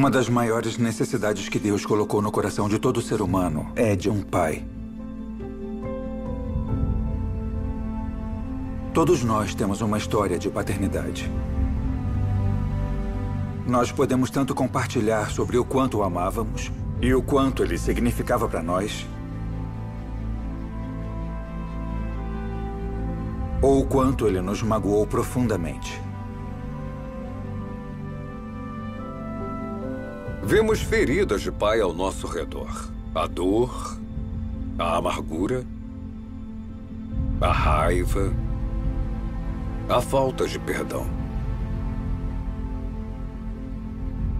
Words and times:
Uma 0.00 0.10
das 0.10 0.30
maiores 0.30 0.78
necessidades 0.78 1.50
que 1.50 1.58
Deus 1.58 1.84
colocou 1.84 2.22
no 2.22 2.32
coração 2.32 2.70
de 2.70 2.78
todo 2.78 3.02
ser 3.02 3.20
humano 3.20 3.70
é 3.76 3.94
de 3.94 4.08
um 4.08 4.22
pai. 4.22 4.64
Todos 8.94 9.22
nós 9.22 9.54
temos 9.54 9.82
uma 9.82 9.98
história 9.98 10.38
de 10.38 10.48
paternidade. 10.48 11.30
Nós 13.66 13.92
podemos 13.92 14.30
tanto 14.30 14.54
compartilhar 14.54 15.30
sobre 15.30 15.58
o 15.58 15.66
quanto 15.66 15.98
o 15.98 16.02
amávamos 16.02 16.72
e 17.02 17.12
o 17.12 17.22
quanto 17.22 17.62
ele 17.62 17.76
significava 17.76 18.48
para 18.48 18.62
nós, 18.62 19.06
ou 23.60 23.80
o 23.80 23.84
quanto 23.84 24.26
ele 24.26 24.40
nos 24.40 24.62
magoou 24.62 25.06
profundamente. 25.06 26.09
Vemos 30.50 30.80
feridas 30.80 31.42
de 31.42 31.52
pai 31.52 31.80
ao 31.80 31.92
nosso 31.94 32.26
redor. 32.26 32.90
A 33.14 33.24
dor, 33.28 33.96
a 34.76 34.96
amargura, 34.96 35.64
a 37.40 37.52
raiva, 37.52 38.34
a 39.88 40.00
falta 40.00 40.48
de 40.48 40.58
perdão. 40.58 41.06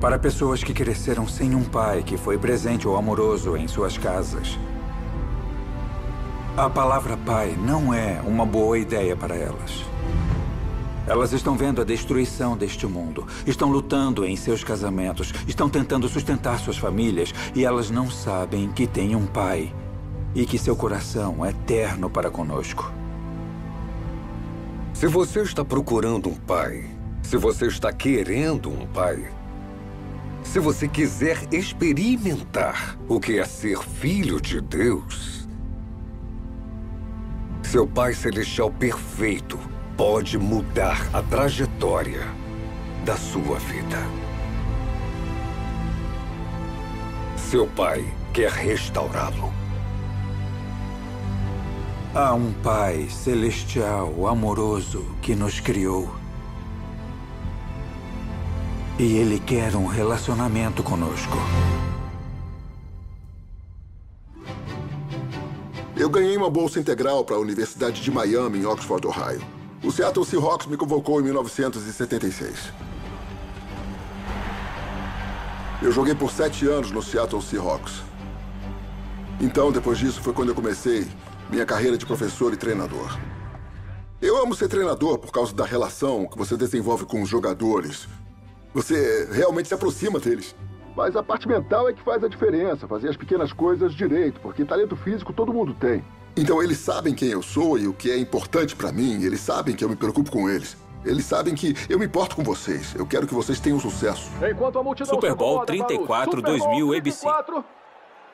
Para 0.00 0.18
pessoas 0.18 0.64
que 0.64 0.74
cresceram 0.74 1.28
sem 1.28 1.54
um 1.54 1.62
pai 1.62 2.02
que 2.02 2.16
foi 2.16 2.36
presente 2.36 2.88
ou 2.88 2.96
amoroso 2.96 3.56
em 3.56 3.68
suas 3.68 3.96
casas, 3.96 4.58
a 6.56 6.68
palavra 6.68 7.16
pai 7.18 7.56
não 7.56 7.94
é 7.94 8.20
uma 8.26 8.44
boa 8.44 8.76
ideia 8.76 9.14
para 9.14 9.36
elas. 9.36 9.89
Elas 11.10 11.32
estão 11.32 11.56
vendo 11.56 11.80
a 11.80 11.84
destruição 11.84 12.56
deste 12.56 12.86
mundo, 12.86 13.26
estão 13.44 13.68
lutando 13.68 14.24
em 14.24 14.36
seus 14.36 14.62
casamentos, 14.62 15.32
estão 15.44 15.68
tentando 15.68 16.08
sustentar 16.08 16.60
suas 16.60 16.78
famílias. 16.78 17.34
E 17.52 17.64
elas 17.64 17.90
não 17.90 18.08
sabem 18.08 18.70
que 18.70 18.86
têm 18.86 19.16
um 19.16 19.26
pai. 19.26 19.74
E 20.36 20.46
que 20.46 20.56
seu 20.56 20.76
coração 20.76 21.44
é 21.44 21.52
terno 21.66 22.08
para 22.08 22.30
conosco. 22.30 22.92
Se 24.94 25.08
você 25.08 25.40
está 25.40 25.64
procurando 25.64 26.28
um 26.28 26.36
pai, 26.36 26.88
se 27.24 27.36
você 27.36 27.66
está 27.66 27.92
querendo 27.92 28.70
um 28.70 28.86
pai, 28.86 29.32
se 30.44 30.60
você 30.60 30.86
quiser 30.86 31.42
experimentar 31.52 32.96
o 33.08 33.18
que 33.18 33.40
é 33.40 33.44
ser 33.44 33.80
filho 33.80 34.40
de 34.40 34.60
Deus, 34.60 35.48
seu 37.64 37.84
Pai 37.84 38.14
Celestial 38.14 38.70
perfeito 38.70 39.58
pode 40.00 40.38
mudar 40.38 41.10
a 41.12 41.22
trajetória 41.22 42.26
da 43.04 43.18
sua 43.18 43.58
vida. 43.58 43.98
Seu 47.36 47.66
Pai 47.66 48.10
quer 48.32 48.50
restaurá-lo. 48.50 49.52
Há 52.14 52.32
um 52.32 52.50
Pai 52.62 53.10
celestial, 53.10 54.26
amoroso, 54.26 55.04
que 55.20 55.34
nos 55.34 55.60
criou. 55.60 56.10
E 58.98 59.18
Ele 59.18 59.38
quer 59.38 59.76
um 59.76 59.84
relacionamento 59.84 60.82
conosco. 60.82 61.36
Eu 65.94 66.08
ganhei 66.08 66.38
uma 66.38 66.48
bolsa 66.48 66.80
integral 66.80 67.22
para 67.22 67.36
a 67.36 67.38
Universidade 67.38 68.00
de 68.00 68.10
Miami, 68.10 68.60
em 68.60 68.64
Oxford, 68.64 69.06
Ohio. 69.06 69.59
O 69.82 69.90
Seattle 69.90 70.26
Seahawks 70.26 70.66
me 70.66 70.76
convocou 70.76 71.20
em 71.20 71.24
1976. 71.24 72.70
Eu 75.82 75.90
joguei 75.90 76.14
por 76.14 76.30
sete 76.30 76.68
anos 76.68 76.90
no 76.90 77.02
Seattle 77.02 77.40
Seahawks. 77.40 78.02
Então, 79.40 79.72
depois 79.72 79.96
disso, 79.96 80.20
foi 80.20 80.34
quando 80.34 80.50
eu 80.50 80.54
comecei 80.54 81.06
minha 81.48 81.64
carreira 81.64 81.96
de 81.96 82.04
professor 82.04 82.52
e 82.52 82.58
treinador. 82.58 83.18
Eu 84.20 84.36
amo 84.36 84.54
ser 84.54 84.68
treinador 84.68 85.18
por 85.18 85.32
causa 85.32 85.54
da 85.54 85.64
relação 85.64 86.26
que 86.26 86.36
você 86.36 86.58
desenvolve 86.58 87.06
com 87.06 87.22
os 87.22 87.28
jogadores. 87.30 88.06
Você 88.74 89.30
realmente 89.32 89.68
se 89.68 89.74
aproxima 89.74 90.20
deles. 90.20 90.54
Mas 90.94 91.16
a 91.16 91.22
parte 91.22 91.48
mental 91.48 91.88
é 91.88 91.94
que 91.94 92.02
faz 92.02 92.22
a 92.22 92.28
diferença, 92.28 92.86
fazer 92.86 93.08
as 93.08 93.16
pequenas 93.16 93.50
coisas 93.50 93.94
direito, 93.94 94.40
porque 94.40 94.62
talento 94.62 94.94
físico 94.94 95.32
todo 95.32 95.54
mundo 95.54 95.72
tem. 95.72 96.04
Então 96.36 96.62
eles 96.62 96.78
sabem 96.78 97.14
quem 97.14 97.28
eu 97.28 97.42
sou 97.42 97.78
e 97.78 97.88
o 97.88 97.92
que 97.92 98.10
é 98.10 98.18
importante 98.18 98.76
para 98.76 98.92
mim, 98.92 99.22
eles 99.22 99.40
sabem 99.40 99.74
que 99.74 99.84
eu 99.84 99.88
me 99.88 99.96
preocupo 99.96 100.30
com 100.30 100.48
eles. 100.48 100.76
Eles 101.04 101.24
sabem 101.24 101.54
que 101.54 101.74
eu 101.88 101.98
me 101.98 102.06
importo 102.06 102.36
com 102.36 102.42
vocês. 102.42 102.94
Eu 102.94 103.06
quero 103.06 103.26
que 103.26 103.34
vocês 103.34 103.58
tenham 103.58 103.80
sucesso. 103.80 104.30
Enquanto 104.48 104.78
a 104.78 104.82
multidão 104.82 105.14
Super 105.14 105.34
Bowl 105.34 105.64
se 105.66 105.72
acomoda 105.72 105.86
34, 105.86 106.30
para 106.42 106.50
o 106.50 106.54
Super 106.54 106.58
Bowl 106.58 106.68
2000 106.68 106.98
ABC. 106.98 107.20
34, 107.20 107.64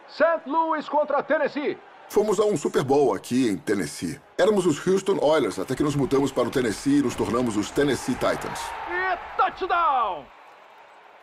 St. 0.08 0.50
Louis 0.50 0.88
contra 0.88 1.22
Tennessee. 1.22 1.78
Fomos 2.08 2.38
a 2.38 2.44
um 2.44 2.56
Super 2.56 2.84
Bowl 2.84 3.14
aqui 3.14 3.48
em 3.48 3.56
Tennessee. 3.56 4.20
Éramos 4.38 4.66
os 4.66 4.84
Houston 4.84 5.18
Oilers 5.20 5.58
até 5.58 5.74
que 5.74 5.82
nos 5.82 5.96
mudamos 5.96 6.30
para 6.30 6.48
o 6.48 6.50
Tennessee 6.50 6.98
e 6.98 7.02
nos 7.02 7.14
tornamos 7.14 7.56
os 7.56 7.70
Tennessee 7.70 8.14
Titans. 8.14 8.60
E 8.90 9.36
touchdown! 9.36 10.24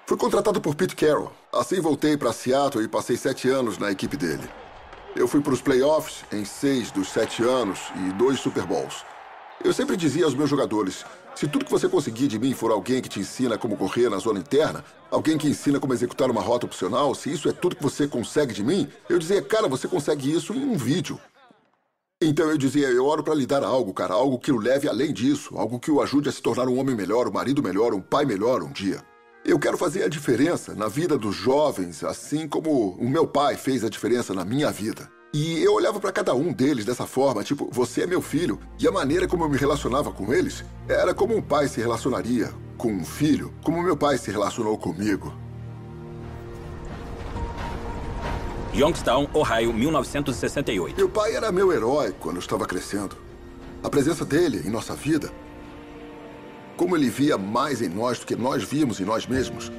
Fui 0.06 0.18
contratado 0.18 0.60
por 0.60 0.76
Pete 0.76 0.96
Carroll. 0.96 1.32
Assim 1.52 1.80
voltei 1.80 2.18
para 2.18 2.34
Seattle 2.34 2.84
e 2.84 2.88
passei 2.88 3.16
sete 3.16 3.50
anos 3.50 3.78
na 3.78 3.92
equipe 3.92 4.18
dele. 4.18 4.50
Eu 5.16 5.28
fui 5.28 5.42
para 5.42 5.54
os 5.54 5.62
playoffs 5.62 6.26
em 6.32 6.44
seis 6.44 6.90
dos 6.90 7.08
sete 7.10 7.44
anos 7.44 7.80
e 7.96 8.14
dois 8.14 8.40
Super 8.40 8.66
Bowls. 8.66 9.06
Eu 9.64 9.72
sempre 9.72 9.96
dizia 9.96 10.26
aos 10.26 10.34
meus 10.34 10.50
jogadores: 10.50 11.06
se 11.36 11.48
tudo 11.48 11.66
que 11.66 11.72
você 11.72 11.88
conseguir 11.88 12.28
de 12.28 12.40
mim 12.40 12.56
for 12.56 12.72
alguém 12.72 13.00
que 13.00 13.08
te 13.08 13.20
ensina 13.20 13.56
como 13.56 13.78
correr 13.78 14.10
na 14.10 14.18
zona 14.18 14.40
interna, 14.40 14.84
alguém 15.12 15.38
que 15.38 15.48
ensina 15.48 15.80
como 15.80 15.94
executar 15.94 16.32
uma 16.32 16.42
rota 16.42 16.66
opcional, 16.66 17.14
se 17.14 17.32
isso 17.32 17.48
é 17.48 17.54
tudo 17.54 17.76
que 17.76 17.84
você 17.84 18.08
consegue 18.08 18.54
de 18.54 18.64
mim, 18.64 18.90
eu 19.08 19.20
dizia, 19.20 19.40
cara, 19.42 19.68
você 19.68 19.88
consegue 19.88 20.34
isso 20.34 20.52
em 20.52 20.66
um 20.66 20.76
vídeo. 20.76 21.20
Então 22.20 22.50
eu 22.50 22.58
dizia, 22.58 22.88
eu 22.88 23.06
oro 23.06 23.24
para 23.24 23.36
lhe 23.36 23.46
dar 23.46 23.64
algo, 23.64 23.94
cara, 23.94 24.16
algo 24.16 24.40
que 24.40 24.52
o 24.52 24.58
leve 24.58 24.90
além 24.90 25.14
disso, 25.14 25.56
algo 25.58 25.80
que 25.80 25.92
o 25.92 26.02
ajude 26.02 26.30
a 26.30 26.32
se 26.32 26.42
tornar 26.42 26.68
um 26.68 26.80
homem 26.80 26.96
melhor, 26.96 27.28
um 27.28 27.34
marido 27.34 27.62
melhor, 27.62 27.94
um 27.94 28.02
pai 28.02 28.26
melhor 28.26 28.64
um 28.64 28.72
dia. 28.72 29.04
Eu 29.46 29.60
quero 29.60 29.78
fazer 29.78 30.04
a 30.04 30.08
diferença 30.08 30.74
na 30.74 30.88
vida 30.88 31.18
dos 31.18 31.36
jovens, 31.36 32.02
assim 32.02 32.48
como 32.48 32.92
o 32.92 33.10
meu 33.10 33.28
pai 33.28 33.58
fez 33.58 33.84
a 33.84 33.90
diferença 33.90 34.34
na 34.34 34.46
minha 34.46 34.72
vida. 34.72 35.12
E 35.34 35.62
eu 35.62 35.74
olhava 35.74 36.00
para 36.00 36.14
cada 36.14 36.34
um 36.34 36.54
deles 36.54 36.86
dessa 36.86 37.06
forma, 37.06 37.44
tipo, 37.44 37.68
você 37.70 38.04
é 38.04 38.08
meu 38.08 38.22
filho. 38.22 38.58
E 38.80 38.88
a 38.88 38.92
maneira 38.92 39.28
como 39.28 39.44
eu 39.44 39.50
me 39.50 39.58
relacionava 39.58 40.14
com 40.14 40.34
eles 40.34 40.64
era 40.88 41.14
como 41.14 41.36
um 41.36 41.42
pai 41.42 41.68
se 41.68 41.82
relacionaria 41.82 42.54
com 42.78 42.94
um 42.94 43.04
filho, 43.04 43.54
como 43.62 43.84
meu 43.84 43.98
pai 43.98 44.18
se 44.18 44.32
relacionou 44.32 44.78
comigo. 44.78 45.34
Youngstown, 48.74 49.28
Ohio, 49.34 49.74
1968. 49.74 50.96
Meu 50.96 51.10
pai 51.10 51.36
era 51.36 51.52
meu 51.52 51.74
herói 51.74 52.16
quando 52.18 52.38
eu 52.38 52.42
estava 52.42 52.66
crescendo. 52.66 53.18
A 53.84 53.90
presença 53.90 54.24
dele 54.24 54.64
em 54.66 54.70
nossa 54.70 54.96
vida, 54.96 55.30
como 56.76 56.96
ele 56.96 57.10
via 57.10 57.38
mais 57.38 57.82
em 57.82 57.90
nós 57.90 58.20
do 58.20 58.26
que 58.26 58.36
nós 58.36 58.64
víamos 58.64 59.00
em 59.00 59.06
nós 59.06 59.26
mesmos. 59.26 59.72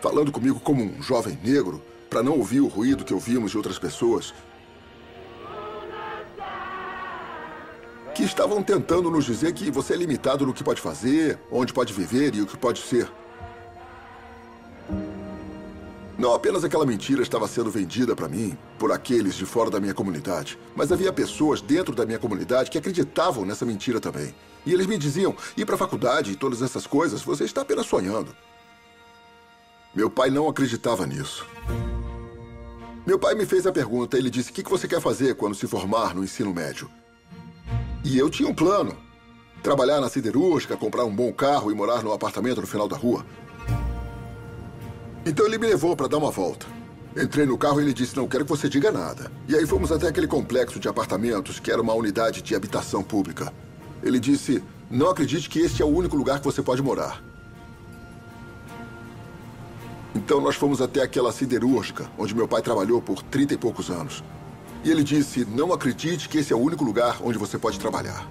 Falando 0.00 0.30
comigo 0.30 0.60
como 0.60 0.82
um 0.82 1.02
jovem 1.02 1.38
negro, 1.42 1.82
para 2.08 2.22
não 2.22 2.32
ouvir 2.38 2.60
o 2.60 2.68
ruído 2.68 3.04
que 3.04 3.12
ouvimos 3.12 3.50
de 3.50 3.56
outras 3.56 3.78
pessoas. 3.78 4.32
Que 8.14 8.22
estavam 8.22 8.62
tentando 8.62 9.10
nos 9.10 9.24
dizer 9.24 9.52
que 9.52 9.70
você 9.70 9.94
é 9.94 9.96
limitado 9.96 10.46
no 10.46 10.54
que 10.54 10.64
pode 10.64 10.80
fazer, 10.80 11.38
onde 11.50 11.72
pode 11.72 11.92
viver 11.92 12.34
e 12.34 12.42
o 12.42 12.46
que 12.46 12.56
pode 12.56 12.80
ser. 12.80 13.08
Não 16.18 16.34
apenas 16.34 16.64
aquela 16.64 16.84
mentira 16.84 17.22
estava 17.22 17.46
sendo 17.46 17.70
vendida 17.70 18.16
para 18.16 18.28
mim 18.28 18.58
por 18.76 18.90
aqueles 18.90 19.36
de 19.36 19.46
fora 19.46 19.70
da 19.70 19.78
minha 19.78 19.94
comunidade, 19.94 20.58
mas 20.74 20.90
havia 20.90 21.12
pessoas 21.12 21.60
dentro 21.60 21.94
da 21.94 22.04
minha 22.04 22.18
comunidade 22.18 22.72
que 22.72 22.76
acreditavam 22.76 23.44
nessa 23.44 23.64
mentira 23.64 24.00
também. 24.00 24.34
E 24.66 24.72
eles 24.72 24.88
me 24.88 24.98
diziam: 24.98 25.36
ir 25.56 25.64
para 25.64 25.76
a 25.76 25.78
faculdade 25.78 26.32
e 26.32 26.36
todas 26.36 26.60
essas 26.60 26.88
coisas, 26.88 27.22
você 27.22 27.44
está 27.44 27.60
apenas 27.60 27.86
sonhando. 27.86 28.34
Meu 29.94 30.10
pai 30.10 30.28
não 30.28 30.48
acreditava 30.48 31.06
nisso. 31.06 31.46
Meu 33.06 33.18
pai 33.18 33.36
me 33.36 33.46
fez 33.46 33.64
a 33.64 33.72
pergunta. 33.72 34.18
Ele 34.18 34.28
disse: 34.28 34.50
O 34.50 34.52
que 34.52 34.68
você 34.68 34.88
quer 34.88 35.00
fazer 35.00 35.36
quando 35.36 35.54
se 35.54 35.68
formar 35.68 36.16
no 36.16 36.24
ensino 36.24 36.52
médio? 36.52 36.90
E 38.04 38.18
eu 38.18 38.28
tinha 38.28 38.48
um 38.48 38.54
plano: 38.54 38.96
trabalhar 39.62 40.00
na 40.00 40.08
siderúrgica, 40.08 40.76
comprar 40.76 41.04
um 41.04 41.14
bom 41.14 41.32
carro 41.32 41.70
e 41.70 41.74
morar 41.76 42.02
num 42.02 42.12
apartamento 42.12 42.60
no 42.60 42.66
final 42.66 42.88
da 42.88 42.96
rua. 42.96 43.24
Então 45.24 45.46
ele 45.46 45.58
me 45.58 45.66
levou 45.66 45.96
para 45.96 46.08
dar 46.08 46.18
uma 46.18 46.30
volta. 46.30 46.66
Entrei 47.16 47.46
no 47.46 47.58
carro 47.58 47.80
e 47.80 47.84
ele 47.84 47.92
disse: 47.92 48.16
Não 48.16 48.28
quero 48.28 48.44
que 48.44 48.50
você 48.50 48.68
diga 48.68 48.92
nada. 48.92 49.30
E 49.48 49.56
aí 49.56 49.66
fomos 49.66 49.90
até 49.90 50.06
aquele 50.06 50.26
complexo 50.26 50.78
de 50.78 50.88
apartamentos 50.88 51.58
que 51.58 51.70
era 51.70 51.82
uma 51.82 51.94
unidade 51.94 52.42
de 52.42 52.54
habitação 52.54 53.02
pública. 53.02 53.52
Ele 54.02 54.20
disse: 54.20 54.62
Não 54.90 55.10
acredite 55.10 55.48
que 55.48 55.58
este 55.58 55.82
é 55.82 55.84
o 55.84 55.88
único 55.88 56.16
lugar 56.16 56.38
que 56.38 56.44
você 56.44 56.62
pode 56.62 56.82
morar. 56.82 57.22
Então 60.14 60.40
nós 60.40 60.56
fomos 60.56 60.80
até 60.80 61.02
aquela 61.02 61.32
siderúrgica, 61.32 62.10
onde 62.16 62.34
meu 62.34 62.48
pai 62.48 62.62
trabalhou 62.62 63.00
por 63.00 63.22
trinta 63.22 63.54
e 63.54 63.58
poucos 63.58 63.90
anos. 63.90 64.22
E 64.84 64.90
ele 64.90 65.02
disse: 65.02 65.44
Não 65.44 65.72
acredite 65.72 66.28
que 66.28 66.38
esse 66.38 66.52
é 66.52 66.56
o 66.56 66.60
único 66.60 66.84
lugar 66.84 67.18
onde 67.22 67.38
você 67.38 67.58
pode 67.58 67.78
trabalhar. 67.80 68.28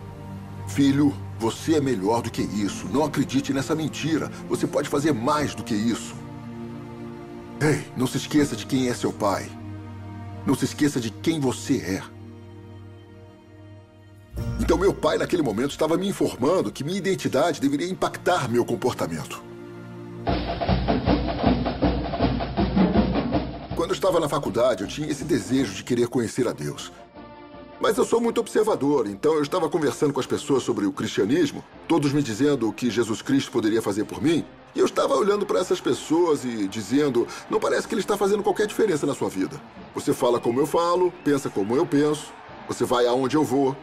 Filho, 0.68 1.14
você 1.40 1.76
é 1.76 1.82
melhor 1.82 2.22
do 2.22 2.32
que 2.32 2.42
isso. 2.42 2.88
Não 2.88 3.04
acredite 3.04 3.54
nessa 3.54 3.76
mentira. 3.76 4.32
Você 4.50 4.66
pode 4.66 4.90
fazer 4.90 5.12
mais 5.14 5.54
do 5.54 5.64
que 5.64 5.74
isso. 5.76 6.16
Ei, 7.60 7.92
não 7.98 8.06
se 8.06 8.18
esqueça 8.18 8.56
de 8.56 8.68
quem 8.68 8.88
é 8.88 8.94
seu 8.94 9.12
pai. 9.12 9.50
Não 10.46 10.54
se 10.54 10.66
esqueça 10.66 11.00
de 11.00 11.10
quem 11.10 11.40
você 11.40 11.78
é. 11.78 12.04
Então, 14.60 14.78
meu 14.78 14.94
pai, 14.94 15.18
naquele 15.18 15.42
momento, 15.42 15.72
estava 15.72 15.98
me 15.98 16.08
informando 16.08 16.72
que 16.72 16.84
minha 16.84 16.98
identidade 16.98 17.60
deveria 17.60 17.90
impactar 17.90 18.48
meu 18.48 18.64
comportamento. 18.64 19.42
Quando 23.76 23.90
eu 23.90 23.96
estava 23.96 24.20
na 24.20 24.30
faculdade, 24.30 24.84
eu 24.84 24.88
tinha 24.88 25.10
esse 25.10 25.24
desejo 25.24 25.74
de 25.74 25.84
querer 25.84 26.08
conhecer 26.08 26.48
a 26.48 26.52
Deus. 26.52 26.92
Mas 27.80 27.98
eu 27.98 28.06
sou 28.06 28.22
muito 28.22 28.40
observador, 28.40 29.08
então 29.08 29.34
eu 29.34 29.42
estava 29.42 29.70
conversando 29.70 30.14
com 30.14 30.20
as 30.20 30.26
pessoas 30.26 30.64
sobre 30.64 30.86
o 30.86 30.92
cristianismo, 30.92 31.64
todos 31.88 32.12
me 32.12 32.22
dizendo 32.22 32.68
o 32.68 32.74
que 32.74 32.90
Jesus 32.92 33.22
Cristo 33.22 33.52
poderia 33.52 33.82
fazer 33.82 34.04
por 34.04 34.22
mim, 34.22 34.46
e 34.78 34.80
eu 34.80 34.86
estava 34.86 35.16
olhando 35.16 35.44
para 35.44 35.60
essas 35.60 35.82
pessoas 35.82 36.46
e 36.46 36.68
dizendo: 36.68 37.28
não 37.50 37.60
parece 37.60 37.88
que 37.88 37.96
ele 37.96 38.02
está 38.02 38.16
fazendo 38.16 38.44
qualquer 38.44 38.68
diferença 38.68 39.08
na 39.08 39.16
sua 39.16 39.28
vida. 39.28 39.60
Você 39.96 40.14
fala 40.14 40.40
como 40.40 40.60
eu 40.60 40.68
falo, 40.68 41.12
pensa 41.24 41.50
como 41.50 41.76
eu 41.76 41.84
penso, 41.84 42.32
você 42.68 42.86
vai 42.86 43.08
aonde 43.08 43.36
eu 43.36 43.44
vou. 43.44 43.76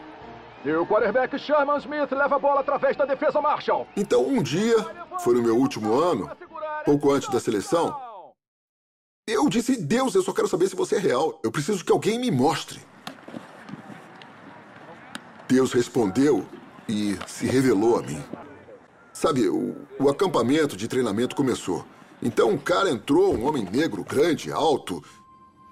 E 0.63 0.71
o 0.71 0.87
quarterback 0.87 1.37
Sherman 1.37 1.77
Smith 1.79 2.09
leva 2.11 2.37
a 2.37 2.39
bola 2.39 2.61
através 2.61 2.95
da 2.95 3.03
defesa 3.03 3.41
Marshall. 3.41 3.85
Então, 3.97 4.25
um 4.25 4.41
dia, 4.41 4.77
foi 5.19 5.35
no 5.35 5.43
meu 5.43 5.57
último 5.57 5.93
ano, 5.93 6.31
pouco 6.85 7.11
antes 7.11 7.27
da 7.27 7.41
seleção, 7.41 7.93
eu 9.27 9.49
disse: 9.49 9.75
Deus, 9.75 10.15
eu 10.15 10.23
só 10.23 10.31
quero 10.31 10.47
saber 10.47 10.69
se 10.69 10.77
você 10.77 10.95
é 10.95 10.99
real. 10.99 11.41
Eu 11.43 11.51
preciso 11.51 11.83
que 11.83 11.91
alguém 11.91 12.17
me 12.17 12.31
mostre. 12.31 12.79
Deus 15.45 15.73
respondeu 15.73 16.45
e 16.87 17.17
se 17.27 17.45
revelou 17.45 17.99
a 17.99 18.01
mim. 18.01 18.23
Sabe, 19.25 19.49
o, 19.49 19.75
o, 19.99 20.07
acampamento 20.07 20.77
de 20.77 20.87
treinamento 20.87 21.35
começou. 21.35 21.83
Então 22.21 22.51
um 22.51 22.59
cara 22.59 22.91
entrou, 22.91 23.35
um 23.35 23.47
homem 23.47 23.67
negro, 23.71 24.03
grande, 24.03 24.51
alto, 24.51 25.03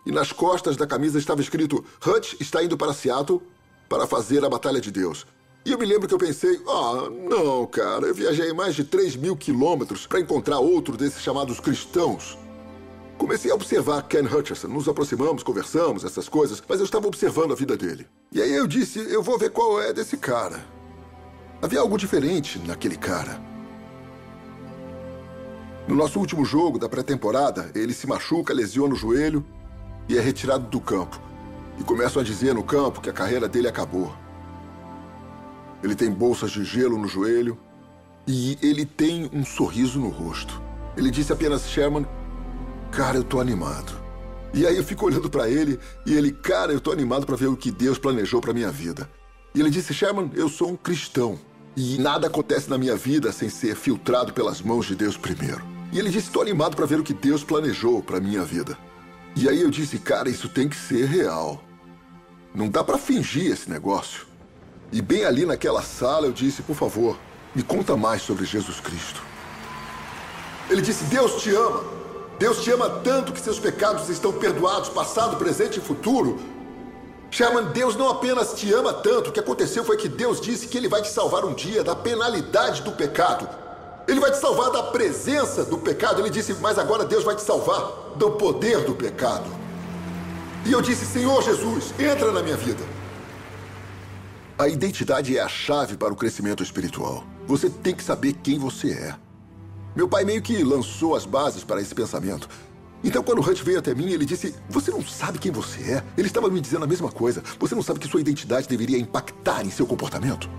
e 0.08 0.12
nas 0.12 0.32
costas 0.32 0.76
da 0.76 0.88
camisa 0.88 1.20
estava 1.20 1.40
escrito: 1.40 1.86
Hutch 2.04 2.34
está 2.42 2.64
indo 2.64 2.76
para 2.76 2.96
Seattle 2.96 3.44
para 3.88 4.08
fazer 4.08 4.44
a 4.44 4.50
Batalha 4.50 4.82
de 4.82 4.90
Deus. 4.90 5.28
E 5.64 5.72
eu 5.72 5.78
me 5.78 5.86
lembro 5.86 6.08
que 6.08 6.16
eu 6.16 6.18
pensei: 6.18 6.60
ah, 6.68 7.08
não, 7.30 7.68
cara, 7.68 8.08
eu 8.08 8.16
viajei 8.16 8.52
mais 8.54 8.74
de 8.74 8.86
3 8.86 9.18
mil 9.18 9.38
quilômetros 9.38 10.08
para 10.08 10.20
encontrar 10.20 10.58
outro 10.58 10.98
desses 10.98 11.22
chamados 11.22 11.60
cristãos. 11.60 12.36
Comecei 13.20 13.52
a 13.52 13.56
observar 13.56 14.02
Ken 14.08 14.26
Hutcherson. 14.26 14.68
Nos 14.68 14.90
aproximamos, 14.90 15.44
conversamos, 15.44 16.04
essas 16.04 16.28
coisas, 16.28 16.60
mas 16.68 16.80
eu 16.80 16.86
estava 16.86 17.06
observando 17.06 17.52
a 17.52 17.56
vida 17.56 17.78
dele. 17.78 18.08
E 18.32 18.42
aí 18.42 18.52
eu 18.52 18.66
disse: 18.66 18.98
eu 19.14 19.22
vou 19.22 19.38
ver 19.38 19.52
qual 19.52 19.80
é 19.80 19.94
desse 19.94 20.18
cara. 20.18 20.60
Havia 21.64 21.80
algo 21.80 21.98
diferente 21.98 22.60
naquele 22.68 22.98
cara. 22.98 23.40
No 25.88 25.96
nosso 25.96 26.20
último 26.20 26.44
jogo 26.44 26.78
da 26.78 26.90
pré-temporada, 26.90 27.72
ele 27.74 27.94
se 27.94 28.06
machuca, 28.06 28.54
lesiona 28.54 28.94
o 28.94 28.98
joelho 28.98 29.46
e 30.10 30.18
é 30.18 30.20
retirado 30.20 30.68
do 30.68 30.82
campo. 30.82 31.18
E 31.80 31.84
começam 31.86 32.22
a 32.22 32.26
dizer 32.26 32.54
no 32.54 32.66
campo 32.66 33.00
que 33.00 33.10
a 33.10 33.14
carreira 33.14 33.48
dele 33.48 33.70
acabou. 33.70 34.14
Ele 35.82 35.96
tem 35.96 36.12
bolsas 36.12 36.52
de 36.52 36.66
gelo 36.66 36.98
no 36.98 37.08
joelho 37.08 37.58
e 38.28 38.58
ele 38.62 38.86
tem 38.86 39.30
um 39.32 39.46
sorriso 39.46 40.02
no 40.02 40.10
rosto. 40.10 40.62
Ele 40.98 41.10
disse 41.10 41.32
apenas: 41.32 41.70
Sherman, 41.70 42.06
cara, 42.92 43.16
eu 43.16 43.24
tô 43.24 43.40
animado. 43.40 43.94
E 44.54 44.68
aí 44.68 44.76
eu 44.76 44.84
fico 44.84 45.06
olhando 45.06 45.30
para 45.30 45.50
ele 45.50 45.80
e 46.06 46.14
ele, 46.14 46.34
cara, 46.34 46.74
eu 46.74 46.82
tô 46.82 46.92
animado 46.92 47.26
para 47.26 47.38
ver 47.38 47.48
o 47.48 47.56
que 47.56 47.72
Deus 47.72 47.98
planejou 47.98 48.42
para 48.42 48.52
minha 48.52 48.70
vida. 48.70 49.10
E 49.56 49.62
ele 49.62 49.70
disse, 49.70 49.94
Sherman, 49.94 50.30
eu 50.36 50.50
sou 50.50 50.70
um 50.70 50.76
cristão 50.76 51.40
e 51.76 51.98
nada 51.98 52.28
acontece 52.28 52.70
na 52.70 52.78
minha 52.78 52.96
vida 52.96 53.32
sem 53.32 53.50
ser 53.50 53.76
filtrado 53.76 54.34
pelas 54.34 54.62
mãos 54.62 54.86
de 54.86 54.96
Deus 54.96 55.18
primeiro. 55.18 55.64
E 55.92 56.00
ele 56.00 56.10
disse, 56.10 56.32
tô 56.32 56.42
animado 56.42 56.76
para 56.76 56.86
ver 56.86 57.00
o 57.00 57.04
que 57.04 57.14
Deus 57.14 57.44
planejou 57.44 58.02
para 58.02 58.20
minha 58.20 58.44
vida. 58.44 58.78
E 59.36 59.50
aí 59.50 59.62
eu 59.62 59.70
disse, 59.70 59.98
cara, 59.98 60.30
isso 60.30 60.48
tem 60.48 60.70
que 60.70 60.76
ser 60.76 61.06
real. 61.06 61.64
Não 62.54 62.70
dá 62.70 62.84
para 62.84 62.98
fingir 62.98 63.52
esse 63.52 63.70
negócio. 63.70 64.28
E 64.92 65.02
bem 65.02 65.26
ali 65.26 65.46
naquela 65.46 65.82
sala 65.82 66.28
eu 66.28 66.32
disse, 66.32 66.62
por 66.62 66.76
favor, 66.76 67.18
me 67.56 67.64
conta 67.64 67.98
mais 67.98 68.22
sobre 68.22 68.46
Jesus 68.46 68.80
Cristo. 68.80 69.22
Ele 70.70 70.82
disse, 70.82 71.04
Deus 71.06 71.42
te 71.42 71.50
ama. 71.50 71.84
Deus 72.38 72.62
te 72.62 72.72
ama 72.72 72.90
tanto 73.04 73.32
que 73.32 73.40
seus 73.40 73.60
pecados 73.60 74.10
estão 74.10 74.34
perdoados, 74.34 74.90
passado, 74.90 75.38
presente 75.38 75.80
e 75.80 75.82
futuro. 75.82 76.40
Sherman, 77.34 77.66
Deus 77.74 77.96
não 77.96 78.10
apenas 78.10 78.54
te 78.54 78.72
ama 78.72 78.94
tanto, 78.94 79.32
o 79.32 79.34
que 79.34 79.40
aconteceu 79.40 79.84
foi 79.84 79.98
que 79.98 80.08
Deus 80.08 80.40
disse 80.40 80.68
que 80.68 80.78
Ele 80.78 80.88
vai 80.88 81.02
te 81.02 81.10
salvar 81.10 81.44
um 81.44 81.52
dia 81.52 81.84
da 81.84 81.96
penalidade 81.96 82.84
do 82.84 82.92
pecado. 82.92 83.50
Ele 84.08 84.20
vai 84.20 84.30
te 84.30 84.38
salvar 84.38 84.70
da 84.70 84.84
presença 84.84 85.66
do 85.66 85.80
pecado. 85.80 86.22
Ele 86.22 86.30
disse, 86.30 86.54
mas 86.62 86.78
agora 86.78 87.04
Deus 87.04 87.24
vai 87.24 87.36
te 87.36 87.42
salvar 87.42 88.14
do 88.18 88.34
poder 88.34 88.82
do 88.82 88.94
pecado. 88.94 89.50
E 90.64 90.72
eu 90.72 90.80
disse, 90.80 91.08
Senhor 91.08 91.42
Jesus, 91.42 91.92
entra 91.98 92.32
na 92.32 92.44
minha 92.44 92.56
vida. 92.56 92.84
A 94.56 94.68
identidade 94.68 95.36
é 95.36 95.42
a 95.42 95.48
chave 95.48 95.98
para 95.98 96.14
o 96.14 96.16
crescimento 96.16 96.62
espiritual. 96.62 97.24
Você 97.48 97.68
tem 97.68 97.96
que 97.96 98.04
saber 98.04 98.34
quem 98.44 98.60
você 98.60 98.92
é. 98.92 99.16
Meu 99.96 100.08
pai 100.08 100.24
meio 100.24 100.42
que 100.44 100.64
lançou 100.64 101.16
as 101.16 101.26
bases 101.26 101.64
para 101.64 101.82
esse 101.82 101.96
pensamento. 101.96 102.48
Então, 103.04 103.22
quando 103.22 103.40
o 103.40 103.42
Hunt 103.50 103.62
veio 103.64 103.80
até 103.80 103.94
mim, 103.94 104.12
ele 104.12 104.26
disse: 104.26 104.56
Você 104.70 104.90
não 104.90 105.02
sabe 105.04 105.38
quem 105.38 105.52
você 105.52 105.94
é? 105.94 106.04
Ele 106.18 106.28
estava 106.28 106.50
me 106.50 106.62
dizendo 106.62 106.86
a 106.86 106.88
mesma 106.88 107.12
coisa. 107.12 107.44
Você 107.60 107.76
não 107.76 107.82
sabe 107.82 108.00
que 108.00 108.08
sua 108.08 108.22
identidade 108.22 108.68
deveria 108.68 108.98
impactar 108.98 109.66
em 109.66 109.70
seu 109.70 109.86
comportamento? 109.86 110.50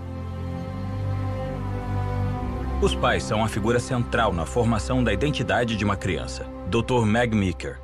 Os 2.81 2.93
pais 2.93 3.23
são 3.23 3.43
a 3.43 3.47
figura 3.47 3.79
central 3.79 4.31
na 4.31 4.45
formação 4.45 5.03
da 5.03 5.11
identidade 5.11 5.75
de 5.75 5.83
uma 5.83 5.95
criança. 5.95 6.45
Dr. 6.69 7.05
Meg 7.05 7.35
Meeker. 7.35 7.79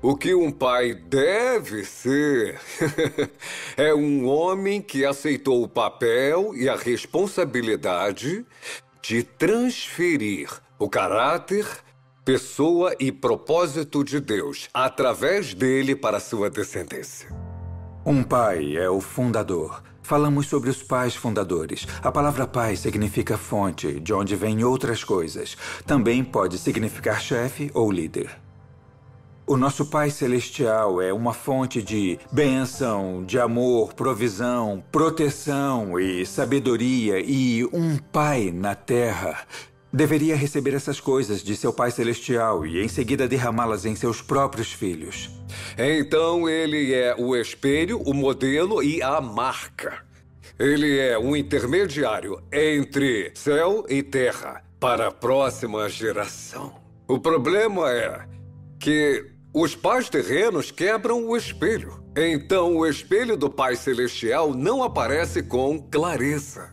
O 0.00 0.16
que 0.16 0.34
um 0.34 0.50
pai 0.50 0.94
deve 0.94 1.84
ser 1.84 2.58
é 3.76 3.94
um 3.94 4.26
homem 4.26 4.82
que 4.82 5.04
aceitou 5.04 5.62
o 5.62 5.68
papel 5.68 6.56
e 6.56 6.68
a 6.68 6.74
responsabilidade 6.74 8.44
de 9.00 9.22
transferir 9.22 10.50
o 10.76 10.88
caráter, 10.88 11.64
pessoa 12.24 12.94
e 13.00 13.10
propósito 13.10 14.04
de 14.04 14.20
Deus 14.20 14.68
através 14.72 15.54
dele 15.54 15.96
para 15.96 16.20
sua 16.20 16.48
descendência. 16.48 17.28
Um 18.06 18.22
pai 18.22 18.76
é 18.76 18.88
o 18.88 19.00
fundador. 19.00 19.82
Falamos 20.02 20.46
sobre 20.46 20.70
os 20.70 20.84
pais 20.84 21.16
fundadores. 21.16 21.86
A 22.00 22.12
palavra 22.12 22.46
pai 22.46 22.76
significa 22.76 23.36
fonte, 23.36 23.98
de 23.98 24.14
onde 24.14 24.36
vêm 24.36 24.62
outras 24.62 25.02
coisas. 25.02 25.56
Também 25.84 26.22
pode 26.22 26.58
significar 26.58 27.20
chefe 27.20 27.72
ou 27.74 27.90
líder. 27.90 28.30
O 29.44 29.56
nosso 29.56 29.86
Pai 29.86 30.08
Celestial 30.08 31.02
é 31.02 31.12
uma 31.12 31.34
fonte 31.34 31.82
de 31.82 32.18
bênção, 32.30 33.24
de 33.24 33.40
amor, 33.40 33.92
provisão, 33.92 34.82
proteção 34.92 35.98
e 35.98 36.24
sabedoria, 36.24 37.18
e 37.18 37.64
um 37.72 37.98
Pai 37.98 38.52
na 38.54 38.76
terra 38.76 39.44
deveria 39.92 40.34
receber 40.34 40.74
essas 40.74 40.98
coisas 41.00 41.42
de 41.42 41.54
seu 41.54 41.72
Pai 41.72 41.90
Celestial 41.90 42.64
e 42.64 42.82
em 42.82 42.88
seguida 42.88 43.28
derramá-las 43.28 43.84
em 43.84 43.94
seus 43.94 44.22
próprios 44.22 44.72
filhos. 44.72 45.30
Então 45.76 46.48
ele 46.48 46.94
é 46.94 47.14
o 47.18 47.36
espelho, 47.36 48.00
o 48.00 48.14
modelo 48.14 48.82
e 48.82 49.02
a 49.02 49.20
marca. 49.20 50.04
Ele 50.58 50.98
é 50.98 51.18
um 51.18 51.36
intermediário 51.36 52.42
entre 52.52 53.32
céu 53.34 53.84
e 53.88 54.02
terra 54.02 54.62
para 54.80 55.08
a 55.08 55.12
próxima 55.12 55.88
geração. 55.88 56.74
O 57.06 57.18
problema 57.18 57.90
é 57.90 58.26
que 58.78 59.26
os 59.54 59.76
pais 59.76 60.08
terrenos 60.08 60.70
quebram 60.70 61.28
o 61.28 61.36
espelho. 61.36 62.02
Então 62.16 62.76
o 62.76 62.86
espelho 62.86 63.36
do 63.36 63.50
Pai 63.50 63.76
Celestial 63.76 64.54
não 64.54 64.82
aparece 64.82 65.42
com 65.42 65.78
clareza. 65.78 66.71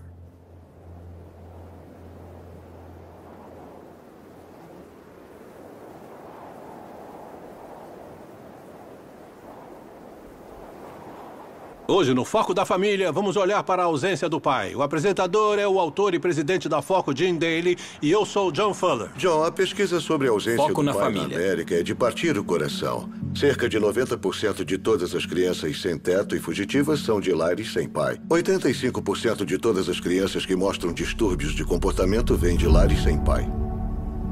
Hoje, 11.89 12.13
no 12.13 12.23
Foco 12.23 12.53
da 12.53 12.65
Família, 12.65 13.11
vamos 13.11 13.35
olhar 13.35 13.63
para 13.63 13.81
a 13.81 13.85
ausência 13.85 14.29
do 14.29 14.39
pai. 14.39 14.75
O 14.75 14.83
apresentador 14.83 15.57
é 15.57 15.67
o 15.67 15.79
autor 15.79 16.13
e 16.13 16.19
presidente 16.19 16.69
da 16.69 16.83
Foco, 16.83 17.17
Jim 17.17 17.35
Daly, 17.35 17.75
e 17.99 18.11
eu 18.11 18.23
sou 18.27 18.51
John 18.51 18.75
Fuller. 18.75 19.09
John, 19.17 19.43
a 19.43 19.51
pesquisa 19.51 19.99
sobre 19.99 20.27
a 20.27 20.31
ausência 20.31 20.57
Foco 20.57 20.83
do 20.83 20.83
na 20.83 20.93
pai 20.93 21.05
família. 21.05 21.27
na 21.29 21.43
América 21.43 21.73
é 21.73 21.81
de 21.81 21.95
partir 21.95 22.37
o 22.37 22.43
coração. 22.43 23.09
Cerca 23.33 23.67
de 23.67 23.79
90% 23.79 24.63
de 24.63 24.77
todas 24.77 25.15
as 25.15 25.25
crianças 25.25 25.81
sem 25.81 25.97
teto 25.97 26.35
e 26.35 26.39
fugitivas 26.39 26.99
são 26.99 27.19
de 27.19 27.33
lares 27.33 27.73
sem 27.73 27.89
pai. 27.89 28.19
85% 28.29 29.43
de 29.43 29.57
todas 29.57 29.89
as 29.89 29.99
crianças 29.99 30.45
que 30.45 30.55
mostram 30.55 30.93
distúrbios 30.93 31.55
de 31.55 31.65
comportamento 31.65 32.35
vêm 32.35 32.55
de 32.55 32.67
lares 32.67 33.01
sem 33.01 33.17
pai. 33.17 33.49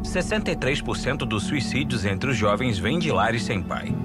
63% 0.04 1.26
dos 1.26 1.46
suicídios 1.46 2.06
entre 2.06 2.30
os 2.30 2.38
jovens 2.38 2.78
vêm 2.78 3.00
de 3.00 3.12
lares 3.12 3.44
sem 3.44 3.64
pai. 3.64 3.96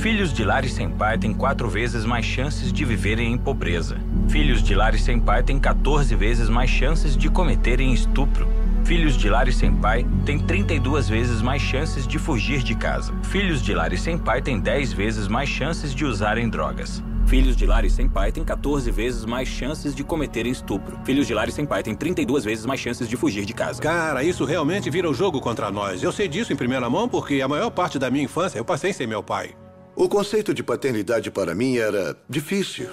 Filhos 0.00 0.32
de 0.32 0.44
lares 0.44 0.72
sem 0.72 0.88
pai 0.88 1.18
têm 1.18 1.34
quatro 1.34 1.68
vezes 1.68 2.06
mais 2.06 2.24
chances 2.24 2.72
de 2.72 2.86
viverem 2.86 3.34
em 3.34 3.36
pobreza. 3.36 3.98
Filhos 4.30 4.62
de 4.62 4.74
lares 4.74 5.02
sem 5.02 5.20
pai 5.20 5.42
têm 5.42 5.58
14 5.58 6.14
vezes 6.14 6.48
mais 6.48 6.70
chances 6.70 7.14
de 7.14 7.28
cometerem 7.28 7.92
estupro. 7.92 8.48
Filhos 8.82 9.14
de 9.14 9.28
lares 9.28 9.56
sem 9.56 9.70
pai 9.76 10.06
têm 10.24 10.38
32 10.38 11.06
vezes 11.06 11.42
mais 11.42 11.60
chances 11.60 12.06
de 12.06 12.18
fugir 12.18 12.62
de 12.62 12.74
casa. 12.74 13.12
Filhos 13.24 13.60
de 13.60 13.74
lares 13.74 14.00
sem 14.00 14.16
pai 14.16 14.40
têm 14.40 14.58
10 14.58 14.94
vezes 14.94 15.28
mais 15.28 15.50
chances 15.50 15.94
de 15.94 16.06
usarem 16.06 16.48
drogas. 16.48 17.04
Filhos 17.26 17.54
de 17.54 17.66
lares 17.66 17.92
sem 17.92 18.08
pai 18.08 18.32
têm 18.32 18.42
14 18.42 18.90
vezes 18.90 19.26
mais 19.26 19.48
chances 19.48 19.94
de 19.94 20.02
cometerem 20.02 20.50
estupro. 20.50 20.98
Filhos 21.04 21.26
de 21.26 21.34
lares 21.34 21.52
sem 21.52 21.66
pai 21.66 21.82
têm 21.82 21.94
32 21.94 22.42
vezes 22.42 22.64
mais 22.64 22.80
chances 22.80 23.06
de 23.06 23.18
fugir 23.18 23.44
de 23.44 23.52
casa. 23.52 23.82
Cara, 23.82 24.24
isso 24.24 24.46
realmente 24.46 24.88
vira 24.88 25.10
o 25.10 25.12
jogo 25.12 25.42
contra 25.42 25.70
nós. 25.70 26.02
Eu 26.02 26.10
sei 26.10 26.26
disso 26.26 26.54
em 26.54 26.56
primeira 26.56 26.88
mão 26.88 27.06
porque 27.06 27.42
a 27.42 27.46
maior 27.46 27.68
parte 27.68 27.98
da 27.98 28.10
minha 28.10 28.24
infância 28.24 28.56
eu 28.56 28.64
passei 28.64 28.94
sem 28.94 29.06
meu 29.06 29.22
pai. 29.22 29.54
O 29.94 30.08
conceito 30.08 30.54
de 30.54 30.62
paternidade 30.62 31.30
para 31.30 31.54
mim 31.54 31.76
era 31.76 32.16
difícil. 32.28 32.88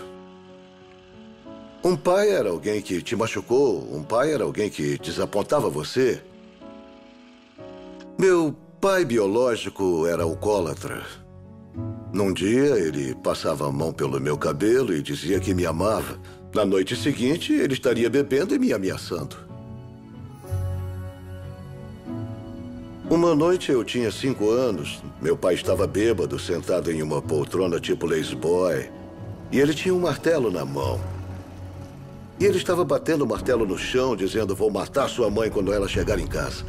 Um 1.84 1.96
pai 1.96 2.32
era 2.32 2.50
alguém 2.50 2.82
que 2.82 3.02
te 3.02 3.16
machucou, 3.16 3.88
um 3.96 4.04
pai 4.04 4.34
era 4.34 4.44
alguém 4.44 4.70
que 4.70 4.98
desapontava 4.98 5.70
você. 5.70 6.22
Meu 8.18 8.54
pai 8.82 9.06
biológico 9.06 10.06
era 10.08 10.24
alcoólatra. 10.24 11.06
Num 12.12 12.34
dia, 12.34 12.78
ele 12.80 13.14
passava 13.16 13.68
a 13.68 13.72
mão 13.72 13.94
pelo 13.94 14.20
meu 14.20 14.38
cabelo 14.38 14.94
e 14.94 15.04
dizia 15.04 15.40
que 15.40 15.54
me 15.54 15.66
amava. 15.66 16.20
Na 16.54 16.66
noite 16.66 16.96
seguinte, 16.96 17.54
ele 17.54 17.74
estaria 17.74 18.10
bebendo 18.10 18.56
e 18.56 18.60
me 18.60 18.74
ameaçando. 18.74 19.47
Uma 23.10 23.34
noite 23.34 23.72
eu 23.72 23.86
tinha 23.86 24.12
cinco 24.12 24.50
anos. 24.50 25.02
Meu 25.22 25.38
pai 25.38 25.54
estava 25.54 25.88
bêbado, 25.88 26.38
sentado 26.38 26.92
em 26.92 27.02
uma 27.02 27.22
poltrona 27.22 27.80
tipo 27.80 28.06
lazy 28.06 28.36
boy. 28.36 28.90
E 29.50 29.62
ele 29.62 29.74
tinha 29.74 29.96
um 29.96 30.00
martelo 30.02 30.52
na 30.52 30.66
mão. 30.66 31.00
E 32.38 32.44
ele 32.44 32.58
estava 32.58 32.84
batendo 32.84 33.24
o 33.24 33.28
martelo 33.28 33.66
no 33.66 33.78
chão, 33.78 34.14
dizendo: 34.14 34.54
Vou 34.54 34.70
matar 34.70 35.08
sua 35.08 35.30
mãe 35.30 35.50
quando 35.50 35.72
ela 35.72 35.88
chegar 35.88 36.20
em 36.20 36.28
casa. 36.28 36.66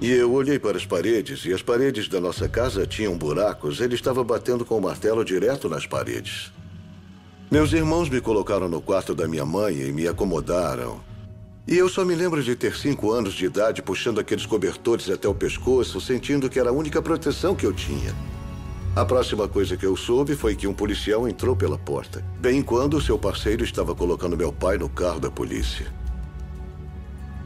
E 0.00 0.10
eu 0.10 0.32
olhei 0.32 0.58
para 0.58 0.76
as 0.76 0.84
paredes, 0.84 1.44
e 1.44 1.52
as 1.52 1.62
paredes 1.62 2.08
da 2.08 2.20
nossa 2.20 2.48
casa 2.48 2.84
tinham 2.84 3.16
buracos. 3.16 3.80
Ele 3.80 3.94
estava 3.94 4.24
batendo 4.24 4.64
com 4.64 4.76
o 4.76 4.82
martelo 4.82 5.24
direto 5.24 5.68
nas 5.68 5.86
paredes. 5.86 6.52
Meus 7.52 7.72
irmãos 7.72 8.08
me 8.10 8.20
colocaram 8.20 8.68
no 8.68 8.82
quarto 8.82 9.14
da 9.14 9.28
minha 9.28 9.46
mãe 9.46 9.80
e 9.80 9.92
me 9.92 10.08
acomodaram. 10.08 11.13
E 11.66 11.76
eu 11.78 11.88
só 11.88 12.04
me 12.04 12.14
lembro 12.14 12.42
de 12.42 12.54
ter 12.54 12.76
cinco 12.76 13.10
anos 13.10 13.32
de 13.32 13.46
idade 13.46 13.80
puxando 13.80 14.20
aqueles 14.20 14.44
cobertores 14.44 15.08
até 15.08 15.26
o 15.26 15.34
pescoço, 15.34 15.98
sentindo 15.98 16.50
que 16.50 16.60
era 16.60 16.68
a 16.68 16.72
única 16.72 17.00
proteção 17.00 17.54
que 17.54 17.64
eu 17.64 17.72
tinha. 17.72 18.14
A 18.94 19.04
próxima 19.04 19.48
coisa 19.48 19.76
que 19.76 19.86
eu 19.86 19.96
soube 19.96 20.36
foi 20.36 20.54
que 20.54 20.66
um 20.66 20.74
policial 20.74 21.26
entrou 21.26 21.56
pela 21.56 21.78
porta, 21.78 22.22
bem 22.38 22.62
quando 22.62 23.00
seu 23.00 23.18
parceiro 23.18 23.64
estava 23.64 23.94
colocando 23.94 24.36
meu 24.36 24.52
pai 24.52 24.76
no 24.76 24.90
carro 24.90 25.18
da 25.18 25.30
polícia. 25.30 25.86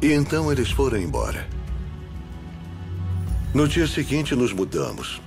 E 0.02 0.12
então 0.12 0.50
eles 0.50 0.70
foram 0.70 0.98
embora. 0.98 1.48
No 3.54 3.66
dia 3.66 3.86
seguinte, 3.86 4.34
nos 4.34 4.52
mudamos. 4.52 5.22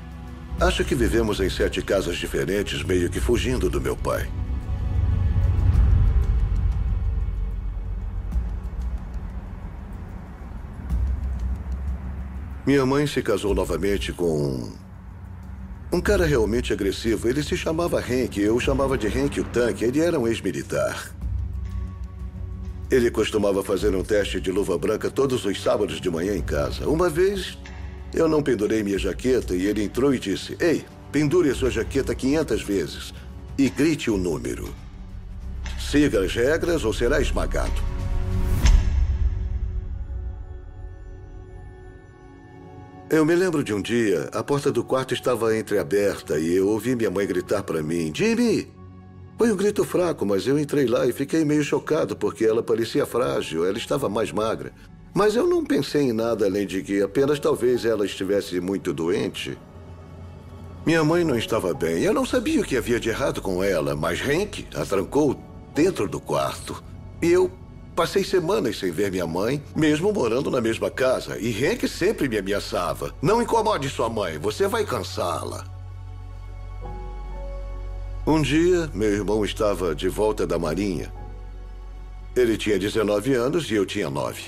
Acho 0.59 0.83
que 0.83 0.93
vivemos 0.93 1.39
em 1.39 1.49
sete 1.49 1.81
casas 1.81 2.17
diferentes, 2.17 2.83
meio 2.83 3.09
que 3.09 3.19
fugindo 3.19 3.69
do 3.69 3.81
meu 3.81 3.95
pai. 3.95 4.29
Minha 12.65 12.85
mãe 12.85 13.07
se 13.07 13.23
casou 13.23 13.55
novamente 13.55 14.13
com 14.13 14.71
um 15.91 15.99
cara 15.99 16.27
realmente 16.27 16.71
agressivo. 16.71 17.27
Ele 17.27 17.41
se 17.41 17.57
chamava 17.57 17.99
Hank, 17.99 18.37
eu 18.37 18.59
chamava 18.59 18.95
de 18.95 19.07
Hank 19.07 19.39
o 19.39 19.43
Tanque. 19.43 19.83
Ele 19.83 19.99
era 19.99 20.19
um 20.19 20.27
ex-militar. 20.27 21.11
Ele 22.91 23.09
costumava 23.09 23.63
fazer 23.63 23.95
um 23.95 24.03
teste 24.03 24.39
de 24.39 24.51
luva 24.51 24.77
branca 24.77 25.09
todos 25.09 25.43
os 25.43 25.59
sábados 25.59 25.99
de 25.99 26.09
manhã 26.09 26.35
em 26.35 26.41
casa. 26.41 26.87
Uma 26.87 27.09
vez, 27.09 27.57
eu 28.13 28.27
não 28.27 28.43
pendurei 28.43 28.83
minha 28.83 28.99
jaqueta 28.99 29.55
e 29.55 29.65
ele 29.65 29.83
entrou 29.83 30.13
e 30.13 30.19
disse: 30.19 30.55
Ei, 30.59 30.85
pendure 31.11 31.49
a 31.49 31.55
sua 31.55 31.71
jaqueta 31.71 32.13
500 32.13 32.61
vezes 32.61 33.13
e 33.57 33.69
grite 33.69 34.11
o 34.11 34.17
número. 34.17 34.71
Siga 35.79 36.23
as 36.23 36.35
regras 36.35 36.85
ou 36.85 36.93
será 36.93 37.19
esmagado. 37.19 38.00
Eu 43.11 43.25
me 43.25 43.35
lembro 43.35 43.61
de 43.61 43.73
um 43.73 43.81
dia, 43.81 44.29
a 44.31 44.41
porta 44.41 44.71
do 44.71 44.85
quarto 44.85 45.13
estava 45.13 45.57
entreaberta 45.57 46.39
e 46.39 46.55
eu 46.55 46.69
ouvi 46.69 46.95
minha 46.95 47.11
mãe 47.11 47.27
gritar 47.27 47.61
para 47.61 47.83
mim: 47.83 48.09
Jimmy! 48.15 48.71
Foi 49.37 49.51
um 49.51 49.55
grito 49.57 49.83
fraco, 49.83 50.25
mas 50.25 50.47
eu 50.47 50.57
entrei 50.57 50.87
lá 50.87 51.05
e 51.05 51.11
fiquei 51.11 51.43
meio 51.43 51.61
chocado 51.61 52.15
porque 52.15 52.45
ela 52.45 52.63
parecia 52.63 53.05
frágil, 53.05 53.65
ela 53.65 53.77
estava 53.77 54.07
mais 54.07 54.31
magra. 54.31 54.71
Mas 55.13 55.35
eu 55.35 55.45
não 55.45 55.65
pensei 55.65 56.03
em 56.03 56.13
nada 56.13 56.45
além 56.45 56.65
de 56.65 56.81
que 56.83 57.01
apenas 57.01 57.37
talvez 57.37 57.83
ela 57.83 58.05
estivesse 58.05 58.61
muito 58.61 58.93
doente. 58.93 59.57
Minha 60.85 61.03
mãe 61.03 61.25
não 61.25 61.37
estava 61.37 61.73
bem. 61.73 62.03
Eu 62.03 62.13
não 62.13 62.25
sabia 62.25 62.61
o 62.61 62.63
que 62.63 62.77
havia 62.77 62.97
de 62.97 63.09
errado 63.09 63.41
com 63.41 63.61
ela, 63.61 63.93
mas 63.93 64.21
Hank 64.21 64.67
a 64.73 64.85
trancou 64.85 65.37
dentro 65.75 66.07
do 66.07 66.21
quarto. 66.21 66.81
E 67.21 67.27
eu 67.29 67.51
Passei 67.95 68.23
semanas 68.23 68.79
sem 68.79 68.89
ver 68.89 69.11
minha 69.11 69.27
mãe, 69.27 69.61
mesmo 69.75 70.13
morando 70.13 70.49
na 70.49 70.61
mesma 70.61 70.89
casa, 70.89 71.37
e 71.37 71.51
Hank 71.65 71.87
sempre 71.87 72.29
me 72.29 72.37
ameaçava. 72.37 73.13
Não 73.21 73.41
incomode 73.41 73.89
sua 73.89 74.09
mãe, 74.09 74.37
você 74.37 74.67
vai 74.67 74.85
cansá-la. 74.85 75.65
Um 78.25 78.41
dia, 78.41 78.89
meu 78.93 79.11
irmão 79.11 79.43
estava 79.43 79.93
de 79.93 80.07
volta 80.07 80.47
da 80.47 80.57
marinha. 80.57 81.11
Ele 82.33 82.57
tinha 82.57 82.79
19 82.79 83.33
anos 83.33 83.69
e 83.69 83.73
eu 83.73 83.85
tinha 83.85 84.09
9. 84.09 84.41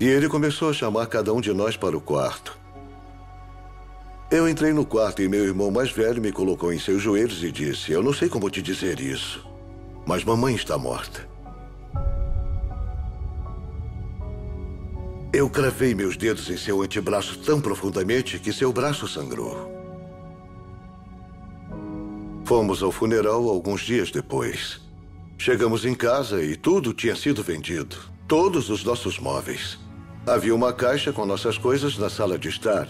E 0.00 0.08
ele 0.08 0.28
começou 0.28 0.70
a 0.70 0.72
chamar 0.72 1.06
cada 1.08 1.34
um 1.34 1.42
de 1.42 1.52
nós 1.52 1.76
para 1.76 1.96
o 1.96 2.00
quarto. 2.00 2.58
Eu 4.30 4.48
entrei 4.48 4.72
no 4.72 4.86
quarto 4.86 5.20
e 5.20 5.28
meu 5.28 5.44
irmão 5.44 5.70
mais 5.70 5.90
velho 5.90 6.22
me 6.22 6.32
colocou 6.32 6.72
em 6.72 6.78
seus 6.78 7.02
joelhos 7.02 7.44
e 7.44 7.52
disse: 7.52 7.92
Eu 7.92 8.02
não 8.02 8.14
sei 8.14 8.30
como 8.30 8.48
te 8.48 8.62
dizer 8.62 8.98
isso, 8.98 9.46
mas 10.06 10.24
mamãe 10.24 10.54
está 10.54 10.78
morta. 10.78 11.29
Eu 15.32 15.48
cravei 15.48 15.94
meus 15.94 16.16
dedos 16.16 16.50
em 16.50 16.56
seu 16.56 16.82
antebraço 16.82 17.38
tão 17.38 17.60
profundamente 17.60 18.36
que 18.40 18.52
seu 18.52 18.72
braço 18.72 19.06
sangrou. 19.06 19.70
Fomos 22.44 22.82
ao 22.82 22.90
funeral 22.90 23.48
alguns 23.48 23.82
dias 23.82 24.10
depois. 24.10 24.80
Chegamos 25.38 25.84
em 25.84 25.94
casa 25.94 26.42
e 26.42 26.56
tudo 26.56 26.92
tinha 26.92 27.14
sido 27.14 27.44
vendido. 27.44 27.96
Todos 28.26 28.68
os 28.70 28.82
nossos 28.82 29.20
móveis. 29.20 29.78
Havia 30.26 30.52
uma 30.52 30.72
caixa 30.72 31.12
com 31.12 31.24
nossas 31.24 31.56
coisas 31.56 31.96
na 31.96 32.10
sala 32.10 32.36
de 32.36 32.48
estar. 32.48 32.88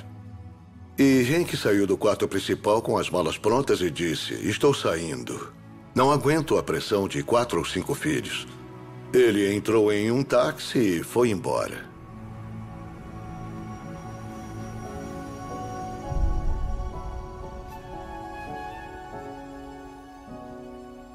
E 0.98 1.22
Henk 1.30 1.54
saiu 1.58 1.86
do 1.86 1.98
quarto 1.98 2.26
principal 2.26 2.80
com 2.80 2.96
as 2.96 3.10
malas 3.10 3.36
prontas 3.36 3.82
e 3.82 3.90
disse: 3.90 4.32
Estou 4.48 4.72
saindo. 4.72 5.52
Não 5.94 6.10
aguento 6.10 6.56
a 6.56 6.62
pressão 6.62 7.06
de 7.06 7.22
quatro 7.22 7.58
ou 7.58 7.66
cinco 7.66 7.94
filhos. 7.94 8.46
Ele 9.12 9.54
entrou 9.54 9.92
em 9.92 10.10
um 10.10 10.22
táxi 10.22 11.00
e 11.00 11.02
foi 11.02 11.28
embora. 11.28 11.89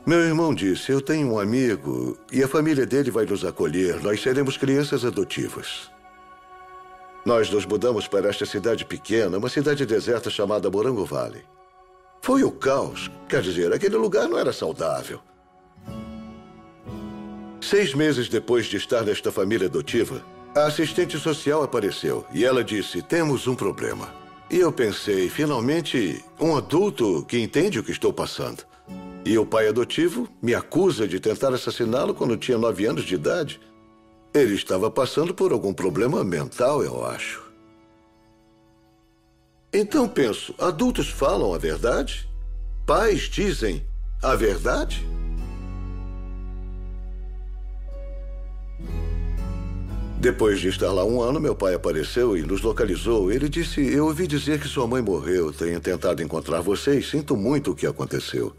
Meu 0.06 0.20
irmão 0.20 0.54
disse: 0.54 0.92
Eu 0.92 1.02
tenho 1.02 1.34
um 1.34 1.40
amigo 1.40 2.16
e 2.32 2.44
a 2.44 2.48
família 2.48 2.86
dele 2.86 3.10
vai 3.10 3.26
nos 3.26 3.44
acolher. 3.44 4.04
Nós 4.04 4.22
seremos 4.22 4.56
crianças 4.56 5.04
adotivas. 5.04 5.90
Nós 7.26 7.50
nos 7.50 7.66
mudamos 7.66 8.08
para 8.08 8.30
esta 8.30 8.46
cidade 8.46 8.86
pequena, 8.86 9.40
uma 9.40 9.50
cidade 9.50 9.84
deserta 9.84 10.30
chamada 10.30 10.70
Morango 10.70 11.04
Valley. 11.06 11.42
Foi 12.22 12.44
o 12.44 12.52
caos. 12.52 13.10
Quer 13.28 13.42
dizer, 13.42 13.74
aquele 13.74 13.98
lugar 13.98 14.30
não 14.30 14.38
era 14.38 14.54
saudável. 14.54 15.20
Seis 17.60 17.96
meses 17.96 18.30
depois 18.30 18.68
de 18.68 18.78
estar 18.78 19.02
nesta 19.02 19.32
família 19.32 19.66
adotiva, 19.66 20.24
a 20.56 20.68
assistente 20.68 21.18
social 21.18 21.64
apareceu 21.64 22.24
e 22.32 22.46
ela 22.46 22.64
disse: 22.64 23.02
Temos 23.02 23.48
um 23.48 23.56
problema. 23.56 24.14
E 24.52 24.60
eu 24.60 24.72
pensei, 24.72 25.28
finalmente, 25.30 26.24
um 26.40 26.56
adulto 26.56 27.26
que 27.28 27.40
entende 27.40 27.80
o 27.80 27.84
que 27.84 27.92
estou 27.92 28.14
passando. 28.14 28.64
E 29.26 29.40
o 29.40 29.46
pai 29.46 29.68
adotivo 29.68 30.30
me 30.40 30.54
acusa 30.54 31.08
de 31.08 31.20
tentar 31.20 31.52
assassiná-lo 31.52 32.14
quando 32.14 32.38
tinha 32.38 32.60
nove 32.60 32.86
anos 32.86 33.04
de 33.04 33.16
idade. 33.16 33.60
Ele 34.32 34.54
estava 34.54 34.92
passando 34.92 35.34
por 35.34 35.52
algum 35.52 35.74
problema 35.74 36.24
mental, 36.24 36.84
eu 36.84 37.04
acho. 37.04 37.44
Então 39.74 40.08
penso: 40.08 40.54
adultos 40.60 41.10
falam 41.10 41.56
a 41.56 41.58
verdade? 41.58 42.30
Pais 42.86 43.22
dizem 43.24 43.84
a 44.22 44.36
verdade? 44.36 45.04
Depois 50.20 50.60
de 50.60 50.68
estar 50.70 50.92
lá 50.92 51.04
um 51.04 51.20
ano, 51.20 51.40
meu 51.40 51.56
pai 51.56 51.74
apareceu 51.74 52.38
e 52.38 52.44
nos 52.44 52.62
localizou. 52.62 53.32
Ele 53.32 53.50
disse: 53.50 53.82
Eu 53.82 54.06
ouvi 54.06 54.28
dizer 54.28 54.60
que 54.60 54.68
sua 54.68 54.86
mãe 54.86 55.02
morreu. 55.02 55.52
Tenho 55.52 55.80
tentado 55.80 56.22
encontrar 56.22 56.62
você 56.62 57.00
e 57.00 57.04
sinto 57.04 57.36
muito 57.36 57.72
o 57.72 57.76
que 57.76 57.88
aconteceu. 57.88 58.56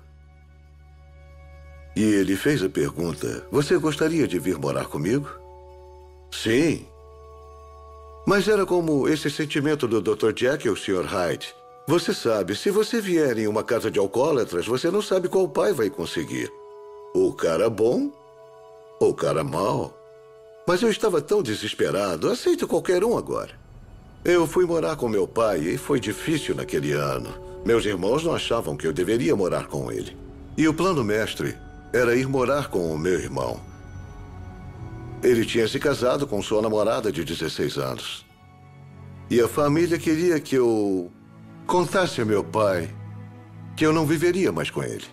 E 1.97 2.05
ele 2.05 2.37
fez 2.37 2.62
a 2.62 2.69
pergunta: 2.69 3.47
Você 3.50 3.79
gostaria 3.79 4.29
de 4.29 4.38
vir 4.38 4.59
morar 4.59 4.85
comigo? 4.85 5.29
Sim. 6.31 6.87
Mas 8.26 8.47
era 8.47 8.67
como 8.67 9.09
esse 9.09 9.31
sentimento 9.31 9.88
do 9.88 10.03
Dr. 10.03 10.33
Jack 10.33 10.67
e 10.67 10.71
o 10.71 10.76
Sr. 10.76 11.07
Hyde. 11.07 11.55
Você 11.88 12.12
sabe, 12.12 12.57
se 12.57 12.69
você 12.69 13.00
vier 13.00 13.38
em 13.38 13.47
uma 13.47 13.62
casa 13.62 13.91
de 13.91 13.99
alcoólatras, 13.99 14.67
você 14.67 14.91
não 14.91 15.00
sabe 15.00 15.29
qual 15.29 15.49
pai 15.49 15.73
vai 15.73 15.88
conseguir. 15.88 16.50
O 17.15 17.33
cara 17.33 17.71
bom 17.71 18.11
ou 19.00 19.11
o 19.11 19.15
cara 19.15 19.45
mau. 19.45 19.97
Mas 20.67 20.83
eu 20.83 20.91
estava 20.91 21.23
tão 21.23 21.43
desesperado, 21.43 22.29
aceito 22.29 22.67
qualquer 22.67 23.05
um 23.05 23.17
agora. 23.17 23.53
Eu 24.25 24.47
fui 24.49 24.67
morar 24.67 24.97
com 24.97 25.09
meu 25.09 25.29
pai 25.29 25.61
e 25.61 25.79
foi 25.79 26.00
difícil 26.00 26.57
naquele 26.57 26.93
ano. 26.93 27.33
Meus 27.65 27.85
irmãos 27.85 28.25
não 28.25 28.35
achavam 28.35 28.76
que 28.76 28.87
eu 28.87 28.93
deveria 28.93 29.37
morar 29.37 29.69
com 29.69 29.91
ele. 29.93 30.17
E 30.59 30.67
o 30.67 30.75
plano 30.75 31.05
mestre 31.05 31.57
era 31.97 32.15
ir 32.15 32.29
morar 32.29 32.69
com 32.69 32.93
o 32.93 32.99
meu 32.99 33.19
irmão. 33.19 33.59
Ele 35.23 35.47
tinha 35.47 35.67
se 35.67 35.79
casado 35.79 36.26
com 36.26 36.43
sua 36.43 36.61
namorada 36.61 37.11
de 37.11 37.25
16 37.25 37.79
anos. 37.79 38.26
E 39.31 39.41
a 39.41 39.49
família 39.49 39.99
queria 39.99 40.38
que 40.38 40.55
eu 40.55 41.11
contasse 41.67 42.21
a 42.21 42.25
meu 42.25 42.45
pai 42.45 42.95
que 43.75 43.85
eu 43.85 43.93
não 43.93 44.07
viveria 44.07 44.53
mais 44.53 44.71
com 44.71 44.83
ele. 44.83 45.05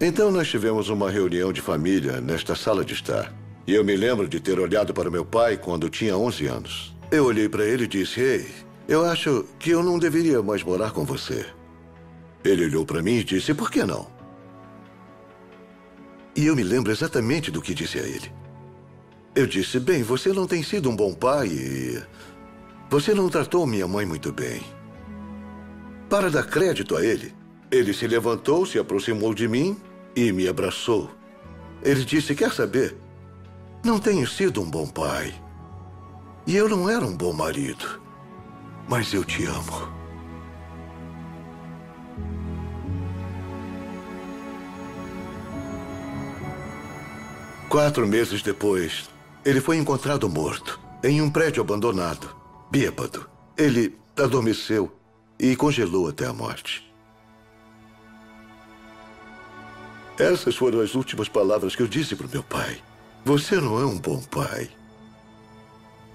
Então 0.00 0.30
nós 0.30 0.48
tivemos 0.48 0.88
uma 0.88 1.10
reunião 1.10 1.52
de 1.52 1.60
família 1.60 2.20
nesta 2.20 2.54
sala 2.54 2.84
de 2.84 2.94
estar. 2.94 3.34
E 3.66 3.74
eu 3.74 3.84
me 3.84 3.96
lembro 3.96 4.28
de 4.28 4.38
ter 4.38 4.58
olhado 4.60 4.94
para 4.94 5.10
meu 5.10 5.24
pai 5.24 5.56
quando 5.56 5.90
tinha 5.90 6.16
11 6.16 6.46
anos. 6.46 6.96
Eu 7.10 7.24
olhei 7.24 7.48
para 7.48 7.64
ele 7.64 7.84
e 7.84 7.88
disse: 7.88 8.20
Ei, 8.20 8.46
eu 8.88 9.04
acho 9.04 9.44
que 9.58 9.70
eu 9.70 9.82
não 9.82 9.98
deveria 9.98 10.40
mais 10.40 10.62
morar 10.62 10.92
com 10.92 11.04
você. 11.04 11.44
Ele 12.44 12.64
olhou 12.64 12.86
para 12.86 13.02
mim 13.02 13.16
e 13.16 13.24
disse: 13.24 13.52
Por 13.52 13.70
que 13.70 13.84
não? 13.84 14.17
E 16.38 16.46
eu 16.46 16.54
me 16.54 16.62
lembro 16.62 16.92
exatamente 16.92 17.50
do 17.50 17.60
que 17.60 17.74
disse 17.74 17.98
a 17.98 18.02
ele. 18.02 18.30
Eu 19.34 19.44
disse: 19.44 19.80
Bem, 19.80 20.04
você 20.04 20.32
não 20.32 20.46
tem 20.46 20.62
sido 20.62 20.88
um 20.88 20.94
bom 20.94 21.12
pai 21.12 21.48
e. 21.48 22.00
Você 22.88 23.12
não 23.12 23.28
tratou 23.28 23.66
minha 23.66 23.88
mãe 23.88 24.06
muito 24.06 24.32
bem. 24.32 24.62
Para 26.08 26.30
dar 26.30 26.44
crédito 26.44 26.96
a 26.96 27.04
ele, 27.04 27.34
ele 27.72 27.92
se 27.92 28.06
levantou, 28.06 28.64
se 28.64 28.78
aproximou 28.78 29.34
de 29.34 29.48
mim 29.48 29.76
e 30.14 30.30
me 30.30 30.46
abraçou. 30.46 31.10
Ele 31.82 32.04
disse: 32.04 32.36
Quer 32.36 32.52
saber? 32.52 32.96
Não 33.84 33.98
tenho 33.98 34.24
sido 34.24 34.62
um 34.62 34.70
bom 34.70 34.86
pai. 34.86 35.34
E 36.46 36.54
eu 36.54 36.68
não 36.68 36.88
era 36.88 37.04
um 37.04 37.16
bom 37.16 37.32
marido. 37.32 38.00
Mas 38.88 39.12
eu 39.12 39.24
te 39.24 39.44
amo. 39.44 39.97
Quatro 47.68 48.06
meses 48.06 48.40
depois, 48.40 49.10
ele 49.44 49.60
foi 49.60 49.76
encontrado 49.76 50.26
morto 50.26 50.80
em 51.04 51.20
um 51.20 51.28
prédio 51.28 51.60
abandonado, 51.60 52.34
bêbado. 52.70 53.28
Ele 53.58 53.94
adormeceu 54.16 54.90
e 55.38 55.54
congelou 55.54 56.08
até 56.08 56.26
a 56.26 56.32
morte. 56.32 56.90
Essas 60.18 60.56
foram 60.56 60.80
as 60.80 60.94
últimas 60.94 61.28
palavras 61.28 61.76
que 61.76 61.82
eu 61.82 61.86
disse 61.86 62.16
para 62.16 62.26
o 62.26 62.30
meu 62.30 62.42
pai. 62.42 62.80
Você 63.22 63.56
não 63.56 63.78
é 63.78 63.84
um 63.84 63.98
bom 63.98 64.22
pai. 64.22 64.70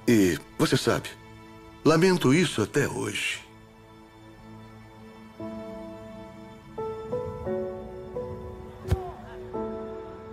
E, 0.07 0.39
você 0.57 0.75
sabe, 0.75 1.09
lamento 1.85 2.33
isso 2.33 2.63
até 2.63 2.87
hoje. 2.87 3.42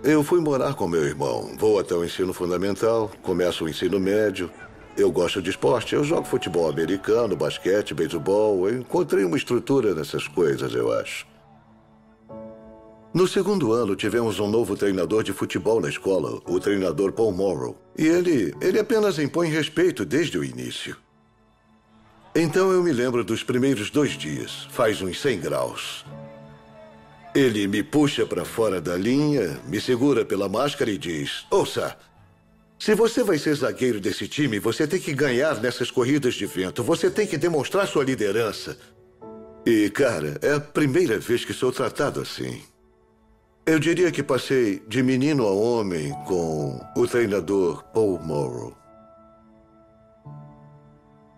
Eu 0.03 0.23
fui 0.23 0.39
morar 0.39 0.73
com 0.73 0.87
meu 0.87 1.03
irmão. 1.03 1.51
Vou 1.59 1.77
até 1.77 1.93
o 1.93 2.03
ensino 2.03 2.33
fundamental, 2.33 3.11
começo 3.21 3.65
o 3.65 3.69
ensino 3.69 3.99
médio. 3.99 4.49
Eu 4.97 5.11
gosto 5.11 5.41
de 5.43 5.51
esporte, 5.51 5.93
eu 5.93 6.03
jogo 6.03 6.25
futebol 6.25 6.67
americano, 6.67 7.35
basquete, 7.35 7.93
beisebol. 7.93 8.67
Eu 8.67 8.79
encontrei 8.79 9.23
uma 9.23 9.37
estrutura 9.37 9.93
nessas 9.93 10.27
coisas, 10.27 10.73
eu 10.73 10.91
acho. 10.91 11.27
No 13.13 13.27
segundo 13.27 13.73
ano, 13.73 13.95
tivemos 13.95 14.39
um 14.39 14.47
novo 14.47 14.75
treinador 14.75 15.21
de 15.21 15.33
futebol 15.33 15.79
na 15.79 15.89
escola, 15.89 16.41
o 16.47 16.59
treinador 16.59 17.11
Paul 17.11 17.31
Morrow. 17.31 17.77
E 17.95 18.07
ele, 18.07 18.55
ele 18.59 18.79
apenas 18.79 19.19
impõe 19.19 19.49
respeito 19.49 20.03
desde 20.03 20.35
o 20.35 20.43
início. 20.43 20.97
Então 22.33 22.71
eu 22.71 22.81
me 22.81 22.91
lembro 22.91 23.23
dos 23.23 23.43
primeiros 23.43 23.91
dois 23.91 24.11
dias, 24.17 24.67
faz 24.71 24.99
uns 25.01 25.21
100 25.21 25.39
graus. 25.41 26.05
Ele 27.33 27.65
me 27.65 27.81
puxa 27.81 28.25
para 28.25 28.43
fora 28.43 28.81
da 28.81 28.97
linha, 28.97 29.57
me 29.65 29.79
segura 29.79 30.25
pela 30.25 30.49
máscara 30.49 30.91
e 30.91 30.97
diz: 30.97 31.45
Ouça, 31.49 31.97
se 32.77 32.93
você 32.93 33.23
vai 33.23 33.37
ser 33.37 33.55
zagueiro 33.55 34.01
desse 34.01 34.27
time, 34.27 34.59
você 34.59 34.85
tem 34.85 34.99
que 34.99 35.13
ganhar 35.13 35.61
nessas 35.61 35.89
corridas 35.89 36.33
de 36.33 36.45
vento, 36.45 36.83
você 36.83 37.09
tem 37.09 37.25
que 37.25 37.37
demonstrar 37.37 37.87
sua 37.87 38.03
liderança. 38.03 38.77
E, 39.65 39.89
cara, 39.91 40.37
é 40.41 40.53
a 40.53 40.59
primeira 40.59 41.19
vez 41.19 41.45
que 41.45 41.53
sou 41.53 41.71
tratado 41.71 42.19
assim. 42.19 42.61
Eu 43.65 43.79
diria 43.79 44.11
que 44.11 44.23
passei 44.23 44.81
de 44.87 45.03
menino 45.03 45.45
a 45.45 45.51
homem 45.51 46.11
com 46.27 46.83
o 46.97 47.07
treinador 47.07 47.83
Paul 47.93 48.19
Morrow. 48.19 48.80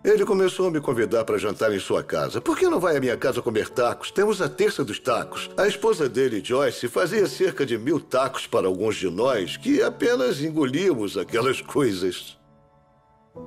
Ele 0.04 0.22
começou 0.26 0.68
a 0.68 0.70
me 0.70 0.82
convidar 0.82 1.24
para 1.24 1.38
jantar 1.38 1.72
em 1.72 1.78
sua 1.78 2.04
casa. 2.04 2.38
Por 2.38 2.58
que 2.58 2.68
não 2.68 2.78
vai 2.78 2.94
à 2.94 3.00
minha 3.00 3.16
casa 3.16 3.40
comer 3.40 3.70
tacos? 3.70 4.10
Temos 4.10 4.42
a 4.42 4.50
terça 4.50 4.84
dos 4.84 4.98
tacos. 4.98 5.48
A 5.56 5.66
esposa 5.66 6.10
dele, 6.10 6.44
Joyce, 6.44 6.88
fazia 6.88 7.26
cerca 7.26 7.64
de 7.64 7.78
mil 7.78 7.98
tacos 7.98 8.46
para 8.46 8.66
alguns 8.66 8.96
de 8.96 9.08
nós 9.08 9.56
que 9.56 9.82
apenas 9.82 10.42
engolimos 10.42 11.16
aquelas 11.16 11.62
coisas. 11.62 12.36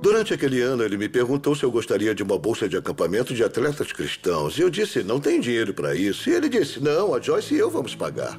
Durante 0.02 0.34
aquele 0.34 0.60
ano, 0.60 0.82
ele 0.82 0.96
me 0.96 1.08
perguntou 1.08 1.54
se 1.54 1.62
eu 1.62 1.70
gostaria 1.70 2.12
de 2.12 2.24
uma 2.24 2.36
bolsa 2.36 2.68
de 2.68 2.76
acampamento 2.76 3.32
de 3.32 3.44
atletas 3.44 3.92
cristãos. 3.92 4.58
E 4.58 4.60
eu 4.60 4.68
disse, 4.68 5.04
não 5.04 5.20
tem 5.20 5.38
dinheiro 5.38 5.72
para 5.72 5.94
isso. 5.94 6.28
E 6.28 6.32
ele 6.32 6.48
disse, 6.48 6.82
não, 6.82 7.14
a 7.14 7.20
Joyce 7.20 7.54
e 7.54 7.58
eu 7.58 7.70
vamos 7.70 7.94
pagar. 7.94 8.36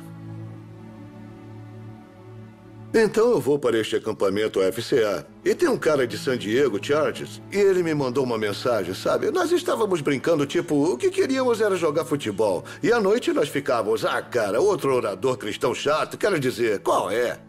Então 2.92 3.30
eu 3.30 3.40
vou 3.40 3.60
para 3.60 3.78
este 3.78 3.96
acampamento 3.96 4.60
FCA. 4.74 5.26
E 5.46 5.54
tem 5.54 5.70
um 5.70 5.78
cara 5.78 6.08
de 6.08 6.18
San 6.18 6.38
Diego, 6.38 6.84
Chargers, 6.84 7.40
e 7.52 7.58
ele 7.58 7.84
me 7.84 7.94
mandou 7.94 8.24
uma 8.24 8.38
mensagem, 8.38 8.96
sabe? 8.96 9.30
Nós 9.30 9.52
estávamos 9.52 10.02
brincando, 10.02 10.44
tipo, 10.46 10.76
o 10.76 10.98
que 10.98 11.12
queríamos 11.12 11.62
era 11.62 11.76
jogar 11.76 12.04
futebol. 12.04 12.64
E 12.82 12.92
à 12.92 13.00
noite 13.00 13.32
nós 13.32 13.48
ficávamos, 13.48 14.04
ah, 14.04 14.22
cara, 14.24 14.60
outro 14.60 14.96
orador 14.96 15.38
cristão 15.38 15.74
chato, 15.76 16.18
quero 16.18 16.40
dizer, 16.40 16.80
qual 16.80 17.12
é? 17.12 17.40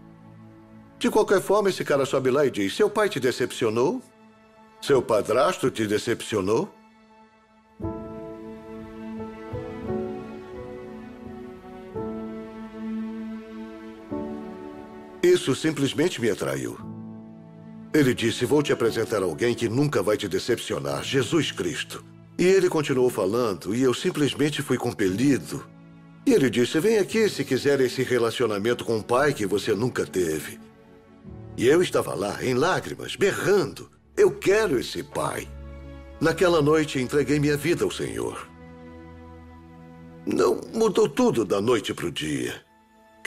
De 0.99 1.09
qualquer 1.11 1.41
forma, 1.41 1.71
esse 1.71 1.83
cara 1.83 2.05
sobe 2.05 2.31
lá 2.31 2.45
e 2.45 2.51
diz: 2.51 2.77
Seu 2.77 2.91
pai 2.91 3.09
te 3.09 3.19
decepcionou? 3.19 4.03
Seu 4.83 5.01
padrasto 5.01 5.71
te 5.71 5.87
decepcionou? 5.87 6.69
Isso 15.23 15.55
simplesmente 15.55 16.21
me 16.21 16.31
atraiu. 16.31 16.79
Ele 17.93 18.15
disse: 18.15 18.45
Vou 18.45 18.63
te 18.63 18.73
apresentar 18.73 19.23
alguém 19.23 19.55
que 19.55 19.69
nunca 19.69 20.03
vai 20.03 20.17
te 20.17 20.29
decepcionar, 20.29 21.03
Jesus 21.03 21.53
Cristo. 21.53 22.05
E 22.39 22.45
ele 22.45 22.71
continuou 22.71 23.11
falando, 23.11 23.75
e 23.75 23.83
eu 23.83 23.93
simplesmente 23.93 24.63
fui 24.63 24.79
compelido. 24.79 25.67
E 26.25 26.33
ele 26.33 26.49
disse: 26.49 26.79
Vem 26.81 26.99
aqui 26.99 27.29
se 27.29 27.45
quiser 27.45 27.81
esse 27.81 28.03
relacionamento 28.03 28.85
com 28.85 28.99
o 28.99 29.05
pai 29.05 29.35
que 29.35 29.47
você 29.47 29.75
nunca 29.75 30.07
teve. 30.07 30.59
E 31.57 31.67
eu 31.67 31.83
estava 31.83 32.15
lá, 32.15 32.43
em 32.43 32.55
lágrimas, 32.55 33.17
berrando: 33.17 33.91
Eu 34.17 34.31
quero 34.31 34.79
esse 34.79 35.03
pai. 35.03 35.47
Naquela 36.21 36.63
noite 36.63 36.99
entreguei 36.99 37.39
minha 37.39 37.57
vida 37.57 37.85
ao 37.85 37.91
Senhor. 37.91 38.49
Não 40.27 40.61
mudou 40.73 41.09
tudo 41.09 41.45
da 41.45 41.61
noite 41.61 41.93
para 41.93 42.07
o 42.07 42.13
dia. 42.13 42.63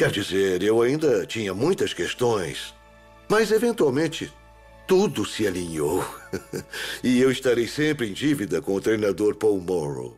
Quer 0.04 0.12
dizer, 0.12 0.62
eu 0.64 0.82
ainda 0.82 1.26
tinha 1.26 1.54
muitas 1.54 1.94
questões, 1.94 2.76
mas 3.30 3.52
eventualmente 3.52 4.34
tudo 4.86 5.26
se 5.26 5.48
alinhou. 5.48 6.06
e 7.02 7.22
eu 7.22 7.32
estarei 7.32 7.70
sempre 7.70 8.10
em 8.10 8.12
dívida 8.12 8.62
com 8.62 8.76
o 8.76 8.82
treinador 8.82 9.34
Paul 9.36 9.62
Morrow. 9.62 10.18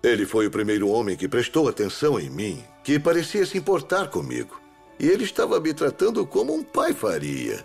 Ele 0.00 0.24
foi 0.24 0.46
o 0.46 0.50
primeiro 0.50 0.88
homem 0.88 1.16
que 1.16 1.26
prestou 1.26 1.68
atenção 1.68 2.20
em 2.20 2.30
mim, 2.30 2.62
que 2.84 3.00
parecia 3.00 3.44
se 3.44 3.58
importar 3.58 4.10
comigo. 4.10 4.60
E 4.96 5.08
ele 5.08 5.24
estava 5.24 5.58
me 5.58 5.74
tratando 5.74 6.24
como 6.24 6.54
um 6.54 6.62
pai 6.62 6.94
faria. 6.94 7.64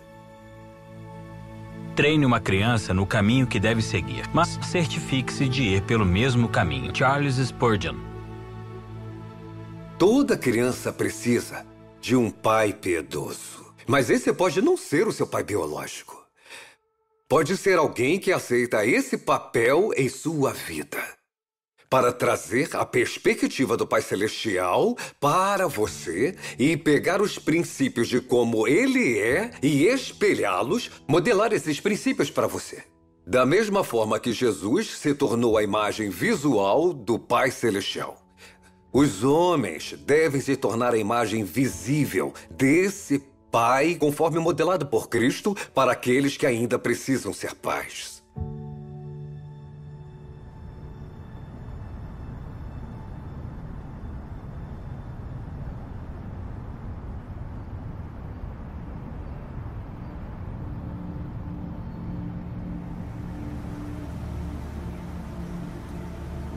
Treine 1.94 2.26
uma 2.26 2.40
criança 2.40 2.92
no 2.92 3.06
caminho 3.06 3.46
que 3.46 3.60
deve 3.60 3.82
seguir, 3.82 4.28
mas 4.34 4.58
certifique-se 4.68 5.48
de 5.48 5.62
ir 5.62 5.82
pelo 5.82 6.04
mesmo 6.04 6.48
caminho. 6.48 6.90
Charles 6.92 7.36
Spurgeon 7.36 8.11
Toda 10.04 10.36
criança 10.36 10.92
precisa 10.92 11.64
de 12.00 12.16
um 12.16 12.28
pai 12.28 12.72
piedoso. 12.72 13.72
Mas 13.86 14.10
esse 14.10 14.32
pode 14.32 14.60
não 14.60 14.76
ser 14.76 15.06
o 15.06 15.12
seu 15.12 15.28
pai 15.28 15.44
biológico. 15.44 16.20
pode 17.28 17.56
ser 17.56 17.78
alguém 17.78 18.18
que 18.18 18.32
aceita 18.32 18.84
esse 18.84 19.16
papel 19.16 19.92
em 19.96 20.08
sua 20.08 20.52
vida. 20.52 20.98
Para 21.88 22.12
trazer 22.12 22.74
a 22.74 22.84
perspectiva 22.84 23.76
do 23.76 23.86
Pai 23.86 24.02
Celestial 24.02 24.96
para 25.20 25.68
você 25.68 26.34
e 26.58 26.76
pegar 26.76 27.22
os 27.22 27.38
princípios 27.38 28.08
de 28.08 28.20
como 28.20 28.66
ele 28.66 29.20
é 29.20 29.52
e 29.62 29.86
espelhá-los, 29.86 30.90
modelar 31.06 31.52
esses 31.52 31.78
princípios 31.78 32.28
para 32.28 32.48
você. 32.48 32.82
Da 33.24 33.46
mesma 33.46 33.84
forma 33.84 34.18
que 34.18 34.32
Jesus 34.32 34.98
se 34.98 35.14
tornou 35.14 35.56
a 35.56 35.62
imagem 35.62 36.10
visual 36.10 36.92
do 36.92 37.20
Pai 37.20 37.52
Celestial. 37.52 38.21
Os 38.92 39.24
homens 39.24 39.94
devem 40.04 40.38
se 40.38 40.54
tornar 40.54 40.92
a 40.92 40.98
imagem 40.98 41.44
visível 41.44 42.34
desse 42.50 43.22
Pai, 43.50 43.94
conforme 43.94 44.38
modelado 44.38 44.86
por 44.86 45.08
Cristo, 45.08 45.54
para 45.74 45.92
aqueles 45.92 46.36
que 46.36 46.46
ainda 46.46 46.78
precisam 46.78 47.32
ser 47.32 47.54
pais. 47.54 48.22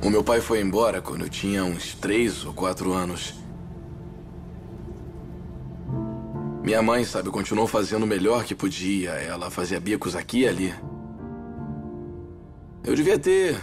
O 0.05 0.09
meu 0.11 0.23
pai 0.23 0.39
foi 0.39 0.61
embora 0.61 1.01
quando 1.01 1.23
eu 1.23 1.29
tinha 1.29 1.65
uns 1.65 1.95
três 1.95 2.45
ou 2.45 2.53
quatro 2.53 2.93
anos. 2.93 3.33
Minha 6.63 6.79
mãe, 6.83 7.03
sabe, 7.03 7.31
continuou 7.31 7.65
fazendo 7.65 8.03
o 8.03 8.07
melhor 8.07 8.43
que 8.43 8.53
podia. 8.53 9.13
Ela 9.13 9.49
fazia 9.49 9.79
bicos 9.79 10.15
aqui 10.15 10.41
e 10.41 10.47
ali. 10.47 10.75
Eu 12.83 12.93
devia 12.95 13.17
ter, 13.17 13.59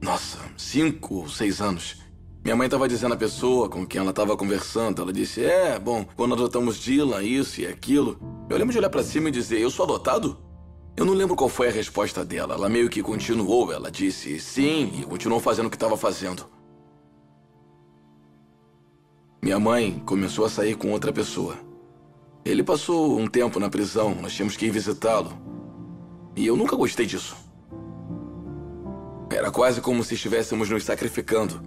nossa, 0.00 0.38
cinco 0.56 1.16
ou 1.16 1.28
seis 1.28 1.60
anos. 1.60 1.98
Minha 2.42 2.56
mãe 2.56 2.64
estava 2.64 2.88
dizendo 2.88 3.12
à 3.12 3.18
pessoa 3.18 3.68
com 3.68 3.86
quem 3.86 4.00
ela 4.00 4.08
estava 4.08 4.34
conversando. 4.38 5.02
Ela 5.02 5.12
disse: 5.12 5.44
É, 5.44 5.78
bom, 5.78 6.06
quando 6.16 6.32
adotamos 6.32 6.78
Dylan, 6.78 7.22
isso 7.22 7.60
e 7.60 7.66
aquilo. 7.66 8.18
Eu 8.48 8.56
lembro 8.56 8.72
de 8.72 8.78
olhar 8.78 8.88
para 8.88 9.02
cima 9.02 9.28
e 9.28 9.32
dizer: 9.32 9.60
Eu 9.60 9.68
sou 9.68 9.84
adotado? 9.84 10.43
Eu 10.96 11.04
não 11.04 11.12
lembro 11.12 11.34
qual 11.34 11.48
foi 11.48 11.68
a 11.68 11.72
resposta 11.72 12.24
dela. 12.24 12.54
Ela 12.54 12.68
meio 12.68 12.88
que 12.88 13.02
continuou. 13.02 13.72
Ela 13.72 13.90
disse 13.90 14.38
sim 14.38 14.92
e 15.00 15.04
continuou 15.04 15.40
fazendo 15.40 15.66
o 15.66 15.70
que 15.70 15.76
estava 15.76 15.96
fazendo. 15.96 16.46
Minha 19.42 19.58
mãe 19.58 20.02
começou 20.06 20.44
a 20.44 20.48
sair 20.48 20.76
com 20.76 20.92
outra 20.92 21.12
pessoa. 21.12 21.56
Ele 22.44 22.62
passou 22.62 23.18
um 23.18 23.26
tempo 23.26 23.58
na 23.58 23.68
prisão, 23.68 24.14
nós 24.14 24.32
tínhamos 24.32 24.56
que 24.56 24.66
ir 24.66 24.70
visitá-lo. 24.70 25.32
E 26.36 26.46
eu 26.46 26.56
nunca 26.56 26.76
gostei 26.76 27.06
disso. 27.06 27.36
Era 29.30 29.50
quase 29.50 29.80
como 29.80 30.04
se 30.04 30.14
estivéssemos 30.14 30.70
nos 30.70 30.84
sacrificando. 30.84 31.60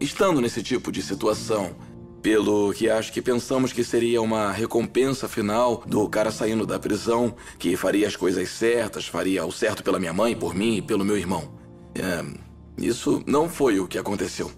Estando 0.00 0.40
nesse 0.40 0.62
tipo 0.62 0.90
de 0.90 1.02
situação, 1.02 1.76
pelo 2.22 2.72
que 2.72 2.90
acho 2.90 3.12
que 3.12 3.22
pensamos 3.22 3.72
que 3.72 3.84
seria 3.84 4.20
uma 4.20 4.50
recompensa 4.50 5.28
final 5.28 5.82
do 5.86 6.08
cara 6.08 6.30
saindo 6.30 6.66
da 6.66 6.78
prisão, 6.78 7.34
que 7.58 7.76
faria 7.76 8.06
as 8.06 8.16
coisas 8.16 8.48
certas, 8.50 9.06
faria 9.06 9.44
o 9.44 9.52
certo 9.52 9.82
pela 9.82 9.98
minha 9.98 10.12
mãe, 10.12 10.34
por 10.34 10.54
mim 10.54 10.76
e 10.76 10.82
pelo 10.82 11.04
meu 11.04 11.16
irmão. 11.16 11.52
É, 11.94 12.24
isso 12.76 13.22
não 13.26 13.48
foi 13.48 13.80
o 13.80 13.86
que 13.86 13.98
aconteceu. 13.98 14.50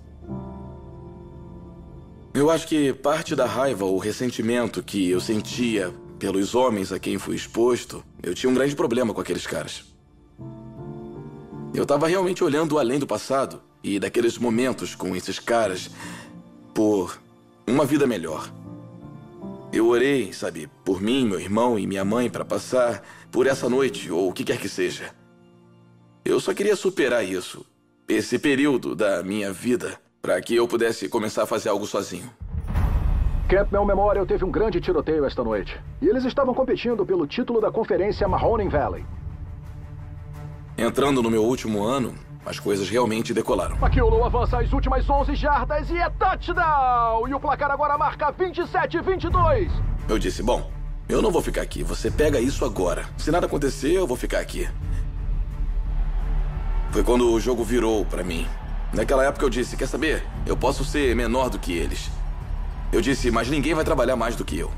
Eu 2.32 2.50
acho 2.50 2.66
que 2.68 2.92
parte 2.92 3.34
da 3.34 3.44
raiva 3.44 3.84
ou 3.84 3.98
ressentimento 3.98 4.82
que 4.82 5.10
eu 5.10 5.20
sentia 5.20 5.92
pelos 6.18 6.54
homens 6.54 6.92
a 6.92 6.98
quem 6.98 7.18
fui 7.18 7.34
exposto, 7.34 8.04
eu 8.22 8.34
tinha 8.34 8.48
um 8.48 8.54
grande 8.54 8.76
problema 8.76 9.12
com 9.12 9.20
aqueles 9.20 9.46
caras. 9.46 9.84
Eu 11.74 11.82
estava 11.82 12.06
realmente 12.06 12.44
olhando 12.44 12.78
além 12.78 12.98
do 12.98 13.06
passado 13.06 13.62
e 13.82 13.98
daqueles 13.98 14.38
momentos 14.38 14.94
com 14.94 15.16
esses 15.16 15.38
caras 15.38 15.90
por 16.74 17.18
uma 17.70 17.84
vida 17.84 18.06
melhor. 18.06 18.52
Eu 19.72 19.86
orei, 19.86 20.32
sabe, 20.32 20.68
por 20.84 21.00
mim, 21.00 21.26
meu 21.26 21.38
irmão 21.38 21.78
e 21.78 21.86
minha 21.86 22.04
mãe 22.04 22.28
para 22.28 22.44
passar 22.44 23.02
por 23.30 23.46
essa 23.46 23.68
noite 23.68 24.10
ou 24.10 24.28
o 24.28 24.32
que 24.32 24.44
quer 24.44 24.58
que 24.58 24.68
seja. 24.68 25.14
Eu 26.24 26.40
só 26.40 26.52
queria 26.52 26.74
superar 26.74 27.24
isso, 27.24 27.64
esse 28.08 28.38
período 28.38 28.94
da 28.94 29.22
minha 29.22 29.52
vida 29.52 30.00
para 30.20 30.40
que 30.40 30.54
eu 30.54 30.68
pudesse 30.68 31.08
começar 31.08 31.44
a 31.44 31.46
fazer 31.46 31.68
algo 31.68 31.86
sozinho. 31.86 32.30
Campbell 33.48 33.84
Memorial 33.84 34.26
teve 34.26 34.44
um 34.44 34.50
grande 34.50 34.80
tiroteio 34.80 35.24
esta 35.24 35.42
noite. 35.42 35.76
E 36.00 36.08
eles 36.08 36.24
estavam 36.24 36.54
competindo 36.54 37.04
pelo 37.04 37.26
título 37.26 37.60
da 37.60 37.70
conferência 37.70 38.28
Mahoning 38.28 38.68
Valley. 38.68 39.04
Entrando 40.78 41.22
no 41.22 41.30
meu 41.30 41.42
último 41.42 41.82
ano, 41.82 42.14
as 42.44 42.58
coisas 42.58 42.88
realmente 42.88 43.34
decolaram. 43.34 43.76
Maquiolo 43.76 44.24
avança 44.24 44.58
as 44.58 44.72
últimas 44.72 45.08
11 45.08 45.34
jardas 45.34 45.90
e 45.90 45.96
é 45.96 46.08
touchdown! 46.10 47.28
E 47.28 47.34
o 47.34 47.40
placar 47.40 47.70
agora 47.70 47.98
marca 47.98 48.32
27-22. 48.32 49.70
Eu 50.08 50.18
disse, 50.18 50.42
bom, 50.42 50.70
eu 51.08 51.20
não 51.20 51.30
vou 51.30 51.42
ficar 51.42 51.62
aqui. 51.62 51.82
Você 51.82 52.10
pega 52.10 52.40
isso 52.40 52.64
agora. 52.64 53.04
Se 53.18 53.30
nada 53.30 53.46
acontecer, 53.46 53.92
eu 53.92 54.06
vou 54.06 54.16
ficar 54.16 54.38
aqui. 54.38 54.68
Foi 56.90 57.04
quando 57.04 57.30
o 57.30 57.40
jogo 57.40 57.62
virou 57.62 58.04
para 58.04 58.24
mim. 58.24 58.46
Naquela 58.92 59.24
época 59.24 59.44
eu 59.44 59.50
disse: 59.50 59.76
Quer 59.76 59.86
saber? 59.86 60.24
Eu 60.44 60.56
posso 60.56 60.84
ser 60.84 61.14
menor 61.14 61.48
do 61.48 61.58
que 61.58 61.72
eles. 61.72 62.10
Eu 62.92 63.00
disse: 63.00 63.30
Mas 63.30 63.48
ninguém 63.48 63.74
vai 63.74 63.84
trabalhar 63.84 64.16
mais 64.16 64.34
do 64.34 64.44
que 64.44 64.58
eu. 64.58 64.70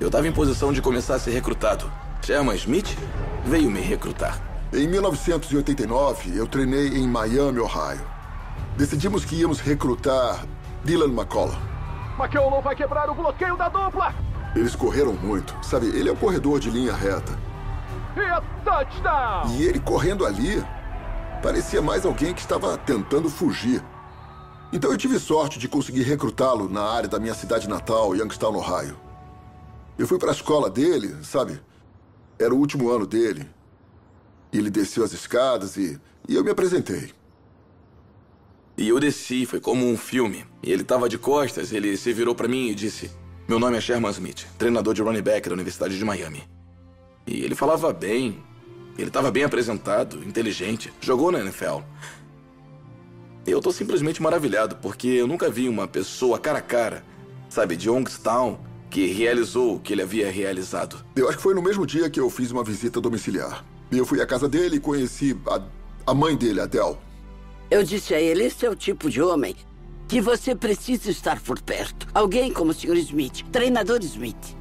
Eu 0.00 0.06
estava 0.06 0.28
em 0.28 0.32
posição 0.32 0.72
de 0.72 0.80
começar 0.80 1.16
a 1.16 1.18
ser 1.18 1.32
recrutado. 1.32 1.90
Sherman 2.22 2.54
Smith 2.56 2.96
veio 3.44 3.70
me 3.70 3.80
recrutar. 3.80 4.40
Em 4.74 4.88
1989, 4.88 6.36
eu 6.36 6.46
treinei 6.46 6.88
em 6.88 7.06
Miami, 7.06 7.60
Ohio. 7.60 8.04
Decidimos 8.76 9.24
que 9.24 9.36
íamos 9.36 9.60
recrutar 9.60 10.44
Dylan 10.84 11.12
McCullough. 11.12 11.56
McCullough 12.18 12.60
vai 12.60 12.74
quebrar 12.74 13.08
o 13.08 13.14
bloqueio 13.14 13.56
da 13.56 13.68
dupla! 13.68 14.12
Eles 14.54 14.74
correram 14.74 15.12
muito. 15.12 15.56
Sabe, 15.62 15.86
ele 15.86 16.08
é 16.08 16.12
um 16.12 16.16
corredor 16.16 16.58
de 16.58 16.70
linha 16.70 16.92
reta. 16.92 17.38
E 18.16 18.20
é 18.20 18.40
touchdown! 18.64 19.56
E 19.56 19.62
ele 19.62 19.78
correndo 19.78 20.26
ali, 20.26 20.62
Parecia 21.44 21.82
mais 21.82 22.06
alguém 22.06 22.32
que 22.32 22.40
estava 22.40 22.78
tentando 22.78 23.28
fugir. 23.28 23.84
Então 24.72 24.90
eu 24.90 24.96
tive 24.96 25.18
sorte 25.18 25.58
de 25.58 25.68
conseguir 25.68 26.02
recrutá-lo 26.02 26.70
na 26.70 26.82
área 26.82 27.06
da 27.06 27.18
minha 27.18 27.34
cidade 27.34 27.68
natal, 27.68 28.16
Youngstown, 28.16 28.56
Ohio. 28.56 28.96
Eu 29.98 30.08
fui 30.08 30.18
para 30.18 30.30
a 30.30 30.32
escola 30.32 30.70
dele, 30.70 31.22
sabe? 31.22 31.60
Era 32.38 32.54
o 32.54 32.56
último 32.56 32.88
ano 32.88 33.06
dele. 33.06 33.46
E 34.54 34.58
ele 34.58 34.70
desceu 34.70 35.02
as 35.02 35.12
escadas 35.12 35.76
e, 35.76 36.00
e 36.28 36.36
eu 36.36 36.44
me 36.44 36.50
apresentei. 36.50 37.10
E 38.78 38.88
eu 38.88 39.00
desci, 39.00 39.44
foi 39.44 39.58
como 39.58 39.84
um 39.84 39.96
filme. 39.96 40.46
E 40.62 40.70
ele 40.70 40.82
estava 40.82 41.08
de 41.08 41.18
costas, 41.18 41.72
ele 41.72 41.96
se 41.96 42.12
virou 42.12 42.36
para 42.36 42.46
mim 42.46 42.68
e 42.68 42.74
disse: 42.74 43.10
Meu 43.48 43.58
nome 43.58 43.76
é 43.76 43.80
Sherman 43.80 44.12
Smith, 44.12 44.46
treinador 44.56 44.94
de 44.94 45.02
running 45.02 45.22
back 45.22 45.48
da 45.48 45.54
Universidade 45.54 45.98
de 45.98 46.04
Miami. 46.04 46.44
E 47.26 47.42
ele 47.42 47.56
falava 47.56 47.92
bem, 47.92 48.44
ele 48.96 49.08
estava 49.08 49.28
bem 49.32 49.42
apresentado, 49.42 50.22
inteligente, 50.22 50.92
jogou 51.00 51.32
na 51.32 51.40
NFL. 51.40 51.80
Eu 53.44 53.60
tô 53.60 53.72
simplesmente 53.72 54.22
maravilhado, 54.22 54.76
porque 54.76 55.08
eu 55.08 55.26
nunca 55.26 55.50
vi 55.50 55.68
uma 55.68 55.88
pessoa 55.88 56.38
cara 56.38 56.60
a 56.60 56.62
cara, 56.62 57.04
sabe, 57.48 57.76
de 57.76 57.88
Youngstown, 57.88 58.60
que 58.88 59.06
realizou 59.06 59.74
o 59.74 59.80
que 59.80 59.92
ele 59.92 60.02
havia 60.02 60.30
realizado. 60.30 61.04
Eu 61.16 61.28
acho 61.28 61.38
que 61.38 61.42
foi 61.42 61.54
no 61.54 61.62
mesmo 61.62 61.84
dia 61.84 62.08
que 62.08 62.20
eu 62.20 62.30
fiz 62.30 62.52
uma 62.52 62.62
visita 62.62 63.00
domiciliar. 63.00 63.64
Eu 63.98 64.06
fui 64.06 64.20
à 64.20 64.26
casa 64.26 64.48
dele 64.48 64.76
e 64.76 64.80
conheci 64.80 65.36
a, 65.46 65.62
a 66.10 66.14
mãe 66.14 66.36
dele, 66.36 66.60
Adele. 66.60 66.96
Eu 67.70 67.82
disse 67.82 68.14
a 68.14 68.20
ele: 68.20 68.44
esse 68.44 68.64
é 68.66 68.70
o 68.70 68.76
tipo 68.76 69.10
de 69.10 69.20
homem 69.20 69.56
que 70.06 70.20
você 70.20 70.54
precisa 70.54 71.10
estar 71.10 71.40
por 71.40 71.60
perto. 71.60 72.06
Alguém 72.14 72.52
como 72.52 72.70
o 72.70 72.74
Sr. 72.74 72.96
Smith, 72.96 73.44
treinador 73.50 74.00
Smith. 74.02 74.56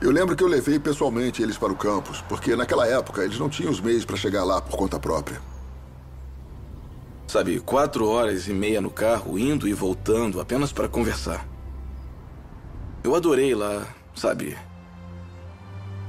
Eu 0.00 0.10
lembro 0.10 0.34
que 0.34 0.42
eu 0.42 0.48
levei 0.48 0.80
pessoalmente 0.80 1.42
eles 1.42 1.56
para 1.56 1.72
o 1.72 1.76
campus, 1.76 2.20
porque 2.22 2.56
naquela 2.56 2.86
época 2.88 3.22
eles 3.22 3.38
não 3.38 3.48
tinham 3.48 3.70
os 3.70 3.80
meios 3.80 4.04
para 4.04 4.16
chegar 4.16 4.42
lá 4.42 4.60
por 4.60 4.76
conta 4.76 4.98
própria. 4.98 5.40
Sabe, 7.28 7.60
quatro 7.60 8.08
horas 8.08 8.48
e 8.48 8.52
meia 8.52 8.80
no 8.80 8.90
carro, 8.90 9.38
indo 9.38 9.68
e 9.68 9.72
voltando 9.72 10.40
apenas 10.40 10.72
para 10.72 10.88
conversar. 10.88 11.46
Eu 13.04 13.14
adorei 13.14 13.54
lá, 13.54 13.86
sabe? 14.14 14.58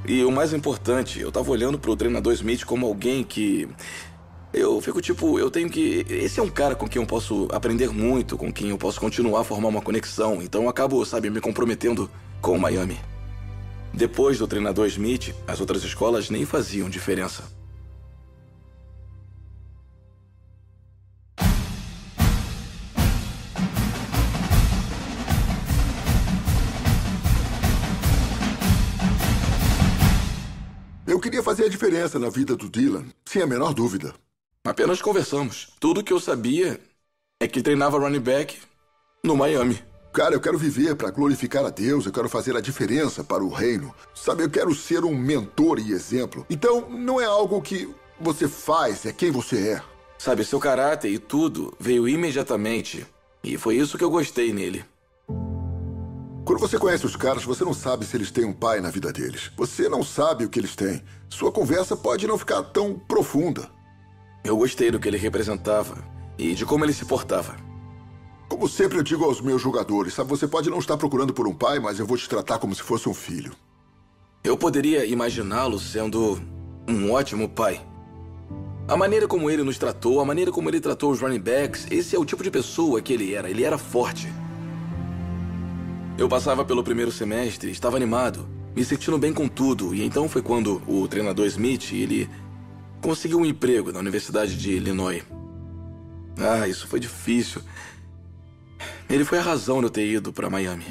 E 0.05 0.23
o 0.23 0.31
mais 0.31 0.53
importante, 0.53 1.19
eu 1.19 1.31
tava 1.31 1.49
olhando 1.49 1.79
pro 1.79 1.95
treinador 1.95 2.33
Smith 2.33 2.65
como 2.65 2.85
alguém 2.85 3.23
que. 3.23 3.67
Eu 4.53 4.79
fico 4.81 5.01
tipo, 5.01 5.39
eu 5.39 5.49
tenho 5.49 5.69
que. 5.69 6.05
Esse 6.09 6.39
é 6.39 6.43
um 6.43 6.49
cara 6.49 6.75
com 6.75 6.87
quem 6.87 7.01
eu 7.01 7.07
posso 7.07 7.47
aprender 7.51 7.89
muito, 7.89 8.37
com 8.37 8.51
quem 8.51 8.69
eu 8.69 8.77
posso 8.77 8.99
continuar 8.99 9.41
a 9.41 9.43
formar 9.43 9.69
uma 9.69 9.81
conexão. 9.81 10.41
Então 10.41 10.63
eu 10.63 10.69
acabo, 10.69 11.03
sabe, 11.05 11.29
me 11.29 11.39
comprometendo 11.39 12.09
com 12.41 12.55
o 12.55 12.59
Miami. 12.59 12.99
Depois 13.93 14.37
do 14.39 14.47
treinador 14.47 14.87
Smith, 14.87 15.33
as 15.47 15.61
outras 15.61 15.83
escolas 15.83 16.29
nem 16.29 16.45
faziam 16.45 16.89
diferença. 16.89 17.62
Queria 31.33 31.41
fazer 31.41 31.65
a 31.65 31.69
diferença 31.69 32.19
na 32.19 32.29
vida 32.29 32.55
do 32.55 32.69
Dylan, 32.69 33.05
sem 33.25 33.41
a 33.41 33.47
menor 33.47 33.73
dúvida. 33.73 34.13
Apenas 34.63 35.01
conversamos. 35.01 35.73
Tudo 35.79 36.03
que 36.03 36.13
eu 36.13 36.19
sabia 36.19 36.79
é 37.41 37.47
que 37.47 37.59
treinava 37.59 37.97
running 37.97 38.19
back 38.19 38.59
no 39.23 39.35
Miami. 39.35 39.81
Cara, 40.13 40.35
eu 40.35 40.39
quero 40.39 40.59
viver 40.59 40.95
para 40.95 41.09
glorificar 41.09 41.65
a 41.65 41.71
Deus, 41.71 42.05
eu 42.05 42.11
quero 42.11 42.29
fazer 42.29 42.55
a 42.55 42.61
diferença 42.61 43.23
para 43.23 43.43
o 43.43 43.49
reino. 43.49 43.91
Sabe, 44.13 44.43
eu 44.43 44.49
quero 44.49 44.75
ser 44.75 45.03
um 45.03 45.17
mentor 45.17 45.79
e 45.79 45.91
exemplo. 45.91 46.45
Então, 46.51 46.87
não 46.87 47.19
é 47.19 47.25
algo 47.25 47.59
que 47.63 47.91
você 48.21 48.47
faz, 48.47 49.03
é 49.03 49.11
quem 49.11 49.31
você 49.31 49.69
é. 49.69 49.83
Sabe, 50.19 50.45
seu 50.45 50.59
caráter 50.59 51.09
e 51.09 51.17
tudo 51.17 51.73
veio 51.79 52.07
imediatamente. 52.07 53.07
E 53.43 53.57
foi 53.57 53.77
isso 53.77 53.97
que 53.97 54.03
eu 54.03 54.11
gostei 54.11 54.53
nele. 54.53 54.85
Quando 56.45 56.59
você 56.59 56.77
conhece 56.77 57.05
os 57.05 57.15
caras, 57.15 57.45
você 57.45 57.63
não 57.63 57.73
sabe 57.73 58.05
se 58.05 58.17
eles 58.17 58.29
têm 58.29 58.43
um 58.43 58.51
pai 58.51 58.81
na 58.81 58.89
vida 58.89 59.13
deles. 59.13 59.49
Você 59.55 59.87
não 59.87 60.03
sabe 60.03 60.43
o 60.43 60.49
que 60.49 60.59
eles 60.59 60.75
têm. 60.75 61.01
Sua 61.33 61.51
conversa 61.51 61.97
pode 61.97 62.27
não 62.27 62.37
ficar 62.37 62.61
tão 62.61 62.93
profunda. 62.93 63.67
Eu 64.43 64.55
gostei 64.55 64.91
do 64.91 64.99
que 64.99 65.07
ele 65.07 65.17
representava 65.17 65.97
e 66.37 66.53
de 66.53 66.63
como 66.63 66.85
ele 66.85 66.93
se 66.93 67.05
portava. 67.05 67.55
Como 68.47 68.69
sempre 68.69 68.99
eu 68.99 69.03
digo 69.03 69.25
aos 69.25 69.41
meus 69.41 69.59
jogadores, 69.59 70.13
sabe, 70.13 70.29
você 70.29 70.47
pode 70.47 70.69
não 70.69 70.77
estar 70.77 70.95
procurando 70.95 71.33
por 71.33 71.47
um 71.47 71.53
pai, 71.55 71.79
mas 71.79 71.97
eu 71.97 72.05
vou 72.05 72.17
te 72.17 72.29
tratar 72.29 72.59
como 72.59 72.75
se 72.75 72.83
fosse 72.83 73.09
um 73.09 73.15
filho. 73.15 73.51
Eu 74.43 74.55
poderia 74.55 75.07
imaginá-lo 75.07 75.79
sendo 75.79 76.39
um 76.87 77.11
ótimo 77.11 77.49
pai. 77.49 77.83
A 78.87 78.95
maneira 78.95 79.27
como 79.27 79.49
ele 79.49 79.63
nos 79.63 79.79
tratou, 79.79 80.19
a 80.19 80.25
maneira 80.25 80.51
como 80.51 80.69
ele 80.69 80.79
tratou 80.79 81.09
os 81.09 81.19
running 81.19 81.41
backs, 81.41 81.87
esse 81.89 82.15
é 82.15 82.19
o 82.19 82.25
tipo 82.25 82.43
de 82.43 82.51
pessoa 82.51 83.01
que 83.01 83.11
ele 83.11 83.33
era. 83.33 83.49
Ele 83.49 83.63
era 83.63 83.79
forte. 83.79 84.31
Eu 86.15 86.29
passava 86.29 86.63
pelo 86.63 86.83
primeiro 86.83 87.11
semestre, 87.11 87.71
estava 87.71 87.97
animado, 87.97 88.47
me 88.75 88.83
sentindo 88.83 89.17
bem 89.17 89.33
com 89.33 89.47
tudo, 89.47 89.93
e 89.93 90.03
então 90.03 90.27
foi 90.27 90.41
quando 90.41 90.81
o 90.87 91.07
treinador 91.07 91.45
Smith, 91.47 91.91
ele 91.93 92.29
conseguiu 93.01 93.39
um 93.39 93.45
emprego 93.45 93.91
na 93.91 93.99
Universidade 93.99 94.57
de 94.57 94.71
Illinois. 94.71 95.23
Ah, 96.37 96.67
isso 96.67 96.87
foi 96.87 96.99
difícil. 96.99 97.61
Ele 99.09 99.23
foi 99.23 99.37
a 99.37 99.41
razão 99.41 99.79
de 99.79 99.85
eu 99.85 99.89
ter 99.89 100.07
ido 100.07 100.33
para 100.33 100.49
Miami. 100.49 100.85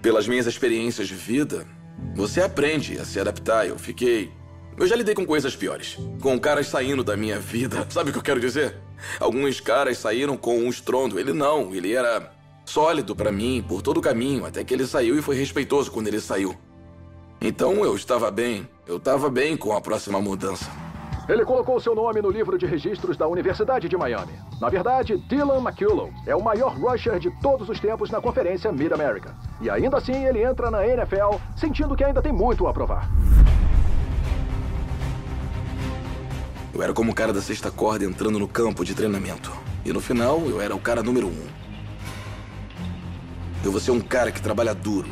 Pelas 0.00 0.28
minhas 0.28 0.46
experiências 0.46 1.08
de 1.08 1.14
vida, 1.14 1.66
você 2.14 2.40
aprende 2.40 2.98
a 2.98 3.04
se 3.04 3.18
adaptar. 3.18 3.66
Eu 3.66 3.78
fiquei. 3.78 4.30
Eu 4.76 4.86
já 4.86 4.94
lidei 4.94 5.14
com 5.14 5.26
coisas 5.26 5.56
piores. 5.56 5.96
Com 6.20 6.38
caras 6.38 6.68
saindo 6.68 7.02
da 7.02 7.16
minha 7.16 7.38
vida. 7.38 7.86
Sabe 7.90 8.10
o 8.10 8.12
que 8.12 8.18
eu 8.18 8.22
quero 8.22 8.40
dizer? 8.40 8.76
Alguns 9.18 9.60
caras 9.60 9.98
saíram 9.98 10.36
com 10.36 10.58
um 10.58 10.68
estrondo. 10.68 11.18
Ele 11.18 11.32
não. 11.32 11.74
Ele 11.74 11.92
era 11.92 12.32
sólido 12.64 13.14
para 13.14 13.32
mim 13.32 13.64
por 13.66 13.82
todo 13.82 13.98
o 13.98 14.02
caminho, 14.02 14.44
até 14.46 14.64
que 14.64 14.72
ele 14.72 14.86
saiu 14.86 15.18
e 15.18 15.22
foi 15.22 15.36
respeitoso 15.36 15.90
quando 15.90 16.08
ele 16.08 16.20
saiu. 16.20 16.54
Então 17.40 17.84
eu 17.84 17.94
estava 17.96 18.30
bem. 18.30 18.68
Eu 18.86 18.98
estava 18.98 19.28
bem 19.28 19.56
com 19.56 19.72
a 19.72 19.80
próxima 19.80 20.20
mudança. 20.20 20.70
Ele 21.28 21.44
colocou 21.44 21.80
seu 21.80 21.94
nome 21.94 22.20
no 22.20 22.30
livro 22.30 22.58
de 22.58 22.66
registros 22.66 23.16
da 23.16 23.28
Universidade 23.28 23.88
de 23.88 23.96
Miami. 23.96 24.32
Na 24.60 24.68
verdade, 24.68 25.16
Dylan 25.28 25.58
McCullough 25.58 26.10
é 26.26 26.34
o 26.34 26.42
maior 26.42 26.76
rusher 26.76 27.18
de 27.18 27.30
todos 27.40 27.68
os 27.68 27.78
tempos 27.78 28.10
na 28.10 28.20
conferência 28.20 28.72
Mid-America. 28.72 29.34
E 29.60 29.70
ainda 29.70 29.98
assim, 29.98 30.24
ele 30.24 30.42
entra 30.42 30.70
na 30.70 30.86
NFL 30.86 31.36
sentindo 31.56 31.94
que 31.94 32.02
ainda 32.02 32.20
tem 32.20 32.32
muito 32.32 32.66
a 32.66 32.72
provar. 32.72 33.08
Eu 36.74 36.82
era 36.82 36.92
como 36.92 37.12
o 37.12 37.14
cara 37.14 37.32
da 37.32 37.40
sexta 37.40 37.70
corda 37.70 38.04
entrando 38.04 38.38
no 38.38 38.48
campo 38.48 38.84
de 38.84 38.94
treinamento. 38.94 39.52
E 39.84 39.92
no 39.92 40.00
final, 40.00 40.40
eu 40.46 40.60
era 40.60 40.74
o 40.74 40.80
cara 40.80 41.02
número 41.02 41.28
um. 41.28 41.61
Eu 43.64 43.70
vou 43.70 43.80
ser 43.80 43.90
um 43.90 44.00
cara 44.00 44.32
que 44.32 44.40
trabalha 44.40 44.74
duro. 44.74 45.08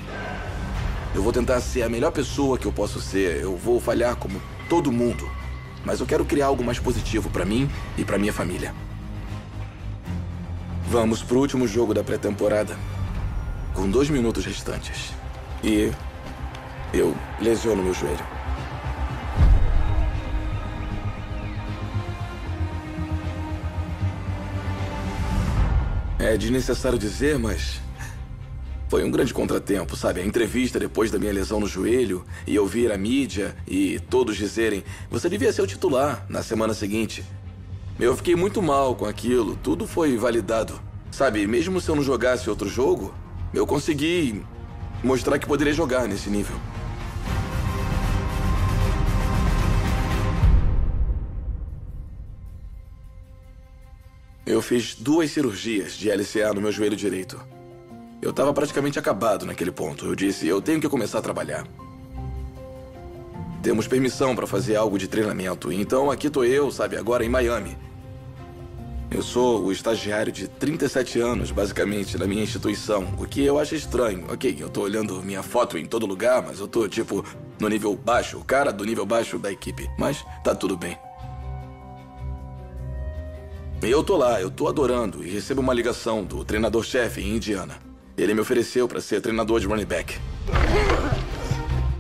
Eu 1.15 1.23
vou 1.23 1.33
tentar 1.33 1.61
ser 1.61 1.83
a 1.83 1.89
melhor 1.89 2.13
pessoa 2.13 2.59
que 2.59 2.67
eu 2.67 2.73
posso 2.73 3.01
ser. 3.01 3.41
Eu 3.41 3.57
vou 3.57 3.81
falhar 3.81 4.17
como 4.17 4.41
todo 4.69 4.93
mundo 4.93 5.41
mas 5.85 6.01
eu 6.01 6.07
quero 6.07 6.25
criar 6.25 6.47
algo 6.47 6.63
mais 6.63 6.79
positivo 6.79 7.31
para 7.31 7.45
mim 7.45 7.69
e 7.97 8.05
para 8.05 8.19
minha 8.19 8.33
família. 8.33 8.75
Vamos 10.89 11.23
pro 11.23 11.39
último 11.39 11.67
jogo 11.69 11.95
da 11.95 12.03
pré-temporada, 12.03 12.77
com 13.75 13.89
dois 13.89 14.11
minutos 14.11 14.45
restantes. 14.45 15.13
E 15.63 15.91
eu 16.93 17.15
lesiono 17.41 17.83
meu 17.83 17.95
joelho. 17.95 18.25
É 26.19 26.37
desnecessário 26.37 26.99
dizer, 26.99 27.39
mas 27.39 27.81
foi 28.91 29.05
um 29.05 29.11
grande 29.11 29.33
contratempo, 29.33 29.95
sabe? 29.97 30.21
A 30.21 30.27
entrevista 30.27 30.77
depois 30.77 31.13
da 31.13 31.19
minha 31.19 31.33
lesão 31.33 31.61
no 31.61 31.67
joelho 31.69 32.25
e 32.45 32.59
ouvir 32.59 32.91
a 32.91 32.99
mídia 32.99 33.55
e 33.65 34.01
todos 34.11 34.37
dizerem: 34.37 34.83
você 35.09 35.29
devia 35.29 35.53
ser 35.53 35.63
o 35.63 35.67
titular 35.67 36.27
na 36.29 36.43
semana 36.43 36.75
seguinte. 36.75 37.25
Eu 38.01 38.17
fiquei 38.17 38.35
muito 38.35 38.61
mal 38.61 38.97
com 38.97 39.07
aquilo, 39.07 39.57
tudo 39.63 39.87
foi 39.87 40.17
validado. 40.17 40.81
Sabe, 41.13 41.47
mesmo 41.47 41.81
se 41.81 41.89
eu 41.89 41.95
não 41.95 42.03
jogasse 42.03 42.51
outro 42.51 42.69
jogo, 42.69 43.15
eu 43.55 43.65
consegui 43.65 44.43
mostrar 45.05 45.39
que 45.39 45.47
poderia 45.47 45.73
jogar 45.73 46.09
nesse 46.09 46.29
nível. 46.29 46.57
Eu 54.45 54.61
fiz 54.61 54.97
duas 54.97 55.31
cirurgias 55.31 55.93
de 55.93 56.11
LCA 56.11 56.53
no 56.53 56.61
meu 56.61 56.73
joelho 56.73 56.97
direito. 56.97 57.41
Eu 58.23 58.31
estava 58.31 58.53
praticamente 58.53 58.99
acabado 58.99 59.47
naquele 59.47 59.71
ponto. 59.71 60.05
Eu 60.05 60.15
disse: 60.15 60.47
eu 60.47 60.61
tenho 60.61 60.81
que 60.81 60.89
começar 60.89 61.19
a 61.19 61.23
trabalhar. 61.23 61.67
Temos 63.63 63.87
permissão 63.87 64.35
para 64.35 64.47
fazer 64.47 64.77
algo 64.77 64.99
de 64.99 65.09
treinamento. 65.09 65.73
Então 65.73 66.11
aqui 66.11 66.31
tô 66.31 66.45
eu, 66.45 66.71
sabe, 66.71 66.97
agora 66.97 67.25
em 67.25 67.29
Miami. 67.29 67.77
Eu 69.11 69.23
sou 69.23 69.65
o 69.65 69.73
estagiário 69.73 70.31
de 70.31 70.47
37 70.47 71.19
anos, 71.19 71.51
basicamente, 71.51 72.17
na 72.17 72.27
minha 72.27 72.45
instituição. 72.45 73.13
O 73.19 73.27
que 73.27 73.43
eu 73.45 73.59
acho 73.59 73.75
estranho. 73.75 74.25
Ok, 74.31 74.57
eu 74.59 74.71
tô 74.71 74.83
olhando 74.83 75.21
minha 75.23 75.43
foto 75.43 75.77
em 75.77 75.85
todo 75.85 76.07
lugar, 76.07 76.43
mas 76.43 76.61
eu 76.61 76.69
tô, 76.69 76.87
tipo, 76.87 77.25
no 77.59 77.69
nível 77.69 77.97
baixo. 77.97 78.39
O 78.39 78.45
cara 78.45 78.73
do 78.73 78.85
nível 78.85 79.05
baixo 79.05 79.37
da 79.37 79.51
equipe. 79.51 79.91
Mas 79.99 80.25
tá 80.45 80.55
tudo 80.55 80.77
bem. 80.77 80.97
Eu 83.83 84.05
tô 84.05 84.17
lá, 84.17 84.41
eu 84.41 84.51
tô 84.51 84.69
adorando 84.69 85.25
e 85.25 85.31
recebo 85.31 85.61
uma 85.61 85.75
ligação 85.75 86.23
do 86.23 86.45
treinador-chefe 86.45 87.21
em 87.21 87.37
Indiana. 87.37 87.90
Ele 88.17 88.35
me 88.35 88.41
ofereceu 88.41 88.87
para 88.87 89.01
ser 89.01 89.21
treinador 89.21 89.61
de 89.61 89.67
running 89.67 89.85
back. 89.85 90.19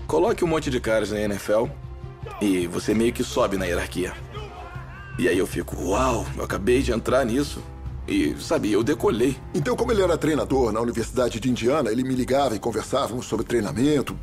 Coloque 0.06 0.44
um 0.44 0.48
monte 0.48 0.70
de 0.70 0.80
caras 0.80 1.10
na 1.10 1.20
NFL 1.20 1.66
e 2.40 2.66
você 2.66 2.92
meio 2.94 3.12
que 3.12 3.22
sobe 3.22 3.56
na 3.56 3.64
hierarquia. 3.64 4.12
E 5.18 5.28
aí 5.28 5.38
eu 5.38 5.46
fico, 5.46 5.76
uau, 5.82 6.26
eu 6.36 6.44
acabei 6.44 6.82
de 6.82 6.92
entrar 6.92 7.24
nisso. 7.24 7.62
E, 8.08 8.34
sabe, 8.40 8.72
eu 8.72 8.82
decolei. 8.82 9.36
Então, 9.54 9.76
como 9.76 9.92
ele 9.92 10.02
era 10.02 10.18
treinador 10.18 10.72
na 10.72 10.80
Universidade 10.80 11.38
de 11.38 11.48
Indiana, 11.48 11.92
ele 11.92 12.02
me 12.02 12.14
ligava 12.14 12.56
e 12.56 12.58
conversávamos 12.58 13.26
sobre 13.26 13.46
treinamento, 13.46 14.18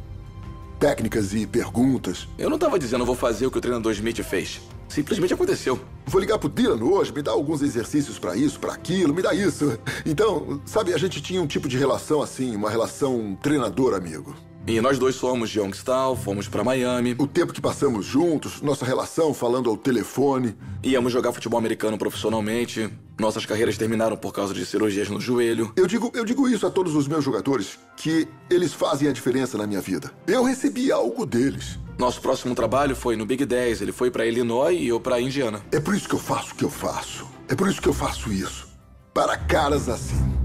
técnicas 0.79 1.33
e 1.33 1.47
perguntas. 1.47 2.27
Eu 2.37 2.49
não 2.49 2.57
estava 2.57 2.77
dizendo 2.77 3.05
vou 3.05 3.15
fazer 3.15 3.45
o 3.45 3.51
que 3.51 3.57
o 3.57 3.61
treinador 3.61 3.93
Smith 3.93 4.21
fez. 4.23 4.59
Simplesmente 4.87 5.33
aconteceu. 5.33 5.79
Vou 6.05 6.21
ligar 6.21 6.39
pro 6.39 6.49
Dylan 6.49 6.83
hoje, 6.83 7.13
me 7.13 7.21
dá 7.21 7.31
alguns 7.31 7.61
exercícios 7.61 8.17
para 8.17 8.35
isso, 8.35 8.59
para 8.59 8.73
aquilo, 8.73 9.13
me 9.13 9.21
dá 9.21 9.33
isso. 9.33 9.77
Então, 10.05 10.61
sabe, 10.65 10.93
a 10.93 10.97
gente 10.97 11.21
tinha 11.21 11.41
um 11.41 11.47
tipo 11.47 11.67
de 11.67 11.77
relação 11.77 12.21
assim, 12.21 12.55
uma 12.55 12.69
relação 12.69 13.37
treinador-amigo. 13.41 14.35
E 14.67 14.81
nós 14.81 14.99
dois 14.99 15.15
somos 15.15 15.49
de 15.49 15.59
Youngstown, 15.59 16.13
fomos 16.17 16.49
para 16.49 16.61
Miami. 16.61 17.15
O 17.17 17.25
tempo 17.25 17.53
que 17.53 17.61
passamos 17.61 18.05
juntos, 18.05 18.61
nossa 18.61 18.85
relação 18.85 19.33
falando 19.33 19.69
ao 19.69 19.77
telefone. 19.77 20.57
Íamos 20.83 21.13
jogar 21.13 21.31
futebol 21.31 21.57
americano 21.57 21.97
profissionalmente. 21.97 22.89
Nossas 23.17 23.45
carreiras 23.45 23.77
terminaram 23.77 24.17
por 24.17 24.33
causa 24.33 24.53
de 24.53 24.65
cirurgias 24.65 25.07
no 25.07 25.21
joelho. 25.21 25.71
Eu 25.73 25.87
digo, 25.87 26.11
eu 26.13 26.25
digo 26.25 26.49
isso 26.49 26.67
a 26.67 26.69
todos 26.69 26.95
os 26.95 27.07
meus 27.07 27.23
jogadores, 27.23 27.79
que 27.95 28.27
eles 28.49 28.73
fazem 28.73 29.07
a 29.07 29.13
diferença 29.13 29.57
na 29.57 29.65
minha 29.65 29.79
vida. 29.79 30.11
Eu 30.27 30.43
recebi 30.43 30.91
algo 30.91 31.25
deles. 31.25 31.79
Nosso 31.97 32.21
próximo 32.21 32.53
trabalho 32.53 32.95
foi 32.95 33.15
no 33.15 33.25
Big 33.25 33.43
10. 33.43 33.81
Ele 33.81 33.91
foi 33.91 34.11
para 34.11 34.25
Illinois 34.25 34.79
e 34.79 34.87
eu 34.87 34.99
para 34.99 35.19
Indiana. 35.19 35.61
É 35.71 35.79
por 35.79 35.95
isso 35.95 36.07
que 36.07 36.13
eu 36.13 36.19
faço 36.19 36.53
o 36.53 36.55
que 36.55 36.63
eu 36.63 36.69
faço. 36.69 37.27
É 37.49 37.55
por 37.55 37.67
isso 37.67 37.81
que 37.81 37.89
eu 37.89 37.93
faço 37.93 38.31
isso. 38.31 38.67
Para 39.13 39.35
caras 39.35 39.89
assim. 39.89 40.37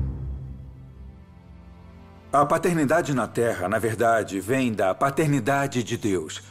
A 2.32 2.46
paternidade 2.46 3.12
na 3.12 3.28
Terra, 3.28 3.68
na 3.68 3.78
verdade, 3.78 4.40
vem 4.40 4.72
da 4.72 4.94
paternidade 4.94 5.82
de 5.82 5.98
Deus. 5.98 6.42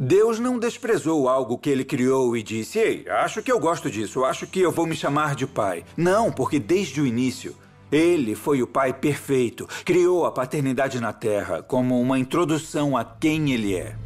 Deus 0.00 0.40
não 0.40 0.58
desprezou 0.58 1.28
algo 1.28 1.56
que 1.56 1.70
ele 1.70 1.84
criou 1.84 2.36
e 2.36 2.42
disse: 2.42 2.80
Ei, 2.80 3.08
acho 3.08 3.40
que 3.40 3.52
eu 3.52 3.60
gosto 3.60 3.88
disso, 3.88 4.24
acho 4.24 4.48
que 4.48 4.58
eu 4.58 4.72
vou 4.72 4.86
me 4.86 4.96
chamar 4.96 5.36
de 5.36 5.46
pai. 5.46 5.84
Não, 5.96 6.32
porque 6.32 6.58
desde 6.58 7.00
o 7.00 7.06
início, 7.06 7.54
ele 7.90 8.34
foi 8.34 8.60
o 8.60 8.66
pai 8.66 8.92
perfeito, 8.92 9.68
criou 9.84 10.26
a 10.26 10.32
paternidade 10.32 11.00
na 11.00 11.12
Terra 11.12 11.62
como 11.62 12.00
uma 12.00 12.18
introdução 12.18 12.96
a 12.96 13.04
quem 13.04 13.52
ele 13.52 13.76
é. 13.76 13.96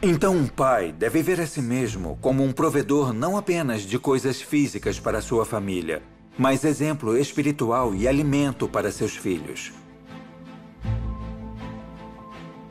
Então, 0.00 0.36
um 0.36 0.46
pai 0.46 0.92
deve 0.92 1.22
ver 1.24 1.40
a 1.40 1.46
si 1.46 1.60
mesmo 1.60 2.16
como 2.20 2.44
um 2.44 2.52
provedor 2.52 3.12
não 3.12 3.36
apenas 3.36 3.82
de 3.82 3.98
coisas 3.98 4.40
físicas 4.40 5.00
para 5.00 5.20
sua 5.20 5.44
família, 5.44 6.00
mas 6.38 6.64
exemplo 6.64 7.18
espiritual 7.18 7.92
e 7.92 8.06
alimento 8.06 8.68
para 8.68 8.92
seus 8.92 9.16
filhos. 9.16 9.72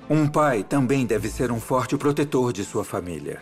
Um 0.09 0.25
pai 0.25 0.63
também 0.63 1.05
deve 1.05 1.27
ser 1.27 1.51
um 1.51 1.59
forte 1.59 1.97
protetor 1.97 2.53
de 2.53 2.63
sua 2.63 2.85
família. 2.85 3.41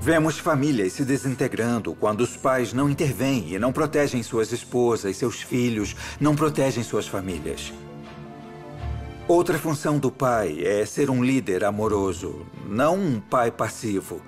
Vemos 0.00 0.38
famílias 0.38 0.92
se 0.92 1.04
desintegrando 1.04 1.96
quando 1.96 2.20
os 2.20 2.36
pais 2.36 2.72
não 2.72 2.88
intervêm 2.88 3.54
e 3.54 3.58
não 3.58 3.72
protegem 3.72 4.22
suas 4.22 4.52
esposas, 4.52 5.16
seus 5.16 5.42
filhos, 5.42 5.96
não 6.20 6.36
protegem 6.36 6.84
suas 6.84 7.08
famílias. 7.08 7.72
Outra 9.26 9.58
função 9.58 9.98
do 9.98 10.10
pai 10.10 10.60
é 10.62 10.84
ser 10.84 11.08
um 11.08 11.24
líder 11.24 11.64
amoroso, 11.64 12.44
não 12.68 12.94
um 12.94 13.18
pai 13.18 13.50
passivo, 13.50 14.20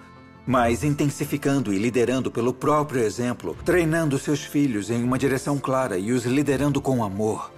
mas 0.47 0.83
intensificando 0.83 1.71
e 1.71 1.79
liderando 1.79 2.31
pelo 2.31 2.55
próprio 2.55 3.03
exemplo, 3.03 3.55
treinando 3.63 4.19
seus 4.19 4.43
filhos 4.43 4.89
em 4.89 5.05
uma 5.05 5.19
direção 5.19 5.59
clara 5.59 5.99
e 5.99 6.13
os 6.13 6.25
liderando 6.25 6.81
com 6.81 7.05
amor, 7.05 7.53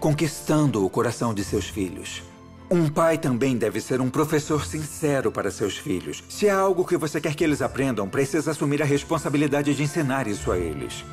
conquistando 0.00 0.82
o 0.82 0.88
coração 0.88 1.34
de 1.34 1.44
seus 1.44 1.68
filhos. 1.68 2.22
Um 2.70 2.88
pai 2.88 3.18
também 3.18 3.58
deve 3.58 3.82
ser 3.82 4.00
um 4.00 4.08
professor 4.08 4.64
sincero 4.64 5.30
para 5.30 5.50
seus 5.50 5.76
filhos. 5.76 6.24
Se 6.26 6.48
há 6.48 6.56
algo 6.56 6.86
que 6.86 6.96
você 6.96 7.20
quer 7.20 7.34
que 7.34 7.44
eles 7.44 7.60
aprendam, 7.60 8.08
precisa 8.08 8.52
assumir 8.52 8.80
a 8.80 8.86
responsabilidade 8.86 9.74
de 9.74 9.82
ensinar 9.82 10.26
isso 10.26 10.50
a 10.50 10.56
eles. 10.56 11.04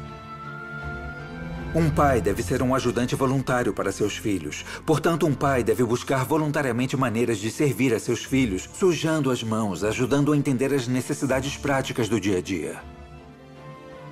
Um 1.75 1.89
pai 1.89 2.21
deve 2.21 2.41
ser 2.41 2.63
um 2.63 2.73
ajudante 2.73 3.15
voluntário 3.15 3.73
para 3.73 3.91
seus 3.91 4.15
filhos. 4.15 4.63
Portanto, 4.85 5.27
um 5.27 5.33
pai 5.33 5.61
deve 5.61 5.83
buscar 5.83 6.23
voluntariamente 6.23 6.95
maneiras 6.95 7.37
de 7.37 7.51
servir 7.51 7.93
a 7.93 7.99
seus 7.99 8.23
filhos, 8.23 8.69
sujando 8.73 9.29
as 9.29 9.43
mãos, 9.43 9.83
ajudando 9.83 10.31
a 10.31 10.37
entender 10.37 10.73
as 10.73 10.87
necessidades 10.87 11.57
práticas 11.57 12.07
do 12.07 12.17
dia 12.17 12.37
a 12.37 12.41
dia. 12.41 12.81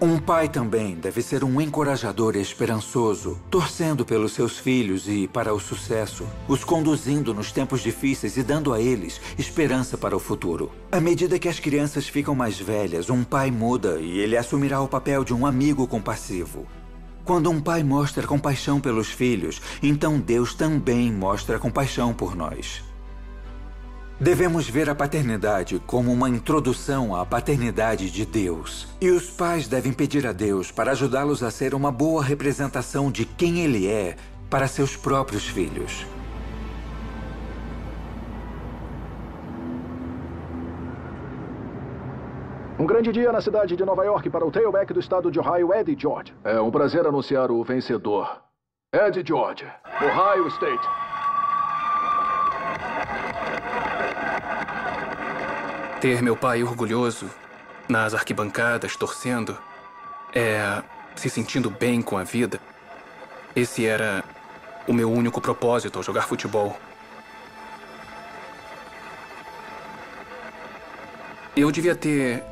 Um 0.02 0.19
pai 0.19 0.49
também 0.49 0.95
deve 0.95 1.21
ser 1.21 1.41
um 1.41 1.62
encorajador 1.62 2.36
esperançoso, 2.36 3.39
torcendo 3.49 4.04
pelos 4.04 4.34
seus 4.34 4.58
filhos 4.58 5.08
e 5.08 5.30
para 5.30 5.54
o 5.54 5.60
sucesso, 5.62 6.28
os 6.49 6.65
conduzindo 6.65 7.34
nos 7.34 7.54
tempos 7.54 7.80
difíceis 7.80 8.36
e 8.36 8.43
dando 8.43 8.73
a 8.73 8.82
eles 8.82 9.21
esperança 9.38 9.97
para 9.97 10.17
o 10.17 10.19
futuro. 10.19 10.69
À 10.91 10.99
medida 10.99 11.39
que 11.39 11.47
as 11.47 11.62
crianças 11.62 12.10
ficam 12.10 12.36
mais 12.36 12.60
velhas, 12.60 13.10
um 13.10 13.23
pai 13.23 13.49
muda 13.49 14.02
e 14.02 14.19
ele 14.19 14.36
assumirá 14.36 14.82
o 14.82 14.89
papel 14.89 15.23
de 15.23 15.34
um 15.34 15.45
amigo 15.45 15.88
compassivo. 15.88 16.67
Quando 17.26 17.50
um 17.50 17.62
pai 17.62 17.84
mostra 17.84 18.28
compaixão 18.28 18.82
pelos 18.82 19.08
filhos, 19.08 19.62
então 19.82 20.20
Deus 20.20 20.54
também 20.54 21.12
mostra 21.12 21.58
compaixão 21.58 22.14
por 22.14 22.36
nós. 22.36 22.84
Devemos 24.20 24.70
ver 24.70 24.90
a 24.90 24.96
paternidade 24.96 25.82
como 25.88 26.12
uma 26.12 26.30
introdução 26.30 27.16
à 27.16 27.26
paternidade 27.26 28.12
de 28.12 28.26
Deus. 28.26 28.88
E 29.02 29.10
os 29.10 29.30
pais 29.30 29.68
devem 29.68 29.92
pedir 29.92 30.28
a 30.28 30.32
Deus 30.32 30.72
para 30.72 30.92
ajudá-los 30.92 31.42
a 31.44 31.50
ser 31.50 31.74
uma 31.74 31.92
boa 31.92 32.24
representação 32.24 33.12
de 33.12 33.26
quem 33.26 33.60
Ele 33.60 33.88
é 33.88 34.16
para 34.50 34.68
seus 34.68 34.96
próprios 34.96 35.46
filhos. 35.46 36.06
Um 42.84 42.86
grande 42.86 43.13
dia 43.13 43.32
na 43.32 43.39
cidade 43.39 43.78
de 43.78 43.86
Nova 43.86 44.04
York 44.04 44.30
para 44.30 44.46
o 44.46 44.52
tailback 44.52 44.91
do 44.91 45.00
estado 45.00 45.32
de 45.32 45.39
Ohio, 45.39 45.74
Eddie 45.74 45.98
George. 45.98 46.34
É 46.43 46.60
um 46.60 46.69
prazer 46.69 47.08
anunciar 47.08 47.50
o 47.50 47.63
vencedor. 47.63 48.41
Eddie 48.91 49.24
George, 49.26 49.65
Ohio 50.02 50.50
State. 50.50 50.86
Ter 56.02 56.22
meu 56.22 56.36
pai 56.36 56.62
orgulhoso, 56.62 57.30
nas 57.88 58.13
arquibancadas, 58.13 58.98
torcendo, 58.98 59.58
é. 60.36 60.84
se 61.15 61.30
sentindo 61.30 61.69
bem 61.69 62.02
com 62.02 62.17
a 62.17 62.26
vida. 62.26 62.60
Esse 63.56 63.86
era 63.86 64.26
o 64.86 64.91
meu 64.91 65.10
único 65.10 65.39
propósito 65.39 66.00
ao 66.00 66.04
jogar 66.04 66.28
futebol. 66.28 66.76
Eu 71.56 71.72
devia 71.72 71.96
ter 71.96 72.43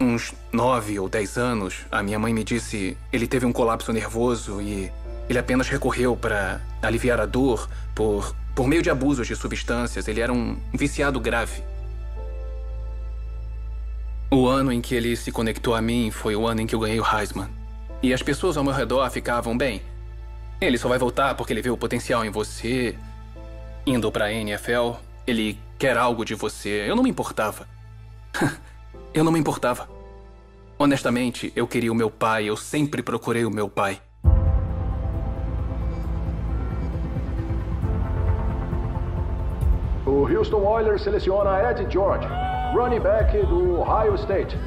uns 0.00 0.34
nove 0.52 0.98
ou 0.98 1.08
dez 1.08 1.36
anos. 1.36 1.86
A 1.90 2.02
minha 2.02 2.18
mãe 2.18 2.32
me 2.32 2.44
disse 2.44 2.96
ele 3.12 3.26
teve 3.26 3.46
um 3.46 3.52
colapso 3.52 3.92
nervoso 3.92 4.60
e 4.60 4.90
ele 5.28 5.38
apenas 5.38 5.68
recorreu 5.68 6.16
para 6.16 6.60
aliviar 6.82 7.20
a 7.20 7.26
dor 7.26 7.68
por, 7.94 8.34
por 8.54 8.66
meio 8.66 8.82
de 8.82 8.90
abusos 8.90 9.26
de 9.26 9.36
substâncias. 9.36 10.06
Ele 10.08 10.20
era 10.20 10.32
um 10.32 10.56
viciado 10.72 11.18
grave. 11.20 11.62
O 14.30 14.48
ano 14.48 14.72
em 14.72 14.80
que 14.80 14.94
ele 14.94 15.16
se 15.16 15.30
conectou 15.30 15.74
a 15.74 15.80
mim 15.80 16.10
foi 16.10 16.34
o 16.34 16.46
ano 16.46 16.60
em 16.60 16.66
que 16.66 16.74
eu 16.74 16.80
ganhei 16.80 17.00
o 17.00 17.06
Heisman. 17.06 17.48
E 18.02 18.12
as 18.12 18.22
pessoas 18.22 18.56
ao 18.56 18.64
meu 18.64 18.72
redor 18.72 19.08
ficavam 19.10 19.56
bem. 19.56 19.80
Ele 20.60 20.76
só 20.76 20.88
vai 20.88 20.98
voltar 20.98 21.34
porque 21.34 21.52
ele 21.52 21.62
vê 21.62 21.70
o 21.70 21.76
potencial 21.76 22.24
em 22.24 22.30
você. 22.30 22.96
Indo 23.86 24.10
pra 24.10 24.32
NFL, 24.32 24.94
ele 25.26 25.58
quer 25.78 25.96
algo 25.96 26.24
de 26.24 26.34
você. 26.34 26.84
Eu 26.88 26.96
não 26.96 27.02
me 27.02 27.10
importava. 27.10 27.68
eu 29.14 29.22
não 29.22 29.30
me 29.30 29.38
importava. 29.38 29.88
Honestamente, 30.76 31.52
eu 31.54 31.68
queria 31.68 31.92
o 31.92 31.94
meu 31.94 32.10
pai, 32.10 32.46
eu 32.46 32.56
sempre 32.56 33.00
procurei 33.00 33.44
o 33.44 33.50
meu 33.50 33.68
pai. 33.68 34.00
O 40.04 40.28
Houston 40.28 40.62
Oilers 40.62 41.02
seleciona 41.02 41.70
Ed 41.70 41.86
George, 41.90 42.26
running 42.74 43.00
back 43.00 43.38
do 43.46 43.80
Ohio 43.80 44.16
State. 44.16 44.58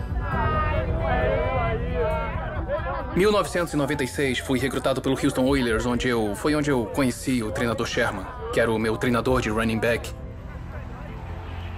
1996 3.16 4.40
fui 4.40 4.60
recrutado 4.60 5.02
pelo 5.02 5.16
Houston 5.22 5.46
Oilers, 5.46 5.86
onde 5.86 6.08
eu 6.08 6.36
foi 6.36 6.56
onde 6.56 6.72
eu 6.72 6.86
conheci 6.86 7.44
o 7.44 7.52
treinador 7.52 7.86
Sherman, 7.86 8.26
que 8.54 8.60
era 8.60 8.72
o 8.72 8.80
meu 8.80 8.96
treinador 8.96 9.42
de 9.42 9.50
running 9.50 9.80
back. 9.80 10.14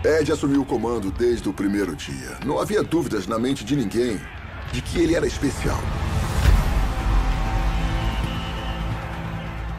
Ed 0.03 0.31
assumiu 0.31 0.61
o 0.61 0.65
comando 0.65 1.11
desde 1.11 1.49
o 1.49 1.53
primeiro 1.53 1.93
dia. 1.93 2.37
Não 2.45 2.57
havia 2.57 2.81
dúvidas 2.81 3.27
na 3.27 3.37
mente 3.37 3.65
de 3.65 3.75
ninguém 3.75 4.19
de 4.71 4.81
que 4.81 4.97
ele 4.97 5.13
era 5.13 5.27
especial. 5.27 5.79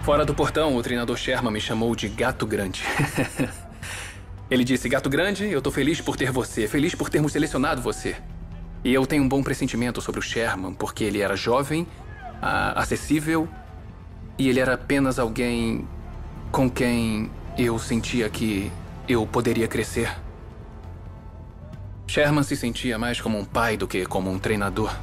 Fora 0.02 0.24
do 0.24 0.34
portão, 0.34 0.76
o 0.76 0.82
treinador 0.82 1.16
Sherman 1.16 1.52
me 1.52 1.60
chamou 1.60 1.96
de 1.96 2.08
Gato 2.08 2.46
Grande. 2.46 2.82
Ele 4.50 4.64
disse: 4.64 4.88
Gato 4.88 5.08
Grande, 5.08 5.46
eu 5.46 5.62
tô 5.62 5.70
feliz 5.70 6.00
por 6.00 6.16
ter 6.16 6.32
você, 6.32 6.66
feliz 6.66 6.94
por 6.94 7.08
termos 7.08 7.30
selecionado 7.30 7.80
você. 7.80 8.16
E 8.82 8.92
eu 8.92 9.06
tenho 9.06 9.22
um 9.22 9.28
bom 9.28 9.42
pressentimento 9.42 10.00
sobre 10.00 10.18
o 10.18 10.22
Sherman, 10.22 10.74
porque 10.74 11.04
ele 11.04 11.20
era 11.20 11.36
jovem, 11.36 11.86
acessível, 12.74 13.48
e 14.36 14.48
ele 14.48 14.58
era 14.58 14.74
apenas 14.74 15.18
alguém 15.20 15.86
com 16.50 16.68
quem 16.68 17.30
eu 17.56 17.78
sentia 17.78 18.28
que 18.28 18.72
eu 19.10 19.26
poderia 19.26 19.66
crescer. 19.66 20.16
Sherman 22.06 22.44
se 22.44 22.56
sentia 22.56 22.98
mais 22.98 23.20
como 23.20 23.38
um 23.38 23.44
pai 23.44 23.76
do 23.76 23.88
que 23.88 24.06
como 24.06 24.30
um 24.30 24.38
treinador. 24.38 24.94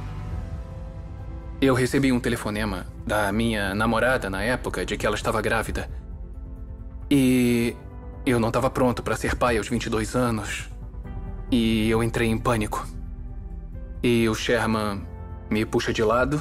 Eu 1.60 1.74
recebi 1.74 2.10
um 2.10 2.20
telefonema 2.20 2.86
da 3.06 3.30
minha 3.32 3.74
namorada 3.74 4.30
na 4.30 4.42
época 4.42 4.86
de 4.86 4.96
que 4.96 5.06
ela 5.06 5.16
estava 5.16 5.42
grávida. 5.42 5.90
E 7.10 7.76
eu 8.24 8.40
não 8.40 8.48
estava 8.48 8.70
pronto 8.70 9.02
para 9.02 9.16
ser 9.16 9.34
pai 9.36 9.58
aos 9.58 9.68
22 9.68 10.14
anos. 10.14 10.70
E 11.50 11.90
eu 11.90 12.02
entrei 12.02 12.28
em 12.28 12.38
pânico. 12.38 12.86
E 14.02 14.28
o 14.28 14.34
Sherman 14.34 15.02
me 15.50 15.64
puxa 15.66 15.92
de 15.92 16.02
lado 16.02 16.40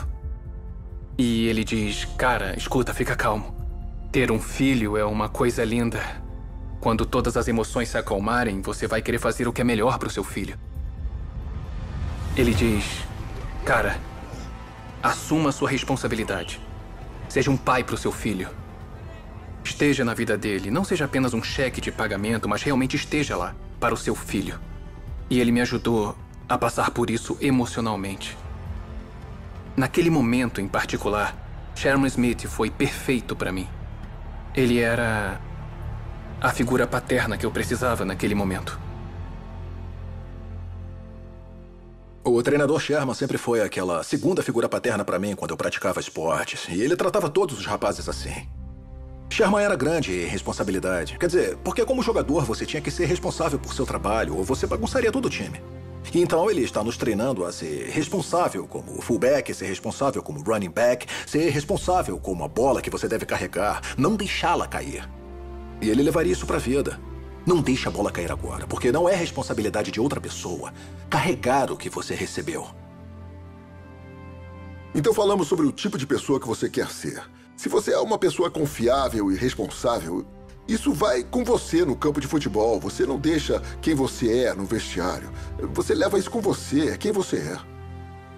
e 1.17 1.47
ele 1.47 1.63
diz: 1.63 2.05
Cara, 2.17 2.57
escuta, 2.57 2.93
fica 2.93 3.15
calmo. 3.15 3.55
Ter 4.11 4.31
um 4.31 4.39
filho 4.39 4.95
é 4.95 5.03
uma 5.03 5.27
coisa 5.27 5.63
linda. 5.65 6.26
Quando 6.79 7.05
todas 7.05 7.35
as 7.35 7.47
emoções 7.47 7.89
se 7.89 7.97
acalmarem, 7.97 8.61
você 8.61 8.87
vai 8.87 9.01
querer 9.01 9.19
fazer 9.19 9.47
o 9.47 9.53
que 9.53 9.61
é 9.61 9.63
melhor 9.63 9.97
para 9.97 10.07
o 10.07 10.11
seu 10.11 10.23
filho. 10.23 10.57
Ele 12.35 12.53
diz: 12.53 12.85
Cara, 13.65 13.99
assuma 15.01 15.51
sua 15.51 15.69
responsabilidade. 15.69 16.61
Seja 17.27 17.49
um 17.49 17.57
pai 17.57 17.83
para 17.83 17.95
o 17.95 17.97
seu 17.97 18.11
filho. 18.11 18.49
Esteja 19.63 20.05
na 20.05 20.13
vida 20.13 20.37
dele. 20.37 20.71
Não 20.71 20.83
seja 20.83 21.05
apenas 21.05 21.33
um 21.33 21.43
cheque 21.43 21.81
de 21.81 21.91
pagamento, 21.91 22.47
mas 22.47 22.63
realmente 22.63 22.95
esteja 22.95 23.35
lá 23.35 23.55
para 23.79 23.93
o 23.93 23.97
seu 23.97 24.15
filho. 24.15 24.59
E 25.29 25.39
ele 25.39 25.51
me 25.51 25.61
ajudou 25.61 26.15
a 26.47 26.57
passar 26.57 26.91
por 26.91 27.09
isso 27.09 27.37
emocionalmente. 27.41 28.37
Naquele 29.75 30.09
momento 30.09 30.61
em 30.61 30.67
particular, 30.67 31.35
Sherman 31.75 32.07
Smith 32.07 32.47
foi 32.47 32.71
perfeito 32.71 33.35
para 33.35 33.51
mim. 33.51 33.67
Ele 34.55 34.79
era 34.79 35.39
a 36.39 36.51
figura 36.51 36.85
paterna 36.85 37.37
que 37.37 37.45
eu 37.45 37.51
precisava 37.51 38.05
naquele 38.05 38.35
momento. 38.35 38.79
O 42.23 42.43
treinador 42.43 42.79
Sherman 42.79 43.15
sempre 43.15 43.37
foi 43.37 43.61
aquela 43.61 44.03
segunda 44.03 44.43
figura 44.43 44.69
paterna 44.69 45.03
para 45.03 45.17
mim 45.17 45.35
quando 45.35 45.51
eu 45.51 45.57
praticava 45.57 45.99
esportes, 45.99 46.67
e 46.69 46.81
ele 46.81 46.95
tratava 46.95 47.29
todos 47.29 47.57
os 47.57 47.65
rapazes 47.65 48.07
assim. 48.07 48.47
Sherman 49.29 49.63
era 49.63 49.75
grande 49.75 50.11
em 50.13 50.27
responsabilidade. 50.27 51.17
Quer 51.17 51.27
dizer, 51.27 51.57
porque 51.63 51.83
como 51.85 52.03
jogador 52.03 52.45
você 52.45 52.65
tinha 52.65 52.81
que 52.81 52.91
ser 52.91 53.05
responsável 53.05 53.57
por 53.57 53.73
seu 53.73 53.85
trabalho 53.85 54.35
ou 54.37 54.43
você 54.43 54.67
bagunçaria 54.67 55.11
todo 55.11 55.25
o 55.25 55.29
time. 55.29 55.61
Então 56.13 56.49
ele 56.49 56.61
está 56.61 56.83
nos 56.83 56.97
treinando 56.97 57.45
a 57.45 57.51
ser 57.51 57.89
responsável 57.89 58.67
como 58.67 59.01
fullback, 59.01 59.53
ser 59.53 59.65
responsável 59.65 60.21
como 60.21 60.41
running 60.41 60.69
back, 60.69 61.07
ser 61.25 61.49
responsável 61.49 62.19
como 62.19 62.43
a 62.43 62.47
bola 62.47 62.81
que 62.81 62.89
você 62.89 63.07
deve 63.07 63.25
carregar, 63.25 63.81
não 63.97 64.15
deixá-la 64.15 64.67
cair. 64.67 65.07
E 65.81 65.89
ele 65.89 66.03
levaria 66.03 66.31
isso 66.31 66.45
pra 66.45 66.57
vida. 66.57 66.99
Não 67.45 67.61
deixe 67.61 67.87
a 67.87 67.91
bola 67.91 68.11
cair 68.11 68.31
agora, 68.31 68.67
porque 68.67 68.91
não 68.91 69.07
é 69.07 69.15
responsabilidade 69.15 69.91
de 69.91 70.01
outra 70.01 70.19
pessoa 70.19 70.73
carregar 71.09 71.71
o 71.71 71.77
que 71.77 71.89
você 71.89 72.13
recebeu. 72.13 72.67
Então 74.93 75.13
falamos 75.13 75.47
sobre 75.47 75.65
o 75.65 75.71
tipo 75.71 75.97
de 75.97 76.07
pessoa 76.07 76.39
que 76.39 76.47
você 76.47 76.69
quer 76.69 76.89
ser. 76.89 77.23
Se 77.55 77.69
você 77.69 77.93
é 77.93 77.99
uma 77.99 78.17
pessoa 78.17 78.51
confiável 78.51 79.31
e 79.31 79.35
responsável, 79.35 80.25
isso 80.67 80.91
vai 80.91 81.23
com 81.23 81.43
você 81.43 81.85
no 81.85 81.95
campo 81.95 82.19
de 82.19 82.27
futebol. 82.27 82.79
Você 82.79 83.05
não 83.05 83.17
deixa 83.17 83.61
quem 83.81 83.95
você 83.95 84.45
é 84.45 84.53
no 84.53 84.65
vestiário. 84.65 85.31
Você 85.73 85.95
leva 85.95 86.19
isso 86.19 86.29
com 86.29 86.41
você, 86.41 86.89
é 86.89 86.97
quem 86.97 87.11
você 87.11 87.37
é. 87.37 87.76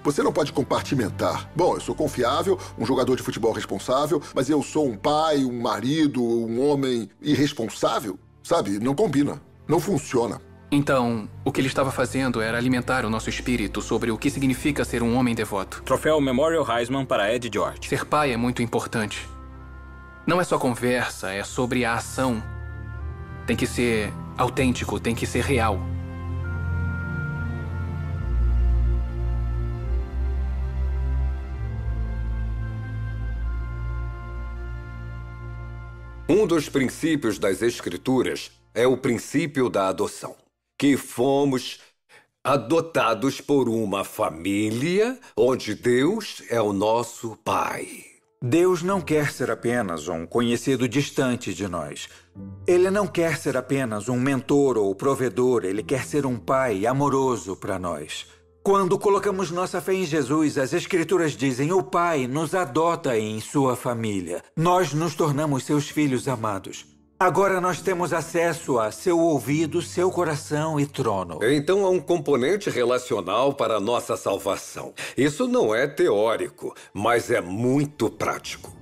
Você 0.03 0.23
não 0.23 0.31
pode 0.31 0.53
compartimentar. 0.53 1.49
Bom, 1.55 1.75
eu 1.75 1.81
sou 1.81 1.93
confiável, 1.93 2.57
um 2.77 2.85
jogador 2.85 3.15
de 3.15 3.23
futebol 3.23 3.51
responsável, 3.51 4.21
mas 4.33 4.49
eu 4.49 4.63
sou 4.63 4.87
um 4.87 4.95
pai, 4.95 5.43
um 5.43 5.61
marido, 5.61 6.23
um 6.23 6.69
homem 6.69 7.09
irresponsável? 7.21 8.17
Sabe, 8.41 8.79
não 8.79 8.95
combina. 8.95 9.41
Não 9.67 9.79
funciona. 9.79 10.41
Então, 10.71 11.27
o 11.43 11.51
que 11.51 11.59
ele 11.59 11.67
estava 11.67 11.91
fazendo 11.91 12.41
era 12.41 12.57
alimentar 12.57 13.03
o 13.03 13.09
nosso 13.09 13.29
espírito 13.29 13.81
sobre 13.81 14.11
o 14.11 14.17
que 14.17 14.29
significa 14.29 14.85
ser 14.85 15.01
um 15.01 15.15
homem 15.15 15.33
devoto. 15.33 15.81
Troféu 15.83 16.21
Memorial 16.21 16.65
Heisman 16.69 17.05
para 17.05 17.33
Ed 17.33 17.49
George. 17.51 17.87
Ser 17.87 18.05
pai 18.05 18.31
é 18.31 18.37
muito 18.37 18.61
importante. 18.61 19.27
Não 20.27 20.39
é 20.39 20.43
só 20.43 20.59
conversa, 20.59 21.31
é 21.31 21.43
sobre 21.43 21.85
a 21.85 21.95
ação. 21.95 22.41
Tem 23.47 23.55
que 23.55 23.65
ser 23.65 24.13
autêntico, 24.37 24.99
tem 24.99 25.15
que 25.15 25.25
ser 25.25 25.43
real. 25.43 25.79
Um 36.31 36.45
dos 36.45 36.69
princípios 36.69 37.39
das 37.39 37.63
Escrituras 37.63 38.51
é 38.71 38.85
o 38.85 38.95
princípio 38.95 39.67
da 39.67 39.87
adoção. 39.87 40.35
Que 40.77 40.95
fomos 40.95 41.79
adotados 42.43 43.41
por 43.41 43.67
uma 43.67 44.03
família 44.03 45.17
onde 45.35 45.73
Deus 45.73 46.43
é 46.47 46.61
o 46.61 46.71
nosso 46.71 47.35
Pai. 47.37 47.87
Deus 48.39 48.83
não 48.83 49.01
quer 49.01 49.31
ser 49.31 49.49
apenas 49.49 50.07
um 50.07 50.27
conhecido 50.27 50.87
distante 50.87 51.51
de 51.51 51.67
nós. 51.67 52.07
Ele 52.67 52.91
não 52.91 53.07
quer 53.07 53.35
ser 53.35 53.57
apenas 53.57 54.07
um 54.07 54.19
mentor 54.19 54.77
ou 54.77 54.93
provedor, 54.93 55.65
ele 55.65 55.81
quer 55.81 56.05
ser 56.05 56.27
um 56.27 56.37
pai 56.37 56.85
amoroso 56.85 57.55
para 57.55 57.79
nós. 57.79 58.27
Quando 58.61 58.99
colocamos 58.99 59.51
nossa 59.51 59.79
fé 59.79 59.93
em 59.93 60.05
Jesus, 60.05 60.57
as 60.57 60.73
Escrituras 60.73 61.31
dizem: 61.31 61.71
o 61.71 61.81
Pai 61.81 62.27
nos 62.27 62.53
adota 62.53 63.17
em 63.17 63.39
sua 63.39 63.75
família. 63.75 64.43
Nós 64.55 64.93
nos 64.93 65.15
tornamos 65.15 65.63
seus 65.63 65.89
filhos 65.89 66.27
amados. 66.27 66.85
Agora 67.17 67.59
nós 67.59 67.81
temos 67.81 68.13
acesso 68.13 68.79
a 68.79 68.91
seu 68.91 69.19
ouvido, 69.19 69.81
seu 69.81 70.09
coração 70.09 70.79
e 70.79 70.85
trono. 70.85 71.39
Então 71.43 71.85
há 71.85 71.89
um 71.89 71.99
componente 71.99 72.69
relacional 72.69 73.53
para 73.53 73.75
a 73.75 73.79
nossa 73.79 74.15
salvação. 74.15 74.93
Isso 75.17 75.45
não 75.47 75.75
é 75.75 75.85
teórico, 75.85 76.73
mas 76.93 77.29
é 77.29 77.41
muito 77.41 78.09
prático. 78.09 78.78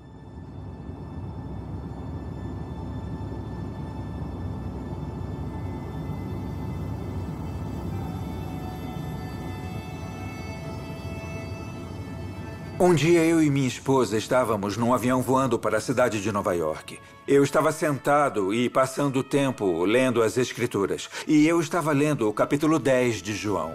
Um 12.79 12.93
dia 12.93 13.23
eu 13.23 13.41
e 13.41 13.49
minha 13.49 13.67
esposa 13.67 14.19
estávamos 14.19 14.77
num 14.77 14.93
avião 14.93 15.19
voando 15.19 15.57
para 15.57 15.79
a 15.79 15.81
cidade 15.81 16.21
de 16.21 16.31
Nova 16.31 16.53
York. 16.53 16.99
Eu 17.27 17.43
estava 17.43 17.71
sentado 17.71 18.53
e 18.53 18.69
passando 18.69 19.17
o 19.17 19.23
tempo 19.23 19.83
lendo 19.83 20.21
as 20.21 20.37
Escrituras. 20.37 21.09
E 21.27 21.47
eu 21.47 21.59
estava 21.59 21.91
lendo 21.91 22.29
o 22.29 22.33
capítulo 22.33 22.77
10 22.77 23.23
de 23.23 23.33
João. 23.33 23.73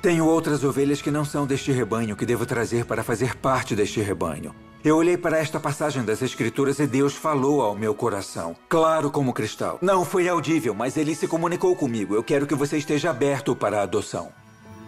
Tenho 0.00 0.24
outras 0.24 0.64
ovelhas 0.64 1.02
que 1.02 1.10
não 1.10 1.26
são 1.26 1.46
deste 1.46 1.72
rebanho 1.72 2.16
que 2.16 2.24
devo 2.24 2.46
trazer 2.46 2.86
para 2.86 3.04
fazer 3.04 3.36
parte 3.36 3.76
deste 3.76 4.00
rebanho. 4.00 4.54
Eu 4.82 4.96
olhei 4.96 5.18
para 5.18 5.36
esta 5.36 5.60
passagem 5.60 6.02
das 6.02 6.22
Escrituras 6.22 6.78
e 6.78 6.86
Deus 6.86 7.12
falou 7.12 7.60
ao 7.60 7.74
meu 7.74 7.94
coração, 7.94 8.56
claro 8.66 9.10
como 9.10 9.34
cristal. 9.34 9.78
Não 9.82 10.06
foi 10.06 10.26
audível, 10.26 10.72
mas 10.72 10.96
ele 10.96 11.14
se 11.14 11.28
comunicou 11.28 11.76
comigo. 11.76 12.14
Eu 12.14 12.24
quero 12.24 12.46
que 12.46 12.54
você 12.54 12.78
esteja 12.78 13.10
aberto 13.10 13.54
para 13.54 13.80
a 13.80 13.82
adoção. 13.82 14.32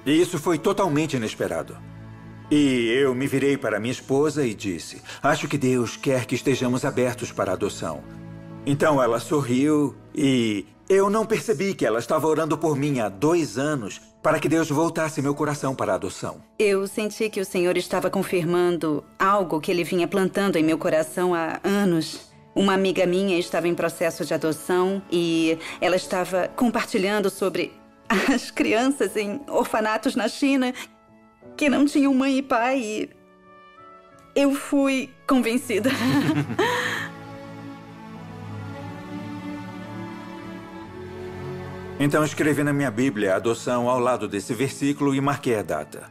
E 0.06 0.18
isso 0.18 0.38
foi 0.38 0.56
totalmente 0.56 1.18
inesperado. 1.18 1.76
E 2.50 2.88
eu 2.88 3.14
me 3.14 3.28
virei 3.28 3.56
para 3.56 3.78
minha 3.78 3.92
esposa 3.92 4.44
e 4.44 4.52
disse: 4.52 5.00
Acho 5.22 5.46
que 5.46 5.56
Deus 5.56 5.96
quer 5.96 6.26
que 6.26 6.34
estejamos 6.34 6.84
abertos 6.84 7.30
para 7.30 7.52
adoção. 7.52 8.02
Então 8.66 9.00
ela 9.00 9.20
sorriu 9.20 9.94
e 10.12 10.66
eu 10.88 11.08
não 11.08 11.24
percebi 11.24 11.74
que 11.74 11.86
ela 11.86 12.00
estava 12.00 12.26
orando 12.26 12.58
por 12.58 12.76
mim 12.76 12.98
há 12.98 13.08
dois 13.08 13.56
anos 13.56 14.00
para 14.20 14.40
que 14.40 14.48
Deus 14.48 14.68
voltasse 14.68 15.22
meu 15.22 15.32
coração 15.32 15.76
para 15.76 15.92
a 15.92 15.94
adoção. 15.94 16.42
Eu 16.58 16.86
senti 16.88 17.30
que 17.30 17.40
o 17.40 17.44
Senhor 17.44 17.76
estava 17.76 18.10
confirmando 18.10 19.04
algo 19.16 19.60
que 19.60 19.70
ele 19.70 19.84
vinha 19.84 20.08
plantando 20.08 20.56
em 20.56 20.64
meu 20.64 20.76
coração 20.76 21.32
há 21.32 21.60
anos. 21.62 22.28
Uma 22.52 22.74
amiga 22.74 23.06
minha 23.06 23.38
estava 23.38 23.68
em 23.68 23.74
processo 23.76 24.24
de 24.24 24.34
adoção 24.34 25.00
e 25.10 25.56
ela 25.80 25.94
estava 25.94 26.48
compartilhando 26.48 27.30
sobre 27.30 27.72
as 28.28 28.50
crianças 28.50 29.16
em 29.16 29.40
orfanatos 29.48 30.16
na 30.16 30.26
China 30.26 30.74
que 31.56 31.68
não 31.68 31.84
tinham 31.84 32.14
mãe 32.14 32.38
e 32.38 32.42
pai 32.42 32.78
e 32.80 33.10
eu 34.34 34.54
fui 34.54 35.10
convencida. 35.26 35.90
então 41.98 42.24
escrevi 42.24 42.62
na 42.62 42.72
minha 42.72 42.90
Bíblia 42.90 43.34
a 43.34 43.36
adoção 43.36 43.88
ao 43.88 43.98
lado 43.98 44.26
desse 44.28 44.54
versículo 44.54 45.14
e 45.14 45.20
marquei 45.20 45.56
a 45.56 45.62
data. 45.62 46.10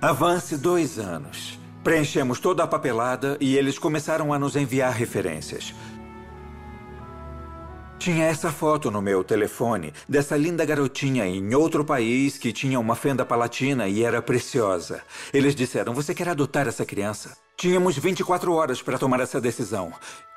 Avance 0.00 0.56
dois 0.56 0.98
anos. 0.98 1.58
Preenchemos 1.82 2.40
toda 2.40 2.62
a 2.62 2.66
papelada 2.66 3.36
e 3.40 3.56
eles 3.56 3.78
começaram 3.78 4.32
a 4.32 4.38
nos 4.38 4.56
enviar 4.56 4.92
referências. 4.92 5.74
Tinha 7.98 8.26
essa 8.26 8.50
foto 8.52 8.90
no 8.90 9.00
meu 9.00 9.24
telefone 9.24 9.92
dessa 10.08 10.36
linda 10.36 10.64
garotinha 10.64 11.26
em 11.26 11.54
outro 11.54 11.84
país 11.84 12.36
que 12.36 12.52
tinha 12.52 12.78
uma 12.78 12.94
fenda 12.94 13.24
palatina 13.24 13.88
e 13.88 14.02
era 14.02 14.20
preciosa. 14.20 15.00
Eles 15.32 15.54
disseram: 15.54 15.94
Você 15.94 16.14
quer 16.14 16.28
adotar 16.28 16.68
essa 16.68 16.84
criança? 16.84 17.36
Tínhamos 17.56 17.96
24 17.96 18.52
horas 18.52 18.82
para 18.82 18.98
tomar 18.98 19.20
essa 19.20 19.40
decisão. 19.40 19.92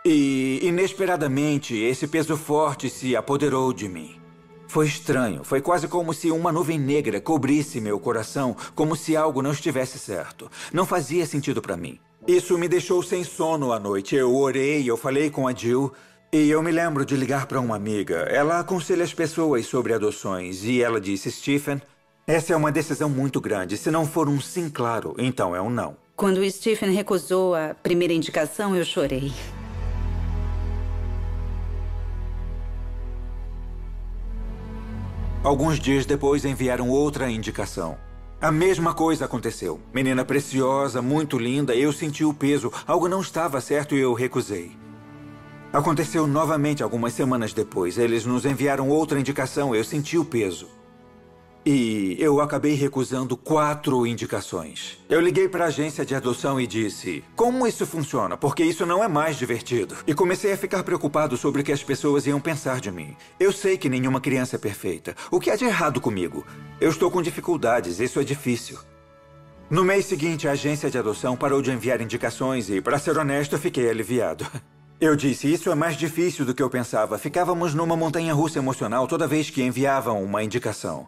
E, 0.06 0.60
inesperadamente, 0.64 1.76
esse 1.76 2.08
peso 2.08 2.38
forte 2.38 2.90
se 2.90 3.16
apoderou 3.16 3.74
de 3.74 3.90
mim. 3.90 4.22
Foi 4.68 4.86
estranho. 4.86 5.44
Foi 5.44 5.60
quase 5.60 5.88
como 5.88 6.14
se 6.14 6.30
uma 6.30 6.52
nuvem 6.52 6.80
negra 6.80 7.20
cobrisse 7.20 7.82
meu 7.82 8.00
coração, 8.00 8.56
como 8.76 8.96
se 8.96 9.18
algo 9.18 9.42
não 9.42 9.52
estivesse 9.52 9.98
certo. 9.98 10.50
Não 10.72 10.86
fazia 10.86 11.26
sentido 11.26 11.62
para 11.62 11.76
mim. 11.76 12.00
Isso 12.28 12.58
me 12.58 12.68
deixou 12.68 13.02
sem 13.02 13.24
sono 13.24 13.72
à 13.72 13.80
noite. 13.80 14.16
Eu 14.16 14.36
orei, 14.36 14.90
eu 14.90 14.96
falei 14.96 15.30
com 15.30 15.48
a 15.48 15.54
Jill. 15.54 15.92
E 16.38 16.52
eu 16.52 16.62
me 16.62 16.72
lembro 16.72 17.04
de 17.04 17.16
ligar 17.16 17.48
para 17.48 17.60
uma 17.60 17.76
amiga. 17.76 18.18
Ela 18.30 18.60
aconselha 18.60 19.04
as 19.04 19.12
pessoas 19.12 19.66
sobre 19.66 19.92
adoções 19.92 20.64
e 20.64 20.84
ela 20.84 21.02
disse: 21.02 21.32
Stephen, 21.32 21.82
essa 22.28 22.54
é 22.54 22.56
uma 22.56 22.72
decisão 22.72 23.10
muito 23.10 23.42
grande. 23.42 23.76
Se 23.76 23.90
não 23.90 24.06
for 24.06 24.30
um 24.30 24.40
sim 24.40 24.70
claro, 24.70 25.16
então 25.18 25.56
é 25.56 25.62
um 25.62 25.72
não. 25.72 25.98
Quando 26.16 26.38
o 26.38 26.52
Stephen 26.52 26.92
recusou 26.92 27.56
a 27.56 27.74
primeira 27.74 28.14
indicação, 28.14 28.76
eu 28.76 28.86
chorei. 28.86 29.34
Alguns 35.44 35.80
dias 35.80 36.06
depois 36.06 36.46
enviaram 36.46 36.88
outra 36.88 37.32
indicação. 37.32 37.98
A 38.40 38.52
mesma 38.52 38.94
coisa 38.94 39.26
aconteceu. 39.26 39.80
Menina 39.92 40.24
preciosa, 40.24 41.02
muito 41.02 41.40
linda, 41.40 41.76
eu 41.76 41.92
senti 41.92 42.24
o 42.24 42.32
peso. 42.32 42.72
Algo 42.86 43.10
não 43.10 43.22
estava 43.22 43.60
certo 43.60 43.96
e 43.96 44.00
eu 44.00 44.14
recusei. 44.14 44.86
Aconteceu 45.78 46.26
novamente 46.26 46.82
algumas 46.82 47.14
semanas 47.14 47.54
depois. 47.54 48.00
Eles 48.00 48.26
nos 48.26 48.46
enviaram 48.46 48.90
outra 48.90 49.20
indicação. 49.20 49.76
Eu 49.76 49.84
senti 49.84 50.18
o 50.18 50.26
peso. 50.26 50.68
E 51.64 52.18
eu 52.18 52.42
acabei 52.42 52.74
recusando 52.74 53.38
quatro 53.38 54.08
indicações. 54.08 54.98
Eu 55.08 55.22
liguei 55.22 55.48
para 55.48 55.66
a 55.66 55.68
agência 55.68 56.04
de 56.04 56.16
adoção 56.16 56.60
e 56.60 56.66
disse: 56.66 57.24
Como 57.36 57.68
isso 57.68 57.86
funciona? 57.86 58.36
Porque 58.36 58.64
isso 58.64 58.88
não 58.88 59.04
é 59.04 59.08
mais 59.08 59.38
divertido. 59.38 59.96
E 60.08 60.16
comecei 60.16 60.52
a 60.52 60.58
ficar 60.58 60.82
preocupado 60.82 61.38
sobre 61.38 61.62
o 61.62 61.64
que 61.64 61.72
as 61.72 61.84
pessoas 61.84 62.26
iam 62.26 62.42
pensar 62.42 62.80
de 62.82 62.90
mim. 62.90 63.16
Eu 63.40 63.52
sei 63.52 63.78
que 63.78 63.88
nenhuma 63.88 64.20
criança 64.20 64.56
é 64.56 64.60
perfeita. 64.60 65.16
O 65.30 65.40
que 65.40 65.52
há 65.52 65.56
de 65.56 65.66
errado 65.66 66.02
comigo? 66.02 66.44
Eu 66.82 66.90
estou 66.90 67.12
com 67.12 67.22
dificuldades, 67.22 68.00
isso 68.00 68.20
é 68.20 68.24
difícil. 68.24 68.80
No 69.70 69.86
mês 69.86 70.08
seguinte, 70.08 70.48
a 70.48 70.54
agência 70.54 70.90
de 70.90 70.98
adoção 70.98 71.38
parou 71.38 71.62
de 71.62 71.70
enviar 71.70 72.02
indicações 72.02 72.68
e, 72.68 72.82
para 72.82 72.98
ser 72.98 73.16
honesto, 73.16 73.60
fiquei 73.60 73.88
aliviado. 73.88 74.44
Eu 75.00 75.16
disse, 75.16 75.52
isso 75.52 75.70
é 75.70 75.76
mais 75.76 75.96
difícil 75.96 76.44
do 76.44 76.56
que 76.56 76.64
eu 76.64 76.70
pensava. 76.70 77.20
Ficávamos 77.20 77.76
numa 77.76 77.96
montanha 77.96 78.34
russa 78.34 78.58
emocional 78.58 79.08
toda 79.08 79.28
vez 79.28 79.50
que 79.50 79.62
enviavam 79.62 80.24
uma 80.24 80.44
indicação. 80.44 81.08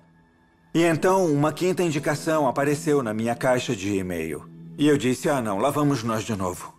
E 0.71 0.83
então, 0.83 1.25
uma 1.25 1.51
quinta 1.51 1.81
indicação 1.81 2.47
apareceu 2.47 3.01
na 3.01 3.15
minha 3.15 3.35
caixa 3.35 3.75
de 3.75 3.97
e-mail. 3.97 4.47
E 4.77 4.87
eu 4.87 4.95
disse, 4.95 5.27
ah 5.27 5.41
não, 5.41 5.57
lá 5.57 5.71
vamos 5.71 6.03
nós 6.03 6.23
de 6.23 6.35
novo. 6.35 6.77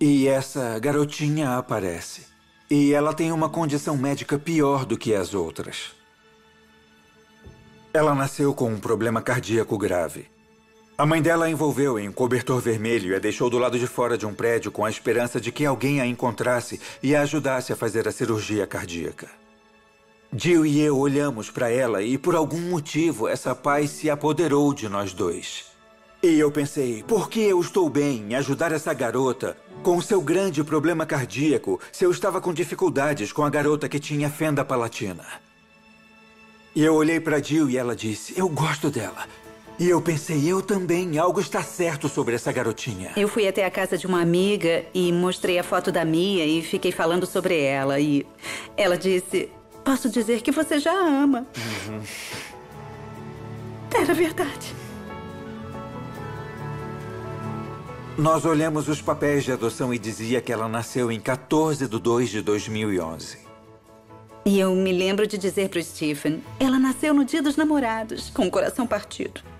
E 0.00 0.26
essa 0.26 0.78
garotinha 0.78 1.58
aparece. 1.58 2.26
E 2.70 2.94
ela 2.94 3.12
tem 3.12 3.30
uma 3.30 3.50
condição 3.50 3.98
médica 3.98 4.38
pior 4.38 4.86
do 4.86 4.96
que 4.96 5.14
as 5.14 5.34
outras. 5.34 5.92
Ela 7.92 8.14
nasceu 8.14 8.54
com 8.54 8.70
um 8.72 8.80
problema 8.80 9.20
cardíaco 9.20 9.76
grave. 9.76 10.31
A 10.96 11.06
mãe 11.06 11.22
dela 11.22 11.46
a 11.46 11.50
envolveu 11.50 11.98
em 11.98 12.06
um 12.08 12.12
cobertor 12.12 12.60
vermelho 12.60 13.12
e 13.12 13.14
a 13.14 13.18
deixou 13.18 13.48
do 13.48 13.58
lado 13.58 13.78
de 13.78 13.86
fora 13.86 14.18
de 14.18 14.26
um 14.26 14.34
prédio 14.34 14.70
com 14.70 14.84
a 14.84 14.90
esperança 14.90 15.40
de 15.40 15.50
que 15.50 15.64
alguém 15.64 16.02
a 16.02 16.06
encontrasse 16.06 16.78
e 17.02 17.16
a 17.16 17.22
ajudasse 17.22 17.72
a 17.72 17.76
fazer 17.76 18.06
a 18.06 18.12
cirurgia 18.12 18.66
cardíaca. 18.66 19.26
Jill 20.36 20.66
e 20.66 20.80
eu 20.80 20.98
olhamos 20.98 21.50
para 21.50 21.70
ela 21.70 22.02
e, 22.02 22.18
por 22.18 22.34
algum 22.34 22.60
motivo, 22.60 23.26
essa 23.26 23.54
paz 23.54 23.90
se 23.90 24.10
apoderou 24.10 24.72
de 24.74 24.88
nós 24.88 25.14
dois. 25.14 25.64
E 26.22 26.38
eu 26.38 26.52
pensei, 26.52 27.02
por 27.02 27.28
que 27.28 27.40
eu 27.40 27.60
estou 27.60 27.88
bem 27.88 28.26
em 28.28 28.34
ajudar 28.34 28.70
essa 28.70 28.92
garota 28.92 29.56
com 29.82 30.00
seu 30.00 30.20
grande 30.20 30.62
problema 30.62 31.06
cardíaco 31.06 31.80
se 31.90 32.04
eu 32.04 32.10
estava 32.10 32.40
com 32.40 32.52
dificuldades 32.52 33.32
com 33.32 33.42
a 33.44 33.50
garota 33.50 33.88
que 33.88 33.98
tinha 33.98 34.30
fenda 34.30 34.64
palatina? 34.64 35.24
E 36.76 36.84
eu 36.84 36.94
olhei 36.94 37.18
para 37.18 37.42
Jill 37.42 37.68
e 37.68 37.76
ela 37.76 37.96
disse, 37.96 38.34
eu 38.38 38.48
gosto 38.48 38.90
dela. 38.90 39.26
E 39.78 39.88
eu 39.88 40.00
pensei, 40.00 40.50
eu 40.50 40.62
também, 40.62 41.18
algo 41.18 41.40
está 41.40 41.62
certo 41.62 42.08
sobre 42.08 42.34
essa 42.34 42.52
garotinha. 42.52 43.12
Eu 43.16 43.26
fui 43.26 43.48
até 43.48 43.64
a 43.64 43.70
casa 43.70 43.96
de 43.96 44.06
uma 44.06 44.20
amiga 44.20 44.84
e 44.94 45.10
mostrei 45.12 45.58
a 45.58 45.64
foto 45.64 45.90
da 45.90 46.04
Mia 46.04 46.44
e 46.46 46.62
fiquei 46.62 46.92
falando 46.92 47.26
sobre 47.26 47.58
ela. 47.60 47.98
E 47.98 48.26
ela 48.76 48.96
disse: 48.96 49.48
Posso 49.84 50.08
dizer 50.08 50.42
que 50.42 50.52
você 50.52 50.78
já 50.78 50.92
a 50.92 51.22
ama. 51.22 51.46
Uhum. 51.88 52.02
Era 53.94 54.14
verdade. 54.14 54.74
Nós 58.16 58.44
olhamos 58.44 58.88
os 58.88 59.00
papéis 59.00 59.42
de 59.42 59.52
adoção 59.52 59.92
e 59.92 59.98
dizia 59.98 60.40
que 60.40 60.52
ela 60.52 60.68
nasceu 60.68 61.10
em 61.10 61.18
14 61.18 61.88
de 61.88 61.98
2 61.98 62.28
de 62.28 62.42
2011. 62.42 63.38
E 64.44 64.58
eu 64.58 64.74
me 64.74 64.92
lembro 64.92 65.26
de 65.26 65.38
dizer 65.38 65.68
para 65.68 65.80
o 65.80 65.82
Stephen: 65.82 66.42
ela 66.60 66.78
nasceu 66.78 67.14
no 67.14 67.24
dia 67.24 67.42
dos 67.42 67.56
namorados, 67.56 68.30
com 68.30 68.46
o 68.46 68.50
coração 68.50 68.86
partido. 68.86 69.51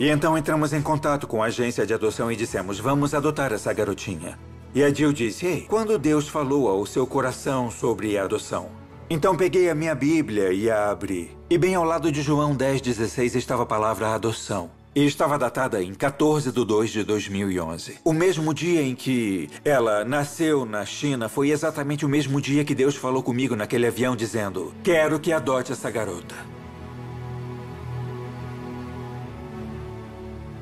E 0.00 0.08
então 0.08 0.38
entramos 0.38 0.72
em 0.72 0.80
contato 0.80 1.26
com 1.26 1.42
a 1.42 1.46
agência 1.46 1.84
de 1.84 1.92
adoção 1.92 2.32
e 2.32 2.36
dissemos: 2.36 2.80
vamos 2.80 3.12
adotar 3.12 3.52
essa 3.52 3.70
garotinha. 3.70 4.38
E 4.74 4.82
a 4.82 4.88
Jill 4.88 5.12
disse: 5.12 5.44
Ei, 5.44 5.66
quando 5.68 5.98
Deus 5.98 6.26
falou 6.26 6.68
ao 6.68 6.86
seu 6.86 7.06
coração 7.06 7.70
sobre 7.70 8.16
a 8.16 8.24
adoção? 8.24 8.70
Então 9.10 9.36
peguei 9.36 9.68
a 9.68 9.74
minha 9.74 9.94
Bíblia 9.94 10.54
e 10.54 10.70
a 10.70 10.90
abri. 10.90 11.36
E 11.50 11.58
bem 11.58 11.74
ao 11.74 11.84
lado 11.84 12.10
de 12.10 12.22
João 12.22 12.56
10,16 12.56 13.34
estava 13.34 13.64
a 13.64 13.66
palavra 13.66 14.14
adoção. 14.14 14.70
E 14.94 15.04
estava 15.04 15.38
datada 15.38 15.82
em 15.82 15.92
14 15.92 16.50
de 16.50 16.64
2 16.64 16.90
de 16.90 17.04
2011. 17.04 17.98
O 18.02 18.14
mesmo 18.14 18.54
dia 18.54 18.82
em 18.82 18.94
que 18.94 19.50
ela 19.62 20.02
nasceu 20.02 20.64
na 20.64 20.86
China 20.86 21.28
foi 21.28 21.50
exatamente 21.50 22.06
o 22.06 22.08
mesmo 22.08 22.40
dia 22.40 22.64
que 22.64 22.74
Deus 22.74 22.96
falou 22.96 23.22
comigo 23.22 23.54
naquele 23.54 23.86
avião 23.86 24.16
dizendo: 24.16 24.72
Quero 24.82 25.20
que 25.20 25.30
adote 25.30 25.72
essa 25.72 25.90
garota. 25.90 26.59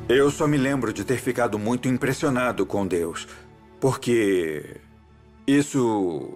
Eu 0.08 0.30
só 0.30 0.46
me 0.46 0.56
lembro 0.56 0.90
de 0.90 1.04
ter 1.04 1.18
ficado 1.18 1.58
muito 1.58 1.86
impressionado 1.86 2.64
com 2.64 2.86
Deus, 2.86 3.28
porque 3.78 4.80
isso 5.46 6.32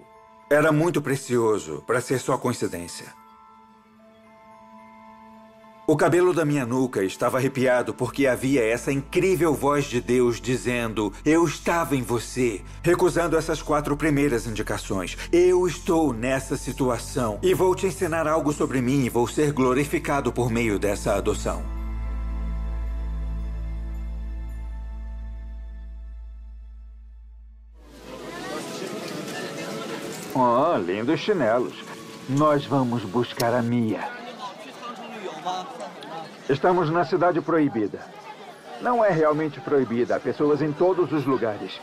era 0.47 0.71
muito 0.71 1.01
precioso 1.01 1.83
para 1.87 1.99
ser 1.99 2.19
só 2.19 2.37
coincidência. 2.37 3.07
O 5.87 5.97
cabelo 5.97 6.35
da 6.35 6.45
minha 6.45 6.67
nuca 6.67 7.03
estava 7.03 7.39
arrepiado 7.39 7.95
porque 7.95 8.27
havia 8.27 8.63
essa 8.63 8.91
incrível 8.91 9.55
voz 9.55 9.85
de 9.85 9.99
Deus 9.99 10.39
dizendo: 10.39 11.11
Eu 11.25 11.43
estava 11.43 11.95
em 11.95 12.03
você, 12.03 12.61
recusando 12.83 13.35
essas 13.35 13.63
quatro 13.63 13.97
primeiras 13.97 14.45
indicações. 14.45 15.17
Eu 15.31 15.67
estou 15.67 16.13
nessa 16.13 16.55
situação 16.55 17.39
e 17.41 17.55
vou 17.55 17.73
te 17.73 17.87
ensinar 17.87 18.27
algo 18.27 18.53
sobre 18.53 18.81
mim 18.81 19.03
e 19.03 19.09
vou 19.09 19.27
ser 19.27 19.51
glorificado 19.51 20.31
por 20.31 20.51
meio 20.51 20.77
dessa 20.77 21.15
adoção. 21.15 21.82
Oh, 30.35 30.77
lindos 30.77 31.19
chinelos. 31.19 31.73
Nós 32.27 32.65
vamos 32.65 33.03
buscar 33.03 33.53
a 33.53 33.61
Mia. 33.61 34.09
Estamos 36.49 36.89
na 36.89 37.05
cidade 37.05 37.39
proibida. 37.39 37.99
Não 38.81 39.03
é 39.05 39.09
realmente 39.11 39.59
proibida. 39.61 40.15
Há 40.15 40.19
pessoas 40.19 40.61
em 40.61 40.71
todos 40.71 41.11
os 41.11 41.25
lugares. 41.25 41.79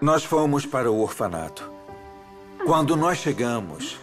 Nós 0.00 0.24
fomos 0.24 0.66
para 0.66 0.90
o 0.90 1.00
orfanato. 1.00 1.70
Quando 2.64 2.96
nós 2.96 3.18
chegamos, 3.18 3.98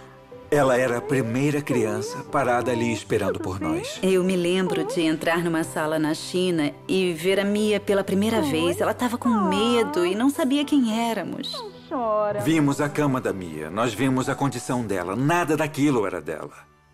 ela 0.49 0.77
era 0.77 0.97
a 0.97 1.01
primeira 1.01 1.61
criança 1.61 2.23
parada 2.31 2.71
ali 2.71 2.91
esperando 2.91 3.39
por 3.39 3.59
nós. 3.59 3.99
Eu 4.01 4.23
me 4.23 4.35
lembro 4.35 4.85
de 4.85 5.01
entrar 5.01 5.43
numa 5.43 5.63
sala 5.63 5.99
na 5.99 6.13
China 6.13 6.71
e 6.87 7.13
ver 7.13 7.39
a 7.39 7.43
Mia 7.43 7.79
pela 7.79 8.03
primeira 8.03 8.41
vez. 8.41 8.79
Ela 8.79 8.91
estava 8.91 9.17
com 9.17 9.29
medo 9.29 10.05
e 10.05 10.15
não 10.15 10.29
sabia 10.29 10.63
quem 10.63 11.09
éramos. 11.09 11.53
Chora. 11.89 12.39
Vimos 12.39 12.79
a 12.81 12.89
cama 12.89 13.19
da 13.19 13.33
Mia, 13.33 13.69
nós 13.69 13.93
vimos 13.93 14.29
a 14.29 14.35
condição 14.35 14.83
dela. 14.83 15.15
Nada 15.15 15.57
daquilo 15.57 16.05
era 16.05 16.21
dela. 16.21 16.51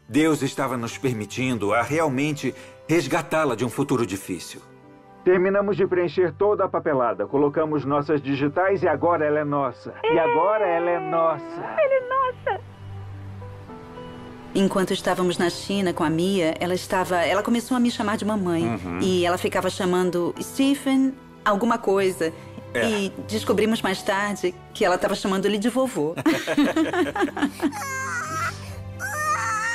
Deus 0.08 0.41
estava 0.41 0.76
nos 0.76 0.97
permitindo 0.97 1.74
a 1.74 1.82
realmente 1.82 2.54
resgatá-la 2.88 3.56
de 3.56 3.64
um 3.64 3.70
futuro 3.70 4.06
difícil. 4.06 4.62
Terminamos 5.24 5.78
de 5.78 5.88
preencher 5.88 6.34
toda 6.34 6.66
a 6.66 6.68
papelada, 6.68 7.26
colocamos 7.26 7.86
nossas 7.86 8.22
digitais 8.22 8.84
e 8.84 8.88
agora 8.88 9.26
ela 9.26 9.39
é 9.39 9.43
nossa. 9.45 9.93
E 10.04 10.20
agora 10.20 10.68
ela 10.68 10.89
é 10.89 10.99
nossa. 10.99 11.62
Ela 11.80 11.93
é 11.93 12.10
nossa. 12.10 12.72
Enquanto 14.56 14.93
estávamos 14.93 15.38
na 15.38 15.49
China 15.49 15.93
com 15.93 16.04
a 16.04 16.10
Mia, 16.10 16.56
ela 16.60 16.76
estava. 16.76 17.18
Ela 17.22 17.41
começou 17.41 17.76
a 17.76 17.80
me 17.80 17.89
chamar 17.89 18.18
de 18.18 18.26
mamãe. 18.26 18.64
Uhum. 18.64 18.99
E 19.01 19.26
ela 19.26 19.38
ficava 19.38 19.70
chamando 19.70 20.34
Stephen 20.41 21.14
alguma 21.43 21.78
coisa. 21.78 22.32
É. 22.74 22.89
E 22.89 23.14
descobrimos 23.28 23.82
mais 23.82 24.01
tarde 24.01 24.54
que 24.74 24.84
ela 24.84 24.95
estava 24.95 25.16
chamando 25.16 25.45
ele 25.45 25.58
de 25.58 25.70
vovô. 25.70 26.16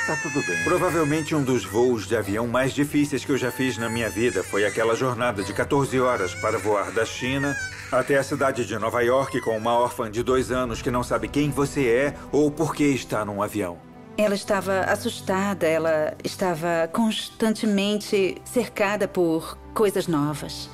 Tá 0.09 0.15
tudo 0.23 0.43
bem. 0.43 0.63
Provavelmente 0.63 1.35
um 1.35 1.43
dos 1.43 1.63
voos 1.63 2.07
de 2.07 2.15
avião 2.15 2.47
mais 2.47 2.73
difíceis 2.73 3.23
que 3.23 3.31
eu 3.31 3.37
já 3.37 3.51
fiz 3.51 3.77
na 3.77 3.87
minha 3.87 4.09
vida 4.09 4.43
foi 4.43 4.65
aquela 4.65 4.95
jornada 4.95 5.43
de 5.43 5.53
14 5.53 5.99
horas 5.99 6.33
para 6.33 6.57
voar 6.57 6.89
da 6.89 7.05
China 7.05 7.55
até 7.91 8.17
a 8.17 8.23
cidade 8.23 8.65
de 8.65 8.75
Nova 8.79 9.03
York 9.03 9.39
com 9.41 9.55
uma 9.55 9.71
órfã 9.77 10.09
de 10.09 10.23
dois 10.23 10.51
anos 10.51 10.81
que 10.81 10.89
não 10.89 11.03
sabe 11.03 11.27
quem 11.27 11.51
você 11.51 11.85
é 11.85 12.15
ou 12.31 12.49
por 12.49 12.73
que 12.73 12.85
está 12.85 13.23
num 13.23 13.39
avião. 13.43 13.88
Ela 14.19 14.35
estava 14.35 14.81
assustada, 14.81 15.65
ela 15.65 16.13
estava 16.21 16.89
constantemente 16.91 18.35
cercada 18.43 19.07
por 19.07 19.57
coisas 19.73 20.07
novas. 20.09 20.69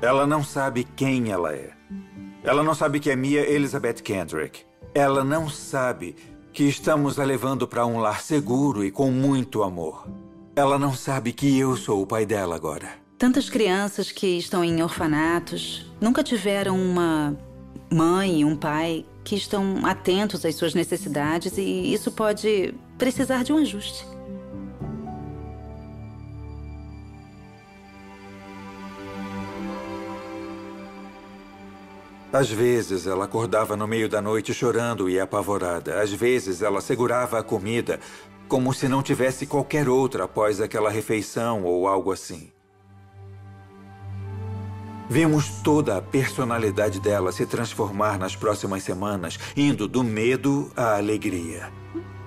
Ela 0.00 0.24
não 0.24 0.44
sabe 0.44 0.84
quem 0.84 1.32
ela 1.32 1.52
é. 1.52 1.72
Ela 2.44 2.62
não 2.62 2.72
sabe 2.72 3.00
que 3.00 3.10
é 3.10 3.16
Mia 3.16 3.40
Elizabeth 3.40 3.94
Kendrick. 3.94 4.60
Ela 4.94 5.24
não 5.24 5.48
sabe 5.50 6.14
que 6.52 6.62
estamos 6.62 7.18
a 7.18 7.24
levando 7.24 7.66
para 7.66 7.84
um 7.84 7.98
lar 7.98 8.20
seguro 8.20 8.84
e 8.84 8.92
com 8.92 9.10
muito 9.10 9.64
amor. 9.64 10.06
Ela 10.54 10.78
não 10.78 10.94
sabe 10.94 11.32
que 11.32 11.58
eu 11.58 11.76
sou 11.76 12.00
o 12.00 12.06
pai 12.06 12.24
dela 12.24 12.54
agora. 12.54 12.90
Tantas 13.18 13.50
crianças 13.50 14.12
que 14.12 14.38
estão 14.38 14.62
em 14.62 14.80
orfanatos 14.84 15.92
nunca 16.00 16.22
tiveram 16.22 16.78
uma 16.78 17.36
mãe 17.92 18.42
e 18.42 18.44
um 18.44 18.54
pai 18.54 19.04
que 19.24 19.34
estão 19.34 19.84
atentos 19.84 20.44
às 20.44 20.54
suas 20.54 20.74
necessidades 20.74 21.56
e 21.56 21.92
isso 21.92 22.12
pode 22.12 22.74
precisar 22.98 23.42
de 23.42 23.52
um 23.52 23.56
ajuste. 23.56 24.06
Às 32.34 32.50
vezes 32.50 33.06
ela 33.06 33.26
acordava 33.26 33.76
no 33.76 33.86
meio 33.86 34.08
da 34.08 34.20
noite 34.20 34.52
chorando 34.52 35.08
e 35.08 35.20
apavorada. 35.20 36.02
Às 36.02 36.12
vezes 36.12 36.62
ela 36.62 36.80
segurava 36.80 37.38
a 37.38 37.44
comida 37.44 38.00
como 38.48 38.74
se 38.74 38.88
não 38.88 39.04
tivesse 39.04 39.46
qualquer 39.46 39.88
outra 39.88 40.24
após 40.24 40.60
aquela 40.60 40.90
refeição 40.90 41.62
ou 41.62 41.86
algo 41.86 42.12
assim. 42.12 42.53
Vimos 45.08 45.48
toda 45.62 45.98
a 45.98 46.02
personalidade 46.02 46.98
dela 46.98 47.30
se 47.30 47.44
transformar 47.44 48.18
nas 48.18 48.34
próximas 48.34 48.82
semanas, 48.82 49.38
indo 49.56 49.86
do 49.86 50.02
medo 50.02 50.70
à 50.74 50.96
alegria. 50.96 51.70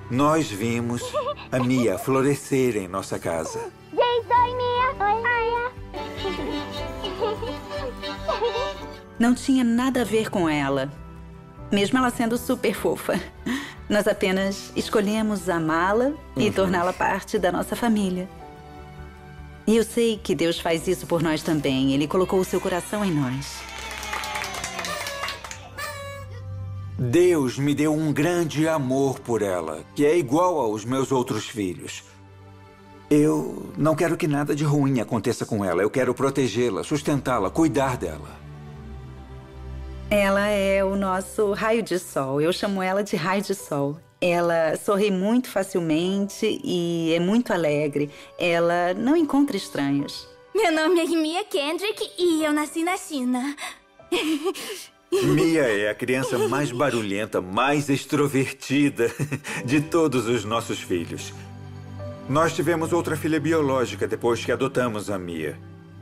Nós 0.10 0.50
vimos 0.50 1.02
a 1.52 1.60
Mia 1.60 1.98
florescer 1.98 2.78
em 2.78 2.88
nossa 2.88 3.18
casa. 3.20 3.60
Gente, 3.92 4.28
oi, 4.32 4.56
Mia. 4.56 4.96
Oi, 5.06 5.16
Mia. 5.22 5.72
Não 9.20 9.34
tinha 9.34 9.64
nada 9.64 10.02
a 10.02 10.06
ver 10.06 10.30
com 10.30 10.48
ela, 10.48 10.92
mesmo 11.72 11.98
ela 11.98 12.12
sendo 12.12 12.38
super 12.38 12.76
fofa. 12.76 13.20
Nós 13.90 14.08
apenas 14.08 14.72
escolhemos 14.76 15.50
amá-la 15.50 16.12
e 16.36 16.48
uhum. 16.48 16.54
torná-la 16.54 16.94
parte 16.94 17.40
da 17.40 17.52
nossa 17.52 17.76
família. 17.76 18.30
E 19.68 19.76
eu 19.76 19.84
sei 19.84 20.18
que 20.18 20.34
Deus 20.34 20.62
faz 20.62 20.88
isso 20.88 21.06
por 21.06 21.22
nós 21.22 21.44
também. 21.44 21.92
Ele 21.92 22.08
colocou 22.08 22.40
o 22.40 22.46
seu 22.46 22.62
coração 22.62 23.04
em 23.04 23.12
nós. 23.12 23.58
Deus 26.98 27.60
me 27.60 27.76
deu 27.76 27.94
um 27.94 28.14
grande 28.14 28.66
amor 28.66 29.20
por 29.20 29.42
ela, 29.42 29.84
que 29.94 30.06
é 30.06 30.18
igual 30.18 30.58
aos 30.58 30.86
meus 30.86 31.12
outros 31.12 31.48
filhos. 31.50 32.04
Eu 33.10 33.72
não 33.78 33.94
quero 33.94 34.16
que 34.16 34.28
nada 34.28 34.56
de 34.56 34.64
ruim 34.64 35.02
aconteça 35.02 35.46
com 35.46 35.64
ela. 35.64 35.82
Eu 35.82 35.90
quero 35.90 36.14
protegê-la, 36.14 36.84
sustentá-la, 36.84 37.50
cuidar 37.50 37.98
dela. 37.98 38.40
Ela 40.10 40.48
é 40.48 40.84
o 40.84 40.96
nosso 40.96 41.52
raio 41.52 41.84
de 41.84 42.00
sol. 42.00 42.40
Eu 42.40 42.54
chamo 42.54 42.82
ela 42.82 43.04
de 43.04 43.18
raio 43.18 43.42
de 43.42 43.54
sol. 43.54 44.00
Ela 44.20 44.76
sorri 44.78 45.12
muito 45.12 45.50
facilmente 45.50 46.60
e 46.64 47.14
é 47.14 47.20
muito 47.20 47.54
alegre. 47.54 48.10
Ela 48.40 48.94
não 48.96 49.16
encontra 49.16 49.56
estranhos. 49.56 50.28
Meu 50.56 50.72
nome 50.72 51.00
é 51.00 51.06
Mia 51.06 51.44
Kendrick 51.46 52.12
e 52.18 52.44
eu 52.44 52.52
nasci 52.52 52.84
na 52.84 52.98
China. 52.98 53.56
Mia 55.12 55.62
é 55.62 55.90
a 55.90 55.96
criança 55.96 56.38
mais 56.50 56.72
barulhenta, 56.72 57.40
mais 57.40 57.90
extrovertida 57.90 59.12
de 59.64 59.82
todos 59.82 60.28
os 60.28 60.44
nossos 60.44 60.82
filhos. 60.82 61.34
Nós 62.28 62.54
tivemos 62.54 62.92
outra 62.92 63.16
filha 63.16 63.40
biológica 63.40 64.08
depois 64.08 64.44
que 64.44 64.52
adotamos 64.52 65.10
a 65.10 65.18
Mia. 65.18 65.58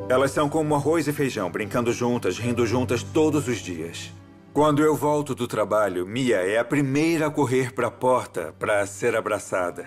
Elas 0.09 0.32
são 0.32 0.49
como 0.49 0.74
arroz 0.74 1.07
e 1.07 1.13
feijão, 1.13 1.51
brincando 1.51 1.91
juntas, 1.91 2.38
rindo 2.39 2.66
juntas 2.66 3.03
todos 3.03 3.47
os 3.47 3.57
dias. 3.57 4.11
Quando 4.56 4.82
eu 4.82 4.95
volto 4.95 5.36
do 5.36 5.49
trabalho, 5.49 6.08
Mia 6.08 6.38
é 6.38 6.58
a 6.58 6.64
primeira 6.64 7.28
a 7.28 7.30
correr 7.30 7.74
para 7.74 7.88
a 7.88 7.91
porta 7.91 8.56
para 8.58 8.88
ser 8.88 9.14
abraçada. 9.14 9.86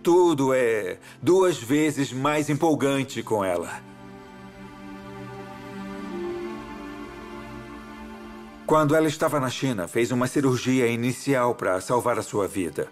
Tudo 0.00 0.54
é 0.54 0.98
duas 1.20 1.58
vezes 1.58 2.12
mais 2.12 2.48
empolgante 2.48 3.20
com 3.20 3.44
ela. 3.44 3.80
Quando 8.64 8.94
ela 8.94 9.08
estava 9.08 9.40
na 9.40 9.50
China, 9.50 9.88
fez 9.88 10.12
uma 10.12 10.28
cirurgia 10.28 10.86
inicial 10.86 11.56
para 11.56 11.80
salvar 11.80 12.16
a 12.16 12.22
sua 12.22 12.46
vida. 12.46 12.86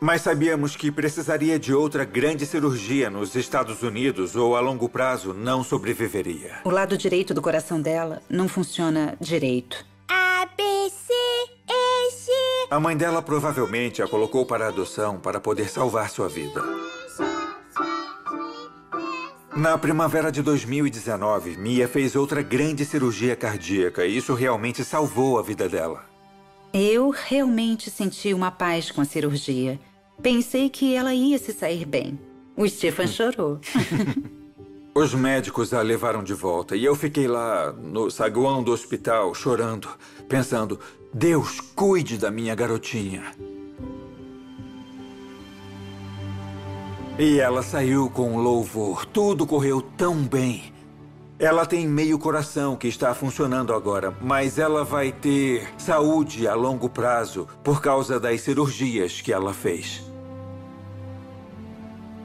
Mas 0.00 0.22
sabíamos 0.22 0.76
que 0.76 0.92
precisaria 0.92 1.58
de 1.58 1.74
outra 1.74 2.04
grande 2.04 2.46
cirurgia 2.46 3.10
nos 3.10 3.34
Estados 3.34 3.82
Unidos 3.82 4.36
ou 4.36 4.54
a 4.54 4.60
longo 4.60 4.88
prazo 4.88 5.34
não 5.34 5.64
sobreviveria. 5.64 6.60
O 6.64 6.70
lado 6.70 6.96
direito 6.96 7.34
do 7.34 7.42
coração 7.42 7.82
dela 7.82 8.22
não 8.30 8.46
funciona 8.46 9.16
direito. 9.20 9.84
A, 10.08 10.46
B, 10.56 10.62
C, 10.90 11.12
E, 11.68 12.10
G. 12.10 12.32
A 12.70 12.80
mãe 12.80 12.96
dela 12.96 13.20
provavelmente 13.20 14.02
a 14.02 14.08
colocou 14.08 14.46
para 14.46 14.68
adoção 14.68 15.18
para 15.18 15.38
poder 15.38 15.68
salvar 15.68 16.08
sua 16.08 16.28
vida. 16.28 16.62
Na 19.54 19.76
primavera 19.76 20.30
de 20.30 20.40
2019, 20.40 21.56
Mia 21.58 21.88
fez 21.88 22.14
outra 22.16 22.42
grande 22.42 22.84
cirurgia 22.84 23.34
cardíaca 23.34 24.06
e 24.06 24.16
isso 24.16 24.32
realmente 24.32 24.84
salvou 24.84 25.38
a 25.38 25.42
vida 25.42 25.68
dela. 25.68 26.04
Eu 26.72 27.10
realmente 27.10 27.90
senti 27.90 28.32
uma 28.32 28.50
paz 28.50 28.90
com 28.90 29.00
a 29.00 29.04
cirurgia. 29.04 29.78
Pensei 30.22 30.70
que 30.70 30.94
ela 30.94 31.12
ia 31.12 31.38
se 31.38 31.52
sair 31.52 31.84
bem. 31.84 32.18
O 32.56 32.68
Stefan 32.68 33.06
chorou. 33.06 33.60
Os 35.00 35.14
médicos 35.14 35.72
a 35.72 35.80
levaram 35.80 36.24
de 36.24 36.34
volta 36.34 36.74
e 36.74 36.84
eu 36.84 36.96
fiquei 36.96 37.28
lá 37.28 37.70
no 37.70 38.10
saguão 38.10 38.64
do 38.64 38.72
hospital 38.72 39.32
chorando, 39.32 39.88
pensando: 40.28 40.80
Deus, 41.14 41.60
cuide 41.60 42.18
da 42.18 42.32
minha 42.32 42.52
garotinha. 42.52 43.22
E 47.16 47.38
ela 47.38 47.62
saiu 47.62 48.10
com 48.10 48.38
louvor. 48.38 49.06
Tudo 49.06 49.46
correu 49.46 49.80
tão 49.80 50.16
bem. 50.16 50.74
Ela 51.38 51.64
tem 51.64 51.86
meio 51.86 52.18
coração 52.18 52.74
que 52.74 52.88
está 52.88 53.14
funcionando 53.14 53.72
agora, 53.72 54.12
mas 54.20 54.58
ela 54.58 54.82
vai 54.82 55.12
ter 55.12 55.68
saúde 55.78 56.48
a 56.48 56.56
longo 56.56 56.88
prazo 56.88 57.46
por 57.62 57.80
causa 57.80 58.18
das 58.18 58.40
cirurgias 58.40 59.20
que 59.20 59.32
ela 59.32 59.54
fez. 59.54 60.07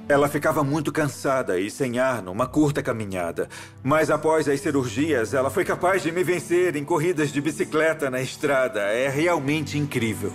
Ela 0.08 0.28
ficava 0.28 0.64
muito 0.64 0.91
cansada 0.91 1.58
e 1.60 1.72
sem 1.72 1.97
ar 1.97 2.22
numa 2.22 2.45
curta 2.45 2.84
caminhada, 2.84 3.47
mas 3.82 4.10
após 4.10 4.49
as 4.49 4.60
cirurgias, 4.60 5.34
ela 5.34 5.49
foi 5.49 5.64
capaz 5.64 6.04
de 6.04 6.12
me 6.12 6.24
vencer 6.24 6.76
em 6.76 6.84
corridas 6.84 7.32
de 7.32 7.39
bicicleta 7.39 8.10
na 8.10 8.22
estrada. 8.22 8.82
É 8.82 9.08
realmente 9.08 9.78
incrível. 9.78 10.34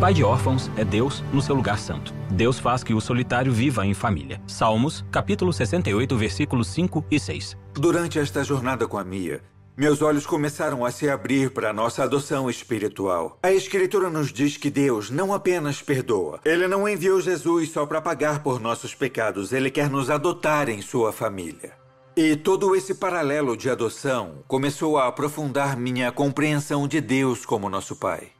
Pai 0.00 0.14
de 0.14 0.22
órfãos 0.22 0.70
é 0.76 0.84
Deus 0.84 1.24
no 1.32 1.42
seu 1.42 1.56
lugar 1.56 1.76
santo. 1.76 2.14
Deus 2.30 2.58
faz 2.58 2.84
que 2.84 2.94
o 2.94 3.00
solitário 3.00 3.52
viva 3.52 3.84
em 3.84 3.94
família. 3.94 4.40
Salmos, 4.46 5.04
capítulo 5.10 5.52
68, 5.52 6.16
versículos 6.16 6.68
5 6.68 7.04
e 7.10 7.18
6. 7.18 7.56
Durante 7.74 8.18
esta 8.18 8.44
jornada 8.44 8.86
com 8.86 8.96
a 8.96 9.02
Mia, 9.02 9.42
meus 9.78 10.02
olhos 10.02 10.26
começaram 10.26 10.84
a 10.84 10.90
se 10.90 11.08
abrir 11.08 11.52
para 11.52 11.72
nossa 11.72 12.02
adoção 12.02 12.50
espiritual. 12.50 13.38
A 13.40 13.52
Escritura 13.52 14.10
nos 14.10 14.32
diz 14.32 14.56
que 14.56 14.68
Deus 14.68 15.08
não 15.08 15.32
apenas 15.32 15.80
perdoa. 15.80 16.40
Ele 16.44 16.66
não 16.66 16.88
enviou 16.88 17.20
Jesus 17.20 17.70
só 17.70 17.86
para 17.86 18.00
pagar 18.00 18.42
por 18.42 18.58
nossos 18.58 18.92
pecados. 18.92 19.52
Ele 19.52 19.70
quer 19.70 19.88
nos 19.88 20.10
adotar 20.10 20.68
em 20.68 20.82
sua 20.82 21.12
família. 21.12 21.74
E 22.16 22.34
todo 22.34 22.74
esse 22.74 22.92
paralelo 22.92 23.56
de 23.56 23.70
adoção 23.70 24.42
começou 24.48 24.98
a 24.98 25.06
aprofundar 25.06 25.76
minha 25.76 26.10
compreensão 26.10 26.88
de 26.88 27.00
Deus 27.00 27.46
como 27.46 27.70
nosso 27.70 27.94
Pai. 27.94 28.32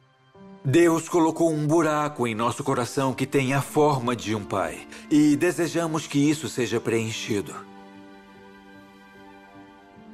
Deus 0.65 1.07
colocou 1.07 1.49
um 1.53 1.65
buraco 1.65 2.27
em 2.27 2.35
nosso 2.35 2.65
coração 2.65 3.13
que 3.13 3.25
tem 3.25 3.53
a 3.53 3.61
forma 3.61 4.13
de 4.13 4.35
um 4.35 4.43
pai 4.43 4.85
e 5.09 5.37
desejamos 5.37 6.05
que 6.05 6.19
isso 6.19 6.49
seja 6.49 6.81
preenchido. 6.81 7.55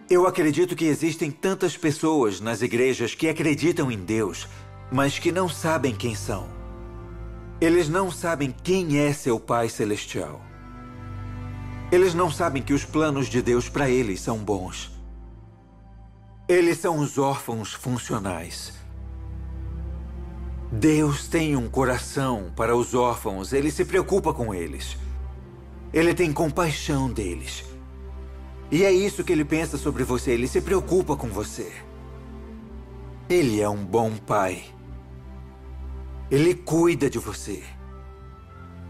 Eu 0.07 0.27
acredito 0.27 0.75
que 0.75 0.85
existem 0.85 1.31
tantas 1.31 1.75
pessoas 1.75 2.39
nas 2.39 2.61
igrejas 2.61 3.15
que 3.15 3.27
acreditam 3.27 3.91
em 3.91 3.97
Deus, 3.97 4.47
mas 4.91 5.17
que 5.17 5.31
não 5.31 5.49
sabem 5.49 5.95
quem 5.95 6.13
são. 6.13 6.47
Eles 7.59 7.89
não 7.89 8.11
sabem 8.11 8.53
quem 8.63 8.99
é 8.99 9.11
seu 9.11 9.39
Pai 9.39 9.67
Celestial. 9.67 10.39
Eles 11.91 12.13
não 12.13 12.29
sabem 12.29 12.61
que 12.61 12.73
os 12.73 12.85
planos 12.85 13.27
de 13.27 13.41
Deus 13.41 13.67
para 13.67 13.89
eles 13.89 14.21
são 14.21 14.37
bons. 14.37 14.91
Eles 16.47 16.77
são 16.77 16.99
os 16.99 17.17
órfãos 17.17 17.73
funcionais. 17.73 18.73
Deus 20.71 21.27
tem 21.27 21.55
um 21.55 21.67
coração 21.67 22.51
para 22.55 22.75
os 22.75 22.93
órfãos, 22.93 23.53
ele 23.53 23.71
se 23.71 23.83
preocupa 23.83 24.31
com 24.31 24.53
eles. 24.53 24.97
Ele 25.91 26.13
tem 26.13 26.31
compaixão 26.31 27.11
deles. 27.11 27.74
E 28.71 28.83
é 28.83 28.91
isso 28.91 29.23
que 29.23 29.31
ele 29.31 29.45
pensa 29.45 29.77
sobre 29.77 30.03
você, 30.03 30.31
ele 30.31 30.47
se 30.47 30.61
preocupa 30.61 31.15
com 31.15 31.27
você. 31.27 31.71
Ele 33.29 33.61
é 33.61 33.69
um 33.69 33.83
bom 33.83 34.11
pai. 34.15 34.63
Ele 36.29 36.53
cuida 36.53 37.09
de 37.09 37.19
você. 37.19 37.63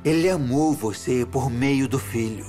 Ele 0.03 0.29
amou 0.29 0.73
você 0.73 1.25
por 1.25 1.49
meio 1.49 1.87
do 1.87 1.99
filho. 1.99 2.45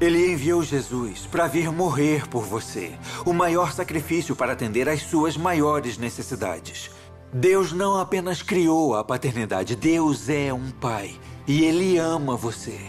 Ele 0.00 0.32
enviou 0.32 0.62
Jesus 0.62 1.26
para 1.26 1.46
vir 1.46 1.70
morrer 1.70 2.26
por 2.26 2.42
você, 2.42 2.92
o 3.26 3.34
maior 3.34 3.72
sacrifício 3.72 4.34
para 4.34 4.54
atender 4.54 4.88
às 4.88 5.02
suas 5.02 5.36
maiores 5.36 5.98
necessidades. 5.98 6.90
Deus 7.32 7.70
não 7.70 7.98
apenas 7.98 8.42
criou 8.42 8.96
a 8.96 9.04
paternidade, 9.04 9.76
Deus 9.76 10.28
é 10.28 10.52
um 10.52 10.70
pai 10.70 11.18
e 11.46 11.64
ele 11.64 11.98
ama 11.98 12.34
você. 12.34 12.80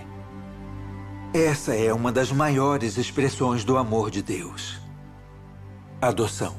Essa 1.33 1.73
é 1.73 1.93
uma 1.93 2.11
das 2.11 2.29
maiores 2.29 2.97
expressões 2.97 3.63
do 3.63 3.77
amor 3.77 4.11
de 4.11 4.21
Deus. 4.21 4.81
Adoção. 6.01 6.57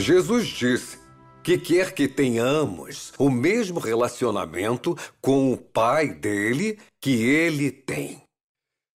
Jesus 0.00 0.48
disse 0.48 0.98
que 1.44 1.56
quer 1.56 1.94
que 1.94 2.08
tenhamos 2.08 3.12
o 3.16 3.30
mesmo 3.30 3.78
relacionamento 3.78 4.96
com 5.20 5.52
o 5.52 5.56
Pai 5.56 6.08
dele 6.08 6.76
que 7.00 7.22
ele 7.22 7.70
tem. 7.70 8.27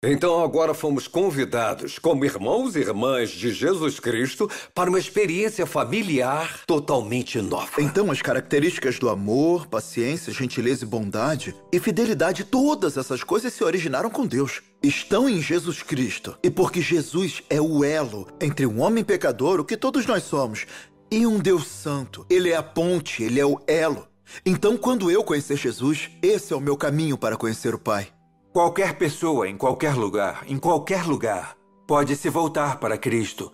Então 0.00 0.44
agora 0.44 0.74
fomos 0.74 1.08
convidados, 1.08 1.98
como 1.98 2.24
irmãos 2.24 2.76
e 2.76 2.78
irmãs 2.78 3.30
de 3.30 3.50
Jesus 3.50 3.98
Cristo, 3.98 4.48
para 4.72 4.88
uma 4.88 4.98
experiência 4.98 5.66
familiar 5.66 6.60
totalmente 6.68 7.42
nova. 7.42 7.82
Então 7.82 8.08
as 8.08 8.22
características 8.22 8.96
do 9.00 9.08
amor, 9.08 9.66
paciência, 9.66 10.32
gentileza 10.32 10.84
e 10.84 10.86
bondade 10.86 11.52
e 11.72 11.80
fidelidade, 11.80 12.44
todas 12.44 12.96
essas 12.96 13.24
coisas 13.24 13.52
se 13.52 13.64
originaram 13.64 14.08
com 14.08 14.24
Deus. 14.24 14.62
Estão 14.80 15.28
em 15.28 15.42
Jesus 15.42 15.82
Cristo. 15.82 16.38
E 16.44 16.48
porque 16.48 16.80
Jesus 16.80 17.42
é 17.50 17.60
o 17.60 17.82
elo 17.82 18.28
entre 18.40 18.66
um 18.66 18.80
homem 18.80 19.02
pecador, 19.02 19.58
o 19.58 19.64
que 19.64 19.76
todos 19.76 20.06
nós 20.06 20.22
somos, 20.22 20.64
e 21.10 21.26
um 21.26 21.40
Deus 21.40 21.66
santo. 21.66 22.24
Ele 22.30 22.50
é 22.50 22.56
a 22.56 22.62
ponte, 22.62 23.24
ele 23.24 23.40
é 23.40 23.44
o 23.44 23.60
elo. 23.66 24.06
Então, 24.46 24.76
quando 24.76 25.10
eu 25.10 25.24
conhecer 25.24 25.56
Jesus, 25.56 26.08
esse 26.22 26.52
é 26.52 26.56
o 26.56 26.60
meu 26.60 26.76
caminho 26.76 27.18
para 27.18 27.36
conhecer 27.36 27.74
o 27.74 27.78
Pai. 27.80 28.06
Qualquer 28.52 28.94
pessoa, 28.94 29.48
em 29.48 29.56
qualquer 29.56 29.94
lugar, 29.94 30.44
em 30.48 30.58
qualquer 30.58 31.04
lugar, 31.04 31.56
pode 31.86 32.16
se 32.16 32.30
voltar 32.30 32.80
para 32.80 32.96
Cristo 32.96 33.52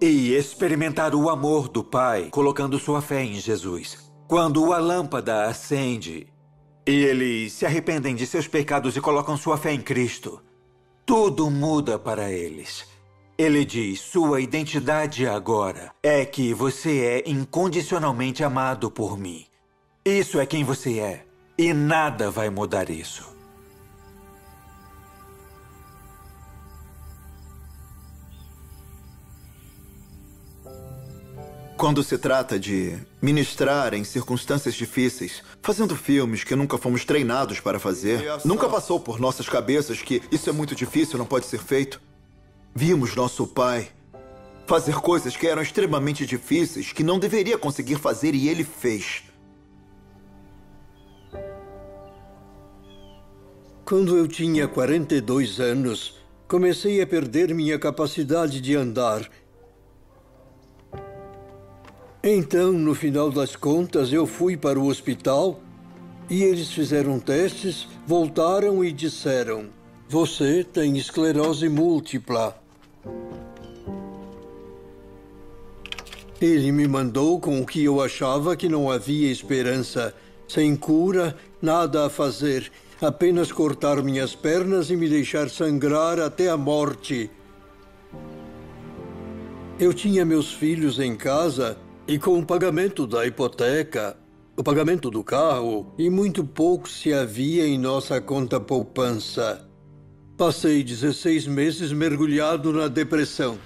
e 0.00 0.34
experimentar 0.34 1.14
o 1.14 1.30
amor 1.30 1.68
do 1.68 1.82
Pai 1.82 2.28
colocando 2.30 2.78
sua 2.78 3.00
fé 3.00 3.24
em 3.24 3.34
Jesus. 3.34 4.12
Quando 4.28 4.72
a 4.72 4.78
lâmpada 4.78 5.44
acende 5.44 6.26
e 6.86 6.92
eles 6.92 7.54
se 7.54 7.64
arrependem 7.64 8.14
de 8.14 8.26
seus 8.26 8.46
pecados 8.46 8.96
e 8.96 9.00
colocam 9.00 9.36
sua 9.36 9.56
fé 9.56 9.72
em 9.72 9.80
Cristo, 9.80 10.42
tudo 11.06 11.50
muda 11.50 11.98
para 11.98 12.30
eles. 12.30 12.86
Ele 13.38 13.64
diz: 13.64 14.00
sua 14.00 14.42
identidade 14.42 15.26
agora 15.26 15.90
é 16.02 16.24
que 16.24 16.52
você 16.52 17.22
é 17.24 17.30
incondicionalmente 17.30 18.44
amado 18.44 18.90
por 18.90 19.18
mim. 19.18 19.46
Isso 20.04 20.38
é 20.38 20.44
quem 20.44 20.62
você 20.62 20.98
é. 21.00 21.24
E 21.56 21.72
nada 21.72 22.30
vai 22.30 22.50
mudar 22.50 22.90
isso. 22.90 23.33
Quando 31.84 32.02
se 32.02 32.16
trata 32.16 32.58
de 32.58 32.96
ministrar 33.20 33.92
em 33.92 34.04
circunstâncias 34.04 34.74
difíceis, 34.74 35.42
fazendo 35.60 35.94
filmes 35.94 36.42
que 36.42 36.56
nunca 36.56 36.78
fomos 36.78 37.04
treinados 37.04 37.60
para 37.60 37.78
fazer, 37.78 38.24
nunca 38.42 38.66
passou 38.70 38.98
por 38.98 39.20
nossas 39.20 39.50
cabeças 39.50 40.00
que 40.00 40.22
isso 40.32 40.48
é 40.48 40.52
muito 40.54 40.74
difícil, 40.74 41.18
não 41.18 41.26
pode 41.26 41.44
ser 41.44 41.58
feito. 41.58 42.00
Vimos 42.74 43.14
nosso 43.14 43.46
pai 43.46 43.90
fazer 44.66 44.94
coisas 44.94 45.36
que 45.36 45.46
eram 45.46 45.60
extremamente 45.60 46.24
difíceis, 46.24 46.90
que 46.90 47.04
não 47.04 47.18
deveria 47.18 47.58
conseguir 47.58 47.96
fazer 47.96 48.34
e 48.34 48.48
ele 48.48 48.64
fez. 48.64 49.24
Quando 53.84 54.16
eu 54.16 54.26
tinha 54.26 54.66
42 54.66 55.60
anos, 55.60 56.16
comecei 56.48 57.02
a 57.02 57.06
perder 57.06 57.54
minha 57.54 57.78
capacidade 57.78 58.58
de 58.58 58.74
andar. 58.74 59.28
Então, 62.26 62.72
no 62.72 62.94
final 62.94 63.30
das 63.30 63.54
contas, 63.54 64.10
eu 64.10 64.26
fui 64.26 64.56
para 64.56 64.80
o 64.80 64.86
hospital 64.86 65.60
e 66.30 66.42
eles 66.42 66.72
fizeram 66.72 67.20
testes, 67.20 67.86
voltaram 68.06 68.82
e 68.82 68.90
disseram: 68.90 69.66
Você 70.08 70.64
tem 70.64 70.96
esclerose 70.96 71.68
múltipla. 71.68 72.58
Ele 76.40 76.72
me 76.72 76.88
mandou 76.88 77.38
com 77.38 77.60
o 77.60 77.66
que 77.66 77.84
eu 77.84 78.00
achava 78.00 78.56
que 78.56 78.70
não 78.70 78.90
havia 78.90 79.30
esperança, 79.30 80.14
sem 80.48 80.74
cura, 80.74 81.36
nada 81.60 82.06
a 82.06 82.10
fazer, 82.10 82.72
apenas 83.02 83.52
cortar 83.52 84.02
minhas 84.02 84.34
pernas 84.34 84.88
e 84.88 84.96
me 84.96 85.10
deixar 85.10 85.50
sangrar 85.50 86.18
até 86.18 86.48
a 86.48 86.56
morte. 86.56 87.30
Eu 89.78 89.92
tinha 89.92 90.24
meus 90.24 90.54
filhos 90.54 90.98
em 90.98 91.14
casa 91.14 91.83
e 92.06 92.18
com 92.18 92.38
o 92.38 92.44
pagamento 92.44 93.06
da 93.06 93.26
hipoteca, 93.26 94.16
o 94.56 94.62
pagamento 94.62 95.10
do 95.10 95.24
carro 95.24 95.92
e 95.98 96.10
muito 96.10 96.44
pouco 96.44 96.88
se 96.88 97.12
havia 97.12 97.66
em 97.66 97.78
nossa 97.78 98.20
conta 98.20 98.60
poupança. 98.60 99.66
Passei 100.36 100.82
16 100.82 101.46
meses 101.46 101.92
mergulhado 101.92 102.72
na 102.72 102.88
depressão. 102.88 103.58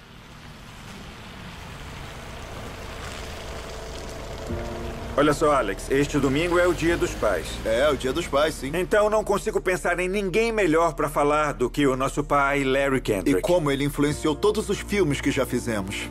Olha 5.17 5.33
só, 5.33 5.51
Alex, 5.51 5.91
este 5.91 6.17
domingo 6.17 6.57
é 6.57 6.65
o 6.65 6.73
Dia 6.73 6.95
dos 6.95 7.11
Pais. 7.11 7.45
É, 7.65 7.89
o 7.89 7.97
Dia 7.97 8.13
dos 8.13 8.25
Pais, 8.25 8.55
sim. 8.55 8.71
Então 8.73 9.09
não 9.09 9.21
consigo 9.21 9.59
pensar 9.59 9.99
em 9.99 10.07
ninguém 10.07 10.53
melhor 10.53 10.93
para 10.93 11.09
falar 11.09 11.51
do 11.53 11.69
que 11.69 11.85
o 11.85 11.97
nosso 11.97 12.23
pai, 12.23 12.63
Larry 12.63 13.01
Kendrick. 13.01 13.37
E 13.37 13.41
como 13.41 13.69
ele 13.69 13.83
influenciou 13.83 14.33
todos 14.33 14.69
os 14.69 14.79
filmes 14.79 15.19
que 15.19 15.29
já 15.29 15.45
fizemos. 15.45 16.09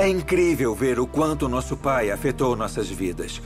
É 0.00 0.08
incrível 0.08 0.76
ver 0.76 1.00
o 1.00 1.08
quanto 1.08 1.48
nosso 1.48 1.76
pai 1.76 2.12
afetou 2.12 2.54
nossas 2.54 2.88
vidas. 2.88 3.42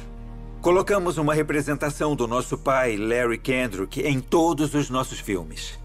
Colocamos 0.61 1.17
uma 1.17 1.33
representação 1.33 2.15
do 2.15 2.29
nosso 2.29 2.59
pai, 2.59 2.95
Larry 2.99 3.39
Kendrick, 3.39 4.03
em 4.03 4.21
todos 4.21 4.75
os 4.75 4.91
nossos 4.91 5.19
filmes. 5.19 5.81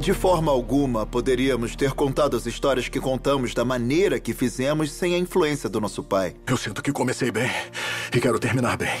De 0.00 0.12
forma 0.12 0.50
alguma, 0.50 1.06
poderíamos 1.06 1.76
ter 1.76 1.92
contado 1.92 2.36
as 2.36 2.44
histórias 2.44 2.88
que 2.88 2.98
contamos 2.98 3.54
da 3.54 3.64
maneira 3.64 4.18
que 4.18 4.34
fizemos 4.34 4.90
sem 4.90 5.14
a 5.14 5.18
influência 5.18 5.68
do 5.68 5.80
nosso 5.80 6.02
pai. 6.02 6.34
Eu 6.44 6.56
sinto 6.56 6.82
que 6.82 6.90
comecei 6.90 7.30
bem 7.30 7.52
e 8.12 8.20
quero 8.20 8.40
terminar 8.40 8.76
bem. 8.76 8.98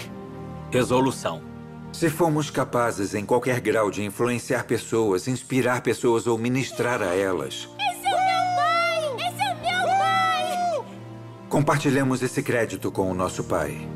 Resolução. 0.70 1.51
Se 1.92 2.08
fomos 2.08 2.50
capazes, 2.50 3.14
em 3.14 3.24
qualquer 3.24 3.60
grau, 3.60 3.90
de 3.90 4.02
influenciar 4.02 4.64
pessoas, 4.64 5.28
inspirar 5.28 5.82
pessoas 5.82 6.26
ou 6.26 6.38
ministrar 6.38 7.02
a 7.02 7.14
elas, 7.14 7.68
Esse 7.78 8.06
é 8.06 8.14
o 8.14 8.24
meu 8.24 8.56
pai! 8.56 9.28
Esse 9.28 9.42
é 9.42 9.52
o 9.52 9.56
meu 9.60 9.98
pai! 9.98 10.84
compartilhemos 11.50 12.22
esse 12.22 12.42
crédito 12.42 12.90
com 12.90 13.10
o 13.10 13.14
nosso 13.14 13.44
pai. 13.44 13.86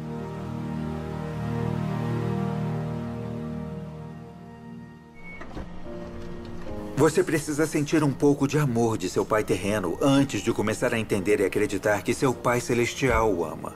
Você 6.99 7.25
precisa 7.25 7.67
sentir 7.67 8.05
um 8.05 8.13
pouco 8.13 8.47
de 8.47 8.59
amor 8.59 8.99
de 8.99 9.09
seu 9.09 9.25
pai 9.25 9.43
terreno 9.43 9.99
antes 10.03 10.43
de 10.43 10.53
começar 10.53 10.93
a 10.93 10.99
entender 10.99 11.41
e 11.41 11.45
acreditar 11.45 12.03
que 12.03 12.13
seu 12.13 12.35
pai 12.35 12.61
celestial 12.61 13.33
o 13.33 13.45
ama. 13.45 13.75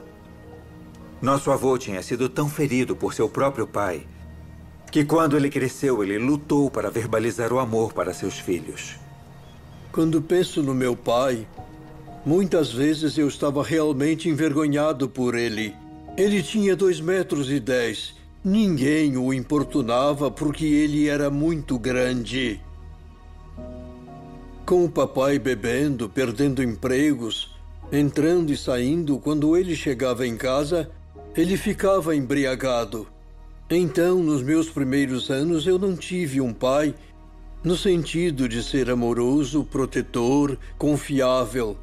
Nosso 1.21 1.51
avô 1.51 1.77
tinha 1.77 2.01
sido 2.01 2.29
tão 2.29 2.47
ferido 2.47 2.95
por 2.95 3.13
seu 3.13 3.27
próprio 3.27 3.67
pai 3.67 4.07
que, 4.91 5.05
quando 5.05 5.37
ele 5.37 5.49
cresceu, 5.49 6.03
ele 6.03 6.17
lutou 6.17 6.69
para 6.69 6.91
verbalizar 6.91 7.53
o 7.53 7.59
amor 7.59 7.93
para 7.93 8.13
seus 8.13 8.37
filhos. 8.37 8.97
Quando 9.89 10.21
penso 10.21 10.61
no 10.61 10.73
meu 10.75 10.97
pai, 10.97 11.47
muitas 12.25 12.73
vezes 12.73 13.17
eu 13.17 13.27
estava 13.29 13.63
realmente 13.63 14.27
envergonhado 14.27 15.07
por 15.07 15.33
ele. 15.33 15.73
Ele 16.17 16.43
tinha 16.43 16.75
dois 16.75 16.99
metros 16.99 17.49
e 17.49 17.59
dez. 17.59 18.15
Ninguém 18.43 19.15
o 19.15 19.33
importunava 19.33 20.29
porque 20.29 20.65
ele 20.65 21.07
era 21.07 21.29
muito 21.29 21.79
grande. 21.79 22.59
Com 24.65 24.83
o 24.83 24.89
papai 24.89 25.39
bebendo, 25.39 26.09
perdendo 26.09 26.61
empregos, 26.61 27.55
entrando 27.91 28.51
e 28.51 28.57
saindo, 28.57 29.19
quando 29.19 29.55
ele 29.55 29.75
chegava 29.75 30.27
em 30.27 30.35
casa, 30.35 30.89
ele 31.35 31.55
ficava 31.55 32.15
embriagado. 32.15 33.07
Então, 33.73 34.21
nos 34.21 34.43
meus 34.43 34.69
primeiros 34.69 35.29
anos, 35.29 35.65
eu 35.65 35.79
não 35.79 35.95
tive 35.95 36.41
um 36.41 36.53
pai 36.53 36.93
no 37.63 37.77
sentido 37.77 38.49
de 38.49 38.61
ser 38.61 38.89
amoroso, 38.89 39.63
protetor, 39.63 40.57
confiável. 40.77 41.77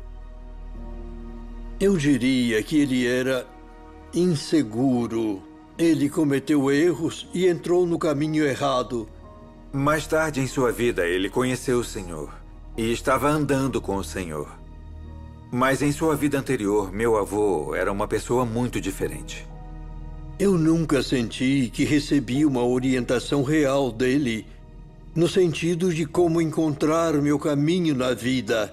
Eu 1.80 1.96
diria 1.96 2.62
que 2.62 2.78
ele 2.78 3.06
era 3.06 3.46
inseguro. 4.12 5.42
Ele 5.78 6.10
cometeu 6.10 6.70
erros 6.70 7.26
e 7.32 7.46
entrou 7.46 7.86
no 7.86 7.98
caminho 7.98 8.44
errado. 8.44 9.08
Mais 9.72 10.06
tarde 10.06 10.40
em 10.40 10.46
sua 10.46 10.70
vida, 10.70 11.06
ele 11.06 11.30
conheceu 11.30 11.78
o 11.78 11.84
Senhor 11.84 12.34
e 12.76 12.92
estava 12.92 13.30
andando 13.30 13.80
com 13.80 13.96
o 13.96 14.04
Senhor. 14.04 14.58
Mas 15.50 15.80
em 15.80 15.90
sua 15.90 16.14
vida 16.14 16.38
anterior, 16.38 16.92
meu 16.92 17.16
avô 17.16 17.74
era 17.74 17.90
uma 17.90 18.06
pessoa 18.06 18.44
muito 18.44 18.78
diferente. 18.78 19.48
Eu 20.38 20.56
nunca 20.56 21.02
senti 21.02 21.68
que 21.68 21.84
recebi 21.84 22.46
uma 22.46 22.64
orientação 22.64 23.42
real 23.42 23.90
dele, 23.90 24.46
no 25.12 25.26
sentido 25.26 25.92
de 25.92 26.06
como 26.06 26.40
encontrar 26.40 27.12
meu 27.14 27.40
caminho 27.40 27.92
na 27.92 28.14
vida. 28.14 28.72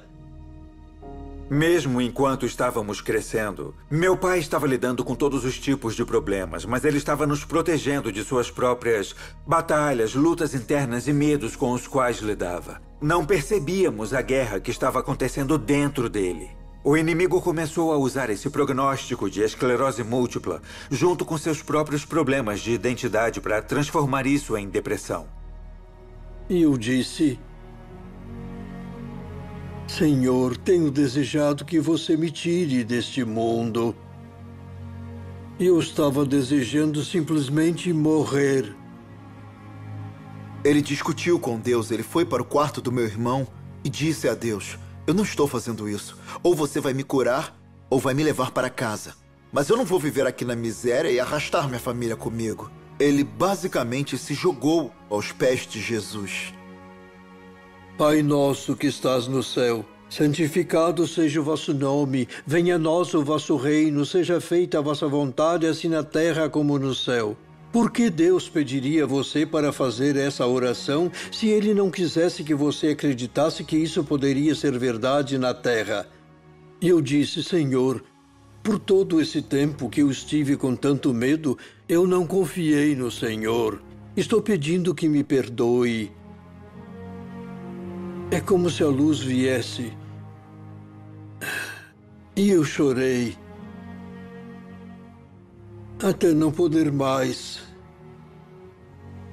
Mesmo 1.50 2.00
enquanto 2.00 2.46
estávamos 2.46 3.02
crescendo, 3.02 3.74
meu 3.90 4.16
pai 4.16 4.38
estava 4.38 4.68
lidando 4.68 5.04
com 5.04 5.16
todos 5.16 5.44
os 5.44 5.58
tipos 5.58 5.96
de 5.96 6.06
problemas, 6.06 6.66
mas 6.66 6.86
ele 6.86 7.00
estava 7.00 7.26
nos 7.26 7.44
protegendo 7.44 8.12
de 8.12 8.24
suas 8.24 8.52
próprias 8.52 9.16
batalhas, 9.46 10.14
lutas 10.14 10.54
internas 10.54 11.08
e 11.08 11.14
medos 11.14 11.56
com 11.56 11.72
os 11.72 11.88
quais 11.88 12.20
lidava. 12.20 12.80
Não 13.02 13.26
percebíamos 13.26 14.14
a 14.14 14.22
guerra 14.22 14.60
que 14.60 14.70
estava 14.70 15.00
acontecendo 15.00 15.58
dentro 15.58 16.12
dele. 16.12 16.52
O 16.88 16.96
inimigo 16.96 17.42
começou 17.42 17.92
a 17.92 17.98
usar 17.98 18.30
esse 18.30 18.48
prognóstico 18.48 19.28
de 19.28 19.42
esclerose 19.42 20.04
múltipla, 20.04 20.62
junto 20.92 21.26
com 21.26 21.36
seus 21.36 21.60
próprios 21.64 22.06
problemas 22.06 22.60
de 22.60 22.74
identidade, 22.74 23.42
para 23.42 23.60
transformar 23.60 24.28
isso 24.28 24.56
em 24.56 24.70
depressão. 24.70 25.26
E 26.48 26.62
eu 26.62 26.78
disse: 26.78 27.40
Senhor, 29.88 30.56
tenho 30.58 30.92
desejado 30.92 31.66
que 31.66 31.80
você 31.80 32.16
me 32.16 32.30
tire 32.30 32.84
deste 32.84 33.26
mundo. 33.26 33.96
Eu 35.60 35.80
estava 35.80 36.24
desejando 36.24 37.04
simplesmente 37.04 37.92
morrer. 37.92 38.76
Ele 40.64 40.84
discutiu 40.84 41.40
com 41.40 41.60
Deus, 41.60 41.90
ele 41.90 42.04
foi 42.04 42.26
para 42.26 42.44
o 42.44 42.46
quarto 42.46 42.80
do 42.80 42.92
meu 42.92 43.06
irmão 43.06 43.48
e 43.84 43.90
disse 43.90 44.30
a 44.30 44.36
Deus: 44.36 44.78
Eu 45.08 45.14
não 45.14 45.24
estou 45.24 45.48
fazendo 45.48 45.88
isso. 45.88 46.18
Ou 46.42 46.56
você 46.56 46.80
vai 46.80 46.94
me 46.94 47.04
curar, 47.04 47.56
ou 47.90 48.00
vai 48.00 48.14
me 48.14 48.24
levar 48.24 48.52
para 48.52 48.70
casa. 48.70 49.14
Mas 49.52 49.70
eu 49.70 49.78
não 49.78 49.86
vou 49.86 50.00
viver 50.00 50.26
aqui 50.26 50.44
na 50.44 50.56
miséria 50.56 51.10
e 51.10 51.20
arrastar 51.20 51.68
minha 51.68 51.80
família 51.80 52.16
comigo. 52.16 52.72
Ele 53.00 53.24
basicamente 53.24 54.18
se 54.18 54.34
jogou 54.34 54.92
aos 55.10 55.32
pés 55.32 55.68
de 55.68 55.80
Jesus. 55.80 56.54
Pai 57.98 58.24
nosso 58.24 58.76
que 58.76 58.88
estás 58.88 59.28
no 59.28 59.44
céu, 59.44 59.86
santificado 60.10 61.08
seja 61.08 61.40
o 61.40 61.44
vosso 61.44 61.74
nome, 61.74 62.28
venha 62.46 62.76
a 62.76 62.80
nós 62.80 63.14
o 63.14 63.24
vosso 63.24 63.56
reino, 63.56 64.06
seja 64.06 64.42
feita 64.42 64.80
a 64.80 64.82
vossa 64.82 65.08
vontade, 65.08 65.68
assim 65.68 65.88
na 65.88 66.04
terra 66.04 66.50
como 66.50 66.78
no 66.80 66.94
céu. 66.94 67.38
Por 67.76 67.92
que 67.92 68.10
Deus 68.10 68.48
pediria 68.48 69.06
você 69.06 69.46
para 69.46 69.74
fazer 69.74 70.16
essa 70.16 70.48
oração 70.48 71.12
se 71.30 71.50
ele 71.50 71.74
não 71.74 71.92
quisesse 71.92 72.42
que 72.42 72.56
você 72.56 72.92
acreditasse 72.92 73.66
que 73.66 73.76
isso 73.76 74.02
poderia 74.02 74.56
ser 74.56 74.80
verdade 74.80 75.38
na 75.38 75.54
terra? 75.54 76.08
E 76.80 76.88
eu 76.88 77.02
disse, 77.02 77.44
Senhor, 77.44 78.02
por 78.64 78.80
todo 78.80 79.20
esse 79.20 79.42
tempo 79.42 79.90
que 79.90 80.02
eu 80.02 80.10
estive 80.10 80.56
com 80.56 80.74
tanto 80.74 81.14
medo, 81.14 81.58
eu 81.90 82.08
não 82.08 82.26
confiei 82.26 82.96
no 82.96 83.12
Senhor. 83.12 83.84
Estou 84.16 84.42
pedindo 84.42 84.96
que 84.96 85.10
me 85.10 85.22
perdoe. 85.22 86.14
É 88.32 88.40
como 88.40 88.70
se 88.70 88.84
a 88.84 88.88
luz 88.88 89.20
viesse. 89.20 89.92
E 92.38 92.52
eu 92.52 92.64
chorei. 92.64 93.36
Até 96.02 96.34
não 96.34 96.54
poder 96.54 96.90
mais. 96.90 97.65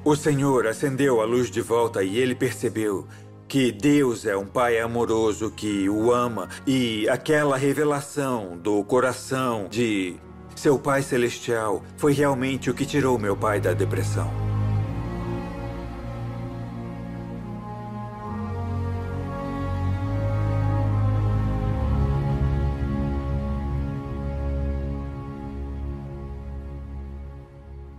O 0.05 0.17
Senhor 0.17 0.67
acendeu 0.67 1.21
a 1.21 1.25
luz 1.25 1.49
de 1.49 1.61
volta 1.61 2.03
e 2.03 2.19
ele 2.19 2.35
percebeu 2.35 3.07
que 3.47 3.71
Deus 3.71 4.27
é 4.27 4.37
um 4.37 4.45
Pai 4.45 4.81
amoroso 4.81 5.49
que 5.49 5.89
o 5.89 6.11
ama 6.13 6.49
e 6.67 7.09
aquela 7.09 7.57
revelação 7.57 8.59
do 8.59 8.83
coração 8.83 9.69
de 9.71 10.17
seu 10.57 10.77
Pai 10.77 11.03
Celestial 11.03 11.85
foi 11.97 12.13
realmente 12.13 12.69
o 12.69 12.75
que 12.75 12.85
tirou 12.85 13.17
meu 13.17 13.37
pai 13.37 13.61
da 13.61 13.73
depressão. 13.73 14.29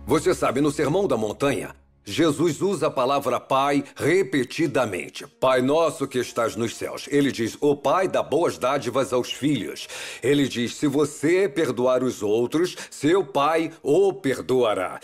Você 0.06 0.34
sabe, 0.34 0.60
no 0.60 0.70
Sermão 0.70 1.08
da 1.08 1.16
Montanha, 1.16 1.74
Jesus 2.04 2.60
usa 2.60 2.88
a 2.88 2.90
palavra 2.90 3.40
Pai 3.40 3.82
repetidamente. 3.96 5.26
Pai 5.40 5.62
nosso 5.62 6.06
que 6.06 6.18
estás 6.18 6.54
nos 6.54 6.76
céus. 6.76 7.08
Ele 7.10 7.32
diz: 7.32 7.56
O 7.60 7.74
Pai 7.74 8.08
dá 8.08 8.22
boas 8.22 8.58
dádivas 8.58 9.12
aos 9.12 9.32
filhos. 9.32 9.88
Ele 10.22 10.46
diz: 10.46 10.74
Se 10.74 10.86
você 10.86 11.48
perdoar 11.48 12.02
os 12.02 12.22
outros, 12.22 12.76
seu 12.90 13.24
Pai 13.24 13.72
o 13.82 14.12
perdoará. 14.12 15.00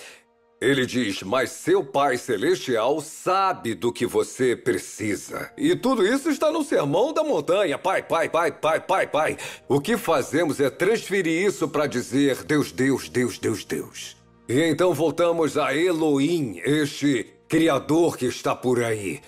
Ele 0.60 0.84
diz: 0.84 1.22
Mas 1.22 1.52
seu 1.52 1.82
Pai 1.82 2.18
Celestial 2.18 3.00
sabe 3.00 3.74
do 3.74 3.90
que 3.90 4.04
você 4.04 4.54
precisa. 4.54 5.50
E 5.56 5.74
tudo 5.74 6.06
isso 6.06 6.28
está 6.28 6.52
no 6.52 6.62
Sermão 6.62 7.14
da 7.14 7.24
Montanha. 7.24 7.78
Pai, 7.78 8.02
Pai, 8.02 8.28
Pai, 8.28 8.52
Pai, 8.52 8.80
Pai, 8.80 9.06
Pai. 9.06 9.38
O 9.66 9.80
que 9.80 9.96
fazemos 9.96 10.60
é 10.60 10.68
transferir 10.68 11.46
isso 11.46 11.66
para 11.66 11.86
dizer: 11.86 12.44
Deus, 12.44 12.70
Deus, 12.70 13.08
Deus, 13.08 13.38
Deus, 13.38 13.64
Deus. 13.64 14.19
E 14.50 14.64
então 14.64 14.92
voltamos 14.92 15.56
a 15.56 15.72
Elohim, 15.76 16.60
este 16.64 17.24
Criador 17.46 18.16
que 18.16 18.26
está 18.26 18.52
por 18.52 18.82
aí. 18.82 19.20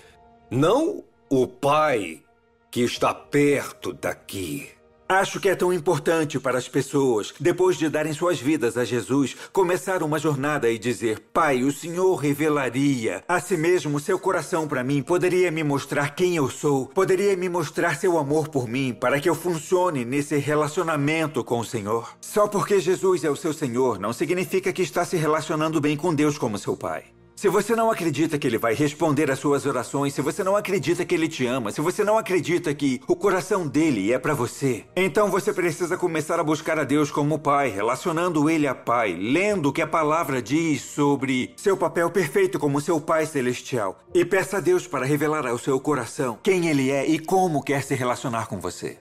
Não 0.51 1.01
o 1.29 1.47
Pai 1.47 2.21
que 2.69 2.81
está 2.81 3.13
perto 3.13 3.93
daqui. 3.93 4.67
Acho 5.13 5.39
que 5.39 5.47
é 5.47 5.53
tão 5.53 5.71
importante 5.71 6.39
para 6.39 6.57
as 6.57 6.67
pessoas, 6.67 7.35
depois 7.39 7.77
de 7.77 7.87
darem 7.87 8.13
suas 8.13 8.39
vidas 8.39 8.75
a 8.79 8.83
Jesus, 8.83 9.35
começar 9.53 10.01
uma 10.01 10.17
jornada 10.17 10.71
e 10.71 10.79
dizer: 10.79 11.19
Pai, 11.31 11.63
o 11.63 11.71
Senhor 11.71 12.15
revelaria 12.15 13.23
a 13.27 13.39
si 13.39 13.55
mesmo 13.55 13.99
seu 13.99 14.17
coração 14.17 14.67
para 14.67 14.83
mim, 14.83 15.03
poderia 15.03 15.51
me 15.51 15.63
mostrar 15.63 16.15
quem 16.15 16.35
eu 16.35 16.49
sou, 16.49 16.87
poderia 16.87 17.37
me 17.37 17.47
mostrar 17.47 17.95
seu 17.95 18.17
amor 18.17 18.47
por 18.47 18.67
mim, 18.67 18.91
para 18.91 19.19
que 19.19 19.29
eu 19.29 19.35
funcione 19.35 20.03
nesse 20.03 20.35
relacionamento 20.37 21.43
com 21.43 21.59
o 21.59 21.65
Senhor. 21.65 22.09
Só 22.19 22.47
porque 22.47 22.79
Jesus 22.79 23.23
é 23.23 23.29
o 23.29 23.35
seu 23.35 23.53
Senhor 23.53 23.99
não 23.99 24.13
significa 24.13 24.73
que 24.73 24.81
está 24.81 25.05
se 25.05 25.15
relacionando 25.15 25.79
bem 25.79 25.95
com 25.95 26.11
Deus 26.11 26.39
como 26.39 26.57
seu 26.57 26.75
Pai. 26.75 27.12
Se 27.43 27.49
você 27.49 27.75
não 27.75 27.91
acredita 27.91 28.39
que 28.39 28.47
ele 28.47 28.57
vai 28.57 28.73
responder 28.73 29.29
às 29.29 29.37
suas 29.37 29.65
orações, 29.65 30.13
se 30.13 30.21
você 30.21 30.45
não 30.45 30.55
acredita 30.55 31.03
que 31.03 31.13
ele 31.13 31.27
te 31.27 31.45
ama, 31.45 31.73
se 31.73 31.81
você 31.81 32.01
não 32.01 32.17
acredita 32.17 32.73
que 32.73 33.01
o 33.05 33.17
coração 33.17 33.67
dele 33.67 34.13
é 34.13 34.17
para 34.17 34.33
você, 34.33 34.85
então 34.95 35.29
você 35.29 35.51
precisa 35.51 35.97
começar 35.97 36.39
a 36.39 36.43
buscar 36.43 36.79
a 36.79 36.85
Deus 36.85 37.11
como 37.11 37.37
Pai, 37.37 37.67
relacionando 37.67 38.49
ele 38.49 38.65
a 38.65 38.73
Pai, 38.73 39.13
lendo 39.19 39.67
o 39.67 39.73
que 39.73 39.81
a 39.81 39.87
palavra 39.87 40.41
diz 40.41 40.83
sobre 40.83 41.53
seu 41.57 41.75
papel 41.75 42.09
perfeito 42.09 42.57
como 42.57 42.79
seu 42.79 43.01
Pai 43.01 43.25
celestial. 43.25 43.99
E 44.13 44.23
peça 44.23 44.59
a 44.59 44.61
Deus 44.61 44.87
para 44.87 45.05
revelar 45.05 45.45
ao 45.45 45.57
seu 45.57 45.77
coração 45.81 46.39
quem 46.41 46.69
ele 46.69 46.91
é 46.91 47.05
e 47.05 47.19
como 47.19 47.61
quer 47.61 47.83
se 47.83 47.93
relacionar 47.93 48.47
com 48.47 48.57
você. 48.57 48.97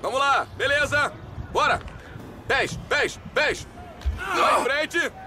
Vamos 0.00 0.20
lá, 0.20 0.46
beleza? 0.56 1.12
Bora! 1.52 1.80
10, 2.46 2.76
10, 2.88 3.20
10! 3.34 3.66
Vai 4.36 4.60
em 4.60 4.64
frente! 4.64 5.23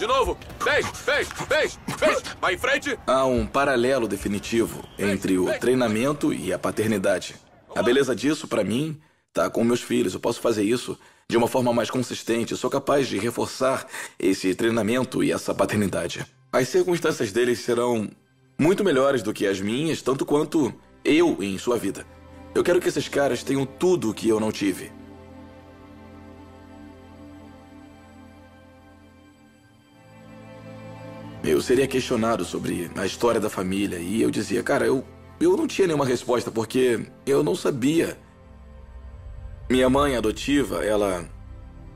De 0.00 0.06
novo! 0.06 0.38
10, 0.64 0.86
10, 1.04 1.28
10, 1.46 1.78
10! 2.00 2.22
Vai 2.40 2.54
em 2.54 2.58
frente! 2.58 2.98
Há 3.06 3.26
um 3.26 3.46
paralelo 3.46 4.08
definitivo 4.08 4.82
entre 4.98 5.36
o 5.36 5.52
treinamento 5.58 6.32
e 6.32 6.54
a 6.54 6.58
paternidade. 6.58 7.34
A 7.76 7.82
beleza 7.82 8.16
disso, 8.16 8.48
para 8.48 8.64
mim, 8.64 8.98
tá 9.30 9.50
com 9.50 9.62
meus 9.62 9.82
filhos. 9.82 10.14
Eu 10.14 10.20
posso 10.20 10.40
fazer 10.40 10.64
isso 10.64 10.98
de 11.28 11.36
uma 11.36 11.46
forma 11.46 11.70
mais 11.74 11.90
consistente. 11.90 12.52
Eu 12.52 12.56
sou 12.56 12.70
capaz 12.70 13.08
de 13.08 13.18
reforçar 13.18 13.86
esse 14.18 14.54
treinamento 14.54 15.22
e 15.22 15.32
essa 15.32 15.54
paternidade. 15.54 16.24
As 16.50 16.68
circunstâncias 16.68 17.30
deles 17.30 17.58
serão 17.58 18.10
muito 18.58 18.82
melhores 18.82 19.22
do 19.22 19.34
que 19.34 19.46
as 19.46 19.60
minhas, 19.60 20.00
tanto 20.00 20.24
quanto 20.24 20.72
eu 21.04 21.36
em 21.42 21.58
sua 21.58 21.76
vida. 21.76 22.06
Eu 22.54 22.64
quero 22.64 22.80
que 22.80 22.88
esses 22.88 23.06
caras 23.06 23.42
tenham 23.42 23.66
tudo 23.66 24.08
o 24.08 24.14
que 24.14 24.30
eu 24.30 24.40
não 24.40 24.50
tive. 24.50 24.90
Eu 31.42 31.60
seria 31.62 31.86
questionado 31.86 32.44
sobre 32.44 32.90
a 32.96 33.06
história 33.06 33.40
da 33.40 33.48
família 33.48 33.98
e 33.98 34.20
eu 34.20 34.30
dizia, 34.30 34.62
cara, 34.62 34.86
eu, 34.86 35.02
eu 35.40 35.56
não 35.56 35.66
tinha 35.66 35.86
nenhuma 35.86 36.04
resposta 36.04 36.50
porque 36.50 37.06
eu 37.24 37.42
não 37.42 37.54
sabia. 37.54 38.18
Minha 39.68 39.88
mãe 39.88 40.16
adotiva, 40.16 40.84
ela 40.84 41.26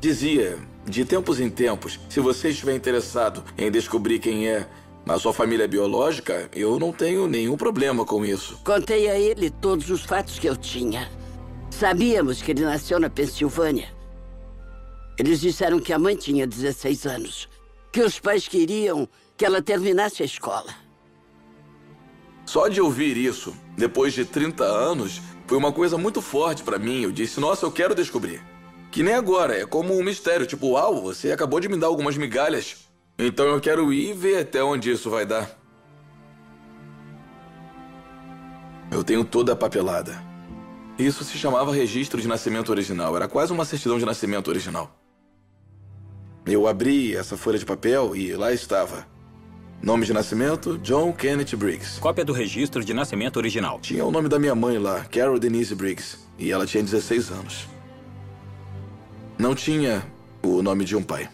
dizia 0.01 0.59
de 0.87 1.05
tempos 1.05 1.41
em 1.41 1.51
tempos: 1.51 2.01
se 2.09 2.21
você 2.21 2.49
estiver 2.49 2.75
interessado 2.75 3.45
em 3.59 3.71
descobrir 3.71 4.19
quem 4.19 4.49
é 4.49 4.67
a 5.07 5.19
sua 5.19 5.35
família 5.35 5.69
biológica, 5.69 6.49
eu 6.55 6.79
não 6.79 6.91
tenho 6.91 7.27
nenhum 7.29 7.57
problema 7.57 8.05
com 8.05 8.25
isso. 8.25 8.59
Contei 8.65 9.11
a 9.11 9.19
ele 9.19 9.51
todos 9.51 9.91
os 9.91 10.03
fatos 10.03 10.39
que 10.39 10.49
eu 10.49 10.57
tinha. 10.57 11.11
Sabíamos 11.71 12.41
que 12.41 12.53
ele 12.53 12.65
nasceu 12.65 12.99
na 12.99 13.11
Pensilvânia. 13.11 13.89
Eles 15.19 15.41
disseram 15.41 15.79
que 15.79 15.93
a 15.93 15.99
mãe 15.99 16.17
tinha 16.17 16.47
16 16.47 17.07
anos, 17.07 17.49
que 17.93 18.01
os 18.01 18.19
pais 18.19 18.49
queriam 18.49 19.07
que 19.37 19.45
ela 19.45 19.62
terminasse 19.62 20.22
a 20.22 20.26
escola. 20.26 20.74
Só 22.45 22.68
de 22.68 22.80
ouvir 22.80 23.16
isso, 23.16 23.55
depois 23.76 24.12
de 24.12 24.24
30 24.24 24.64
anos, 24.64 25.20
foi 25.47 25.59
uma 25.59 25.72
coisa 25.72 25.97
muito 25.97 26.20
forte 26.20 26.62
para 26.62 26.78
mim. 26.78 27.03
Eu 27.03 27.12
disse: 27.12 27.41
Nossa, 27.41 27.66
eu 27.66 27.72
quero 27.72 27.95
descobrir. 27.95 28.43
Que 28.91 29.03
nem 29.03 29.14
agora, 29.14 29.57
é 29.57 29.66
como 29.66 29.97
um 29.99 30.05
mistério. 30.05 30.47
Tipo, 30.47 30.68
uau, 30.68 31.03
você 31.03 31.32
acabou 31.32 31.59
de 31.59 31.68
me 31.68 31.76
dar 31.76 31.89
algumas 31.89 32.16
migalhas. 32.16 32.89
Então 33.18 33.47
eu 33.47 33.61
quero 33.61 33.93
ir 33.93 34.11
e 34.11 34.12
ver 34.12 34.39
até 34.39 34.62
onde 34.62 34.91
isso 34.91 35.11
vai 35.11 35.24
dar. 35.26 35.51
Eu 38.91 39.03
tenho 39.03 39.24
toda 39.24 39.53
a 39.53 39.57
papelada. 39.57 40.22
Isso 40.97 41.24
se 41.24 41.37
chamava 41.37 41.72
registro 41.72 42.20
de 42.20 42.28
nascimento 42.28 42.68
original. 42.68 43.16
Era 43.16 43.26
quase 43.26 43.53
uma 43.53 43.64
certidão 43.64 43.99
de 43.99 44.05
nascimento 44.05 44.49
original. 44.49 44.97
Eu 46.47 46.68
abri 46.68 47.16
essa 47.16 47.37
folha 47.37 47.59
de 47.59 47.66
papel 47.66 48.14
e 48.14 48.32
lá 48.35 48.53
estava. 48.53 49.14
Nome 49.85 50.07
de 50.07 50.14
nascimento: 50.14 50.78
John 50.78 51.12
Kenneth 51.12 51.55
Briggs. 51.57 52.01
Cópia 52.01 52.24
do 52.24 52.32
registro 52.32 52.82
de 52.82 52.95
nascimento 52.95 53.37
original. 53.37 53.78
Tinha 53.80 54.03
o 54.03 54.11
nome 54.11 54.30
da 54.30 54.39
minha 54.39 54.55
mãe 54.55 54.78
lá, 54.78 55.05
Carol 55.05 55.39
Denise 55.39 55.74
Briggs, 55.74 56.20
e 56.39 56.51
ela 56.51 56.64
tinha 56.64 56.82
16 56.82 57.30
anos. 57.30 57.68
Não 59.37 59.55
tinha 59.55 60.03
o 60.43 60.62
nome 60.62 60.87
de 60.87 60.97
um 60.97 61.03
pai. 61.03 61.28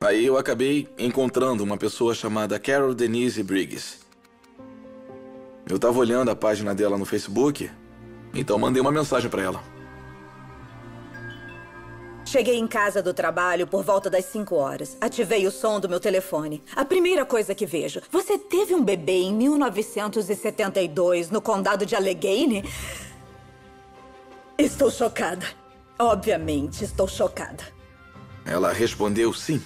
Aí 0.00 0.24
eu 0.24 0.38
acabei 0.38 0.88
encontrando 0.98 1.62
uma 1.62 1.76
pessoa 1.76 2.14
chamada 2.14 2.58
Carol 2.58 2.94
Denise 2.94 3.42
Briggs. 3.42 3.98
Eu 5.68 5.76
estava 5.76 5.98
olhando 5.98 6.30
a 6.30 6.36
página 6.36 6.74
dela 6.74 6.96
no 6.96 7.04
Facebook, 7.04 7.70
então 8.32 8.58
mandei 8.58 8.80
uma 8.80 8.90
mensagem 8.90 9.28
para 9.28 9.42
ela. 9.42 9.77
Cheguei 12.28 12.58
em 12.58 12.66
casa 12.66 13.02
do 13.02 13.14
trabalho 13.14 13.66
por 13.66 13.82
volta 13.82 14.10
das 14.10 14.26
5 14.26 14.54
horas. 14.54 14.98
Ativei 15.00 15.46
o 15.46 15.50
som 15.50 15.80
do 15.80 15.88
meu 15.88 15.98
telefone. 15.98 16.62
A 16.76 16.84
primeira 16.84 17.24
coisa 17.24 17.54
que 17.54 17.64
vejo: 17.64 18.02
Você 18.12 18.36
teve 18.36 18.74
um 18.74 18.84
bebê 18.84 19.22
em 19.22 19.32
1972 19.32 21.30
no 21.30 21.40
condado 21.40 21.86
de 21.86 21.96
Allegheny? 21.96 22.68
Estou 24.58 24.90
chocada. 24.90 25.46
Obviamente, 25.98 26.84
estou 26.84 27.08
chocada. 27.08 27.64
Ela 28.44 28.74
respondeu 28.74 29.32
sim. 29.32 29.62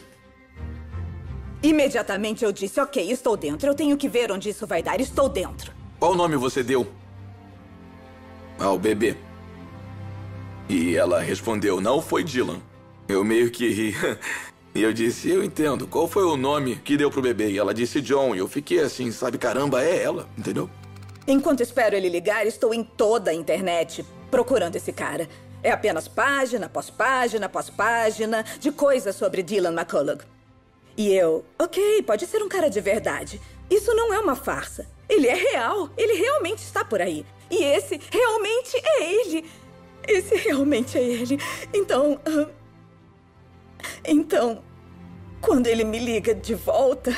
Imediatamente 1.64 2.44
eu 2.44 2.52
disse: 2.52 2.80
Ok, 2.80 3.10
estou 3.10 3.36
dentro. 3.36 3.68
Eu 3.68 3.74
tenho 3.74 3.96
que 3.96 4.08
ver 4.08 4.30
onde 4.30 4.50
isso 4.50 4.68
vai 4.68 4.84
dar. 4.84 5.00
Estou 5.00 5.28
dentro. 5.28 5.72
Qual 5.98 6.14
nome 6.14 6.36
você 6.36 6.62
deu 6.62 6.86
ao 8.56 8.78
bebê? 8.78 9.16
E 10.68 10.96
ela 10.96 11.20
respondeu: 11.20 11.80
Não 11.80 12.00
foi 12.00 12.24
Dylan. 12.24 12.60
Eu 13.08 13.24
meio 13.24 13.50
que 13.50 13.68
ri. 13.68 13.94
E 14.74 14.82
eu 14.82 14.90
disse: 14.90 15.28
Eu 15.28 15.44
entendo. 15.44 15.86
Qual 15.86 16.08
foi 16.08 16.24
o 16.24 16.34
nome 16.34 16.76
que 16.76 16.96
deu 16.96 17.10
pro 17.10 17.20
bebê? 17.20 17.50
E 17.50 17.58
ela 17.58 17.74
disse 17.74 18.00
John. 18.00 18.34
E 18.34 18.38
eu 18.38 18.48
fiquei 18.48 18.80
assim, 18.80 19.12
sabe? 19.12 19.36
Caramba, 19.36 19.84
é 19.84 20.02
ela, 20.02 20.26
entendeu? 20.36 20.70
Enquanto 21.26 21.60
espero 21.60 21.94
ele 21.94 22.08
ligar, 22.08 22.46
estou 22.46 22.72
em 22.72 22.82
toda 22.82 23.30
a 23.30 23.34
internet 23.34 24.02
procurando 24.30 24.76
esse 24.76 24.90
cara. 24.90 25.28
É 25.62 25.70
apenas 25.70 26.08
página 26.08 26.66
após 26.66 26.88
página 26.90 27.46
após 27.46 27.68
página 27.68 28.44
de 28.58 28.72
coisas 28.72 29.14
sobre 29.14 29.42
Dylan 29.42 29.72
McCullough. 29.72 30.22
E 30.96 31.12
eu, 31.12 31.44
ok, 31.58 32.02
pode 32.02 32.26
ser 32.26 32.42
um 32.42 32.48
cara 32.48 32.68
de 32.68 32.80
verdade. 32.80 33.40
Isso 33.70 33.94
não 33.94 34.12
é 34.12 34.18
uma 34.18 34.34
farsa. 34.34 34.86
Ele 35.08 35.28
é 35.28 35.34
real. 35.34 35.90
Ele 35.96 36.14
realmente 36.14 36.58
está 36.58 36.84
por 36.84 37.00
aí. 37.00 37.24
E 37.50 37.62
esse 37.62 38.00
realmente 38.10 38.76
é 38.84 39.04
ele. 39.04 39.44
Esse 40.07 40.34
realmente 40.36 40.98
é 40.98 41.03
ele. 41.03 41.38
Então. 41.72 42.20
Então. 44.05 44.62
Quando 45.40 45.66
ele 45.66 45.84
me 45.84 45.98
liga 45.98 46.34
de 46.34 46.55
volta. 46.55 47.16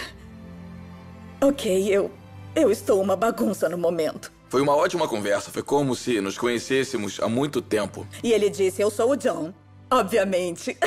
Ok, 1.41 1.89
eu. 1.89 2.11
Eu 2.55 2.70
estou 2.70 3.03
uma 3.03 3.16
bagunça 3.16 3.68
no 3.68 3.76
momento. 3.76 4.32
Foi 4.49 4.62
uma 4.62 4.74
ótima 4.74 5.09
conversa. 5.09 5.51
Foi 5.51 5.62
como 5.62 5.95
se 5.95 6.20
nos 6.20 6.39
conhecêssemos 6.39 7.18
há 7.20 7.28
muito 7.28 7.61
tempo. 7.61 8.07
E 8.22 8.32
ele 8.32 8.49
disse: 8.49 8.80
Eu 8.80 8.91
sou 8.91 9.11
o 9.11 9.16
John. 9.16 9.53
Obviamente. 9.91 10.76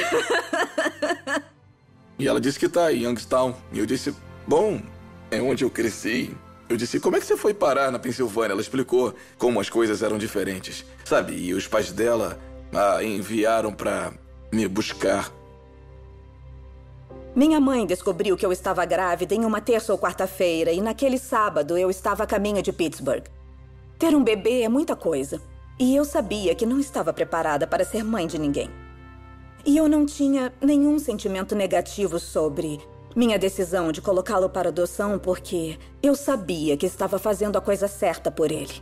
E 2.20 2.28
ela 2.28 2.42
disse 2.42 2.58
que 2.58 2.68
tá 2.68 2.92
em 2.92 3.04
Youngstown. 3.04 3.54
E 3.72 3.78
eu 3.80 3.86
disse, 3.86 4.14
bom, 4.48 4.82
é 5.30 5.40
onde 5.42 5.64
eu 5.64 5.70
cresci. 5.70 6.36
Eu 6.70 6.76
disse, 6.76 7.00
como 7.00 7.16
é 7.16 7.20
que 7.20 7.26
você 7.26 7.38
foi 7.38 7.54
parar 7.54 7.92
na 7.92 8.00
Pensilvânia? 8.00 8.52
Ela 8.52 8.62
explicou 8.62 9.14
como 9.38 9.60
as 9.60 9.70
coisas 9.70 10.04
eram 10.04 10.18
diferentes. 10.18 10.84
Sabe, 11.06 11.34
e 11.34 11.54
os 11.54 11.68
pais 11.68 11.92
dela 11.92 12.38
a 12.74 13.02
enviaram 13.04 13.72
pra 13.72 14.12
me 14.52 14.68
buscar. 14.68 15.32
Minha 17.34 17.60
mãe 17.60 17.86
descobriu 17.86 18.36
que 18.36 18.46
eu 18.46 18.52
estava 18.52 18.84
grávida 18.84 19.34
em 19.34 19.46
uma 19.46 19.62
terça 19.62 19.94
ou 19.94 20.00
quarta-feira 20.00 20.72
e 20.72 20.82
naquele 20.82 21.18
sábado 21.18 21.78
eu 21.78 21.90
estava 21.90 22.24
a 22.24 22.28
caminho 22.28 22.62
de 22.62 22.74
Pittsburgh. 22.74 23.24
Ter 23.98 24.16
um 24.16 24.24
bebê 24.24 24.62
é 24.62 24.70
muita 24.70 24.96
coisa. 24.96 25.42
E 25.80 25.96
eu 25.96 26.04
sabia 26.04 26.56
que 26.56 26.66
não 26.66 26.80
estava 26.80 27.14
preparada 27.14 27.68
para 27.68 27.86
ser 27.86 28.04
mãe 28.04 28.26
de 28.26 28.40
ninguém. 28.40 28.70
E 29.64 29.78
eu 29.78 29.88
não 29.88 30.06
tinha 30.06 30.52
nenhum 30.60 30.98
sentimento 30.98 31.56
negativo 31.56 32.20
sobre 32.20 32.80
minha 33.18 33.40
decisão 33.40 33.92
de 33.92 34.00
colocá-lo 34.00 34.48
para 34.48 34.70
adoção 34.70 35.18
porque 35.18 35.80
eu 36.04 36.16
sabia 36.16 36.78
que 36.78 36.86
estava 36.86 37.18
fazendo 37.18 37.58
a 37.58 37.62
coisa 37.62 37.88
certa 37.88 38.30
por 38.30 38.52
ele. 38.52 38.76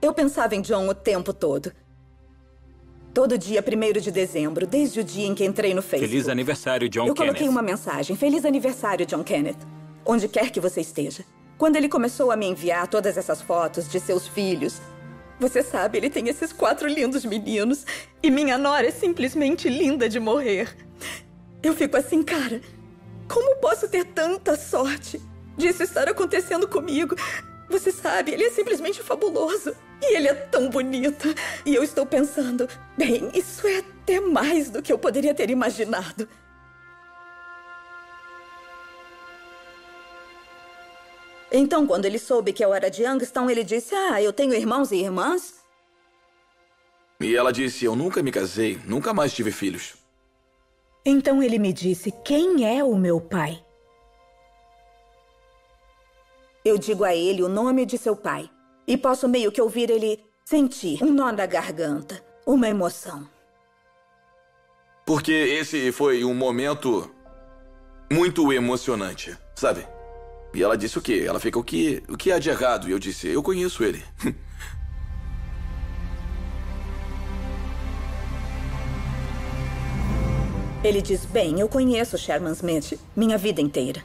Eu 0.00 0.14
pensava 0.14 0.54
em 0.54 0.60
John 0.60 0.86
o 0.86 0.94
tempo 0.94 1.32
todo. 1.32 1.72
Todo 3.12 3.36
dia 3.36 3.64
1 3.66 4.00
de 4.00 4.12
dezembro, 4.12 4.64
desde 4.64 5.00
o 5.00 5.04
dia 5.04 5.26
em 5.26 5.34
que 5.34 5.44
entrei 5.44 5.74
no 5.74 5.82
Facebook. 5.82 6.08
Feliz 6.08 6.28
aniversário, 6.28 6.88
John 6.88 7.06
Eu 7.08 7.14
Kenneth. 7.14 7.26
coloquei 7.26 7.48
uma 7.48 7.62
mensagem. 7.62 8.14
Feliz 8.14 8.44
aniversário, 8.44 9.04
John 9.06 9.24
Kenneth. 9.24 9.58
Onde 10.06 10.28
quer 10.28 10.50
que 10.50 10.60
você 10.60 10.80
esteja. 10.80 11.24
Quando 11.58 11.74
ele 11.74 11.88
começou 11.88 12.30
a 12.30 12.36
me 12.36 12.46
enviar 12.46 12.86
todas 12.86 13.16
essas 13.16 13.42
fotos 13.42 13.88
de 13.88 13.98
seus 13.98 14.28
filhos, 14.28 14.80
você 15.40 15.64
sabe, 15.64 15.98
ele 15.98 16.10
tem 16.10 16.28
esses 16.28 16.52
quatro 16.52 16.86
lindos 16.86 17.24
meninos. 17.24 17.84
E 18.22 18.30
minha 18.30 18.56
nora 18.56 18.86
é 18.86 18.92
simplesmente 18.92 19.68
linda 19.68 20.08
de 20.08 20.20
morrer. 20.20 20.76
Eu 21.60 21.74
fico 21.74 21.96
assim, 21.96 22.22
cara. 22.22 22.60
Como 23.28 23.56
posso 23.56 23.88
ter 23.88 24.04
tanta 24.04 24.56
sorte 24.56 25.20
disso 25.56 25.82
estar 25.82 26.08
acontecendo 26.08 26.68
comigo? 26.68 27.16
Você 27.68 27.90
sabe, 27.90 28.32
ele 28.32 28.44
é 28.44 28.50
simplesmente 28.50 29.02
fabuloso. 29.02 29.74
E 30.02 30.16
ele 30.16 30.28
é 30.28 30.34
tão 30.34 30.68
bonito. 30.68 31.34
E 31.64 31.74
eu 31.74 31.82
estou 31.82 32.04
pensando, 32.04 32.68
bem, 32.96 33.30
isso 33.34 33.66
é 33.66 33.78
até 33.78 34.20
mais 34.20 34.68
do 34.68 34.82
que 34.82 34.92
eu 34.92 34.98
poderia 34.98 35.34
ter 35.34 35.50
imaginado. 35.50 36.28
Então, 41.50 41.86
quando 41.86 42.04
ele 42.04 42.18
soube 42.18 42.52
que 42.52 42.64
eu 42.64 42.74
era 42.74 42.90
de 42.90 43.04
Youngstown, 43.04 43.48
ele 43.48 43.62
disse: 43.62 43.94
Ah, 43.94 44.20
eu 44.20 44.32
tenho 44.32 44.52
irmãos 44.52 44.90
e 44.90 44.96
irmãs? 44.96 45.64
E 47.20 47.36
ela 47.36 47.52
disse, 47.52 47.84
eu 47.84 47.94
nunca 47.94 48.22
me 48.22 48.32
casei, 48.32 48.78
nunca 48.84 49.14
mais 49.14 49.32
tive 49.32 49.50
filhos. 49.50 49.94
Então 51.04 51.42
ele 51.42 51.58
me 51.58 51.72
disse: 51.72 52.10
Quem 52.24 52.64
é 52.64 52.82
o 52.82 52.96
meu 52.96 53.20
pai? 53.20 53.62
Eu 56.64 56.78
digo 56.78 57.04
a 57.04 57.14
ele 57.14 57.42
o 57.42 57.48
nome 57.48 57.84
de 57.84 57.98
seu 57.98 58.16
pai. 58.16 58.50
E 58.86 58.96
posso 58.96 59.28
meio 59.28 59.52
que 59.52 59.60
ouvir 59.60 59.90
ele 59.90 60.24
sentir 60.44 61.02
um 61.02 61.12
nó 61.12 61.30
na 61.30 61.46
garganta, 61.46 62.22
uma 62.46 62.68
emoção. 62.68 63.28
Porque 65.04 65.32
esse 65.32 65.92
foi 65.92 66.24
um 66.24 66.34
momento 66.34 67.10
muito 68.10 68.50
emocionante, 68.52 69.36
sabe? 69.54 69.86
E 70.54 70.62
ela 70.62 70.76
disse 70.76 70.98
o 70.98 71.02
quê? 71.02 71.24
Ela 71.26 71.40
fica, 71.40 71.58
o 71.58 71.64
que, 71.64 72.02
o 72.08 72.16
que 72.16 72.30
há 72.30 72.38
de 72.38 72.48
errado? 72.48 72.88
E 72.88 72.92
eu 72.92 72.98
disse, 72.98 73.28
eu 73.28 73.42
conheço 73.42 73.82
ele. 73.84 74.02
Ele 80.84 81.00
diz: 81.00 81.24
Bem, 81.24 81.58
eu 81.58 81.66
conheço 81.66 82.18
Sherman 82.18 82.52
Smith 82.52 83.00
minha 83.16 83.38
vida 83.38 83.58
inteira. 83.58 84.04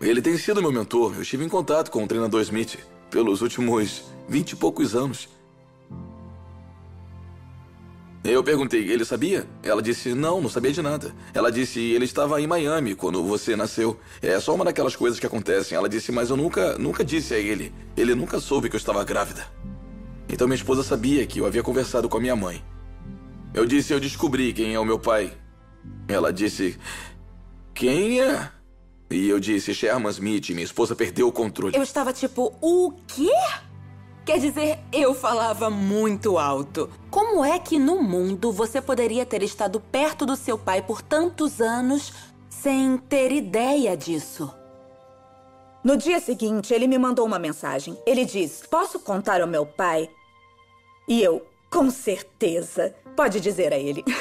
Ele 0.00 0.22
tem 0.22 0.38
sido 0.38 0.62
meu 0.62 0.70
mentor. 0.70 1.16
Eu 1.16 1.22
estive 1.22 1.44
em 1.44 1.48
contato 1.48 1.90
com 1.90 2.04
o 2.04 2.06
treinador 2.06 2.40
Smith 2.42 2.78
pelos 3.10 3.42
últimos 3.42 4.04
vinte 4.28 4.52
e 4.52 4.56
poucos 4.56 4.94
anos. 4.94 5.28
Eu 8.22 8.44
perguntei, 8.44 8.90
ele 8.90 9.04
sabia? 9.04 9.46
Ela 9.62 9.80
disse, 9.80 10.14
não, 10.14 10.42
não 10.42 10.48
sabia 10.48 10.72
de 10.72 10.82
nada. 10.82 11.14
Ela 11.32 11.50
disse, 11.50 11.80
ele 11.80 12.04
estava 12.04 12.40
em 12.40 12.46
Miami 12.46 12.94
quando 12.94 13.24
você 13.24 13.56
nasceu. 13.56 13.98
É 14.20 14.38
só 14.38 14.54
uma 14.54 14.64
daquelas 14.64 14.94
coisas 14.94 15.18
que 15.18 15.26
acontecem. 15.26 15.76
Ela 15.76 15.88
disse, 15.88 16.12
mas 16.12 16.28
eu 16.28 16.36
nunca, 16.36 16.76
nunca 16.76 17.02
disse 17.02 17.32
a 17.32 17.38
ele. 17.38 17.72
Ele 17.96 18.14
nunca 18.14 18.38
soube 18.38 18.68
que 18.68 18.76
eu 18.76 18.78
estava 18.78 19.02
grávida. 19.04 19.46
Então 20.28 20.46
minha 20.46 20.56
esposa 20.56 20.82
sabia 20.82 21.26
que 21.26 21.40
eu 21.40 21.46
havia 21.46 21.62
conversado 21.62 22.08
com 22.08 22.18
a 22.18 22.20
minha 22.20 22.36
mãe. 22.36 22.62
Eu 23.54 23.64
disse, 23.64 23.92
eu 23.92 23.98
descobri 23.98 24.52
quem 24.52 24.74
é 24.74 24.78
o 24.78 24.84
meu 24.84 24.98
pai. 24.98 25.32
Ela 26.06 26.30
disse, 26.30 26.78
quem 27.74 28.20
é? 28.20 28.50
E 29.10 29.28
eu 29.28 29.40
disse, 29.40 29.74
Sherman 29.74 30.10
Smith, 30.10 30.50
minha 30.50 30.62
esposa 30.62 30.94
perdeu 30.94 31.26
o 31.26 31.32
controle. 31.32 31.74
Eu 31.74 31.82
estava 31.82 32.12
tipo, 32.12 32.54
o 32.60 32.92
quê? 33.08 33.32
Quer 34.30 34.38
dizer, 34.38 34.78
eu 34.92 35.12
falava 35.12 35.68
muito 35.68 36.38
alto. 36.38 36.88
Como 37.10 37.44
é 37.44 37.58
que 37.58 37.80
no 37.80 38.00
mundo 38.00 38.52
você 38.52 38.80
poderia 38.80 39.26
ter 39.26 39.42
estado 39.42 39.80
perto 39.80 40.24
do 40.24 40.36
seu 40.36 40.56
pai 40.56 40.80
por 40.80 41.02
tantos 41.02 41.60
anos 41.60 42.12
sem 42.48 42.96
ter 42.96 43.32
ideia 43.32 43.96
disso? 43.96 44.54
No 45.82 45.96
dia 45.96 46.20
seguinte, 46.20 46.72
ele 46.72 46.86
me 46.86 46.96
mandou 46.96 47.26
uma 47.26 47.40
mensagem. 47.40 47.98
Ele 48.06 48.24
diz: 48.24 48.62
Posso 48.70 49.00
contar 49.00 49.40
ao 49.40 49.48
meu 49.48 49.66
pai? 49.66 50.08
E 51.08 51.20
eu, 51.20 51.44
com 51.68 51.90
certeza. 51.90 52.94
Pode 53.16 53.40
dizer 53.40 53.72
a 53.72 53.78
ele. 53.78 54.04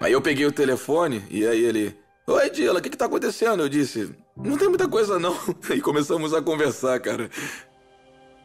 Aí 0.00 0.12
eu 0.12 0.22
peguei 0.22 0.46
o 0.46 0.52
telefone 0.52 1.22
e 1.30 1.46
aí 1.46 1.62
ele. 1.62 1.94
Oi, 2.26 2.48
Dila, 2.48 2.78
o 2.78 2.82
que, 2.82 2.88
que 2.88 2.96
tá 2.96 3.04
acontecendo? 3.04 3.62
Eu 3.62 3.68
disse, 3.68 4.16
não 4.36 4.56
tem 4.56 4.68
muita 4.68 4.88
coisa 4.88 5.18
não. 5.18 5.36
E 5.74 5.80
começamos 5.80 6.32
a 6.34 6.42
conversar, 6.42 6.98
cara. 7.00 7.30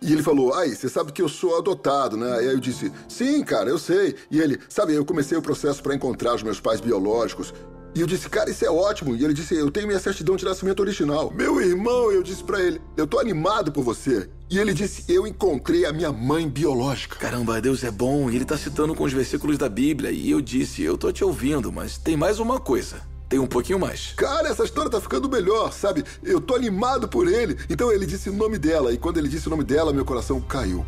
E 0.02 0.14
ele 0.14 0.22
falou, 0.22 0.54
ai, 0.54 0.70
você 0.70 0.88
sabe 0.88 1.12
que 1.12 1.22
eu 1.22 1.30
sou 1.30 1.58
adotado, 1.58 2.16
né? 2.16 2.44
E 2.44 2.48
aí 2.50 2.54
eu 2.54 2.60
disse, 2.60 2.92
sim, 3.08 3.44
cara, 3.44 3.70
eu 3.70 3.80
sei. 3.80 4.16
E 4.30 4.40
ele, 4.40 4.60
sabe, 4.70 4.94
eu 4.94 5.04
comecei 5.04 5.38
o 5.38 5.42
processo 5.42 5.82
para 5.82 5.96
encontrar 5.96 6.36
os 6.36 6.44
meus 6.44 6.60
pais 6.60 6.80
biológicos. 6.80 7.54
E 7.96 8.02
eu 8.02 8.06
disse, 8.06 8.30
cara, 8.30 8.50
isso 8.52 8.64
é 8.64 8.70
ótimo. 8.70 9.16
E 9.16 9.24
ele 9.24 9.34
disse, 9.34 9.56
eu 9.56 9.72
tenho 9.72 9.88
minha 9.88 10.00
certidão 10.00 10.36
de 10.36 10.46
nascimento 10.46 10.82
original. 10.82 11.34
Meu 11.36 11.60
irmão, 11.60 12.12
eu 12.12 12.22
disse 12.22 12.44
para 12.44 12.62
ele, 12.62 12.80
eu 12.96 13.08
tô 13.08 13.18
animado 13.18 13.72
por 13.72 13.84
você. 13.84 14.30
E 14.52 14.60
ele 14.60 14.72
disse, 14.72 15.04
eu 15.12 15.26
encontrei 15.26 15.84
a 15.84 15.92
minha 15.92 16.12
mãe 16.12 16.48
biológica. 16.48 17.16
Caramba, 17.16 17.60
Deus 17.60 17.84
é 17.84 17.90
bom. 17.90 18.30
E 18.30 18.36
ele 18.36 18.46
tá 18.46 18.56
citando 18.56 18.94
com 18.94 19.04
os 19.04 19.14
versículos 19.14 19.58
da 19.58 19.68
Bíblia. 19.68 20.12
E 20.12 20.30
eu 20.30 20.42
disse, 20.42 20.84
eu 20.84 20.96
tô 20.96 21.12
te 21.12 21.24
ouvindo, 21.24 21.72
mas 21.72 21.98
tem 21.98 22.16
mais 22.16 22.38
uma 22.38 22.60
coisa. 22.60 23.02
Tem 23.30 23.40
um 23.40 23.48
pouquinho 23.48 23.80
mais. 23.80 24.14
Cara, 24.16 24.48
essa 24.48 24.64
história 24.64 24.90
tá 24.90 25.02
ficando 25.02 25.30
melhor, 25.30 25.74
sabe? 25.74 26.04
Eu 26.24 26.40
tô 26.40 26.56
animado 26.56 27.08
por 27.08 27.28
ele. 27.28 27.58
Então 27.70 27.92
ele 27.92 28.06
disse 28.06 28.30
o 28.30 28.34
nome 28.34 28.58
dela, 28.58 28.94
e 28.94 28.98
quando 28.98 29.18
ele 29.18 29.28
disse 29.28 29.48
o 29.48 29.50
nome 29.50 29.64
dela, 29.64 29.92
meu 29.92 30.06
coração 30.06 30.40
caiu. 30.40 30.86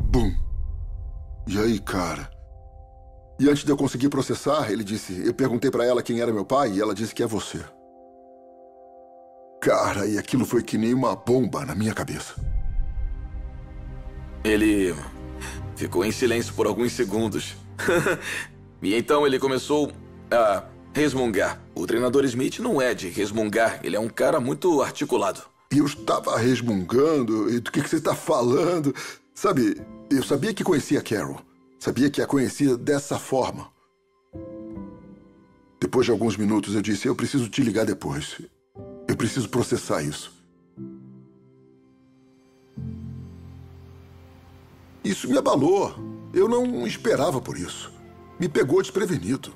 Bum. 0.00 0.32
E 1.46 1.58
aí, 1.58 1.78
cara? 1.78 2.30
E 3.40 3.48
antes 3.48 3.64
de 3.64 3.72
eu 3.72 3.76
conseguir 3.76 4.08
processar, 4.08 4.70
ele 4.70 4.84
disse: 4.84 5.26
Eu 5.26 5.34
perguntei 5.34 5.70
para 5.70 5.84
ela 5.84 6.02
quem 6.02 6.20
era 6.20 6.32
meu 6.32 6.44
pai 6.44 6.72
e 6.72 6.80
ela 6.80 6.94
disse 6.94 7.14
que 7.14 7.22
é 7.22 7.26
você. 7.26 7.60
Cara, 9.60 10.06
e 10.06 10.18
aquilo 10.18 10.44
foi 10.44 10.62
que 10.62 10.76
nem 10.76 10.92
uma 10.92 11.16
bomba 11.16 11.64
na 11.64 11.74
minha 11.74 11.94
cabeça. 11.94 12.34
Ele 14.44 14.94
ficou 15.76 16.04
em 16.04 16.12
silêncio 16.12 16.52
por 16.54 16.66
alguns 16.66 16.92
segundos. 16.92 17.56
e 18.82 18.94
então 18.94 19.26
ele 19.26 19.38
começou 19.38 19.92
a 20.30 20.64
resmungar. 20.92 21.60
O 21.74 21.86
treinador 21.86 22.24
Smith 22.24 22.58
não 22.58 22.80
é 22.80 22.94
de 22.94 23.08
resmungar, 23.08 23.80
ele 23.82 23.96
é 23.96 24.00
um 24.00 24.08
cara 24.08 24.38
muito 24.38 24.82
articulado. 24.82 25.42
Eu 25.70 25.86
estava 25.86 26.36
resmungando, 26.36 27.50
e 27.50 27.58
do 27.58 27.72
que, 27.72 27.82
que 27.82 27.88
você 27.88 27.96
está 27.96 28.14
falando? 28.14 28.94
Sabe, 29.34 29.80
eu 30.10 30.22
sabia 30.22 30.52
que 30.52 30.62
conhecia 30.62 30.98
a 30.98 31.02
Carol. 31.02 31.40
Sabia 31.78 32.10
que 32.10 32.20
a 32.20 32.26
conhecia 32.26 32.76
dessa 32.76 33.18
forma. 33.18 33.72
Depois 35.80 36.06
de 36.06 36.12
alguns 36.12 36.36
minutos, 36.36 36.74
eu 36.74 36.82
disse: 36.82 37.08
Eu 37.08 37.16
preciso 37.16 37.48
te 37.48 37.60
ligar 37.62 37.84
depois. 37.84 38.40
Eu 39.08 39.16
preciso 39.16 39.48
processar 39.48 40.02
isso. 40.02 40.32
Isso 45.02 45.28
me 45.28 45.36
abalou. 45.36 45.92
Eu 46.32 46.48
não 46.48 46.86
esperava 46.86 47.40
por 47.40 47.58
isso. 47.58 47.92
Me 48.38 48.48
pegou 48.48 48.80
desprevenido. 48.80 49.52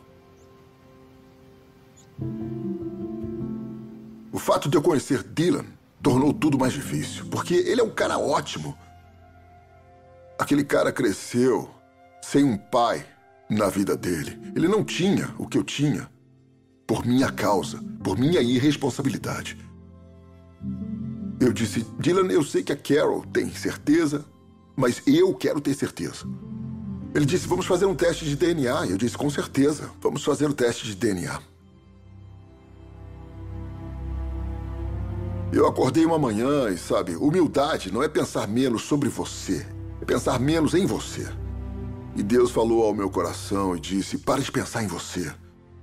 O 4.32 4.38
fato 4.38 4.68
de 4.68 4.76
eu 4.76 4.82
conhecer 4.82 5.22
Dylan 5.22 5.64
tornou 6.02 6.32
tudo 6.32 6.58
mais 6.58 6.72
difícil, 6.72 7.26
porque 7.26 7.54
ele 7.54 7.80
é 7.80 7.84
um 7.84 7.90
cara 7.90 8.18
ótimo. 8.18 8.76
Aquele 10.38 10.64
cara 10.64 10.92
cresceu 10.92 11.70
sem 12.22 12.44
um 12.44 12.56
pai 12.56 13.06
na 13.48 13.68
vida 13.68 13.96
dele. 13.96 14.38
Ele 14.54 14.68
não 14.68 14.84
tinha 14.84 15.34
o 15.38 15.46
que 15.46 15.56
eu 15.56 15.64
tinha 15.64 16.10
por 16.86 17.04
minha 17.04 17.30
causa, 17.32 17.82
por 18.02 18.18
minha 18.18 18.40
irresponsabilidade. 18.40 19.58
Eu 21.40 21.52
disse, 21.52 21.86
Dylan, 21.98 22.30
eu 22.32 22.42
sei 22.42 22.62
que 22.62 22.72
a 22.72 22.76
Carol 22.76 23.24
tem 23.26 23.50
certeza, 23.50 24.24
mas 24.76 25.02
eu 25.06 25.34
quero 25.34 25.60
ter 25.60 25.74
certeza. 25.74 26.26
Ele 27.14 27.24
disse, 27.24 27.48
vamos 27.48 27.66
fazer 27.66 27.86
um 27.86 27.94
teste 27.94 28.24
de 28.24 28.36
DNA. 28.36 28.86
Eu 28.86 28.96
disse, 28.96 29.16
com 29.16 29.28
certeza, 29.30 29.90
vamos 30.00 30.22
fazer 30.22 30.46
o 30.48 30.54
teste 30.54 30.86
de 30.86 30.94
DNA. 30.94 31.40
Eu 35.52 35.66
acordei 35.66 36.04
uma 36.04 36.18
manhã 36.18 36.68
e, 36.70 36.76
sabe, 36.76 37.14
humildade 37.14 37.92
não 37.92 38.02
é 38.02 38.08
pensar 38.08 38.48
menos 38.48 38.82
sobre 38.82 39.08
você, 39.08 39.66
é 40.00 40.04
pensar 40.04 40.40
menos 40.40 40.74
em 40.74 40.86
você. 40.86 41.26
E 42.16 42.22
Deus 42.22 42.50
falou 42.50 42.84
ao 42.84 42.94
meu 42.94 43.08
coração 43.08 43.76
e 43.76 43.80
disse: 43.80 44.18
Pare 44.18 44.42
de 44.42 44.50
pensar 44.50 44.82
em 44.82 44.88
você. 44.88 45.32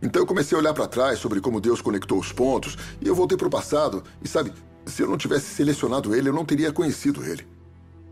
Então 0.01 0.22
eu 0.22 0.26
comecei 0.26 0.55
a 0.55 0.59
olhar 0.59 0.74
para 0.74 0.88
trás 0.88 1.20
sobre 1.20 1.39
como 1.39 1.61
Deus 1.61 1.82
conectou 1.82 2.20
os 2.20 2.34
pontos 2.34 2.78
e 2.99 3.07
eu 3.07 3.16
voltei 3.16 3.38
para 3.38 3.47
o 3.47 3.51
passado. 3.51 4.03
E 4.22 4.28
sabe, 4.28 4.51
se 4.86 5.01
eu 5.01 5.07
não 5.07 5.18
tivesse 5.18 5.53
selecionado 5.53 6.14
ele, 6.14 6.28
eu 6.28 6.34
não 6.34 6.43
teria 6.43 6.74
conhecido 6.74 7.24
ele. 7.24 7.47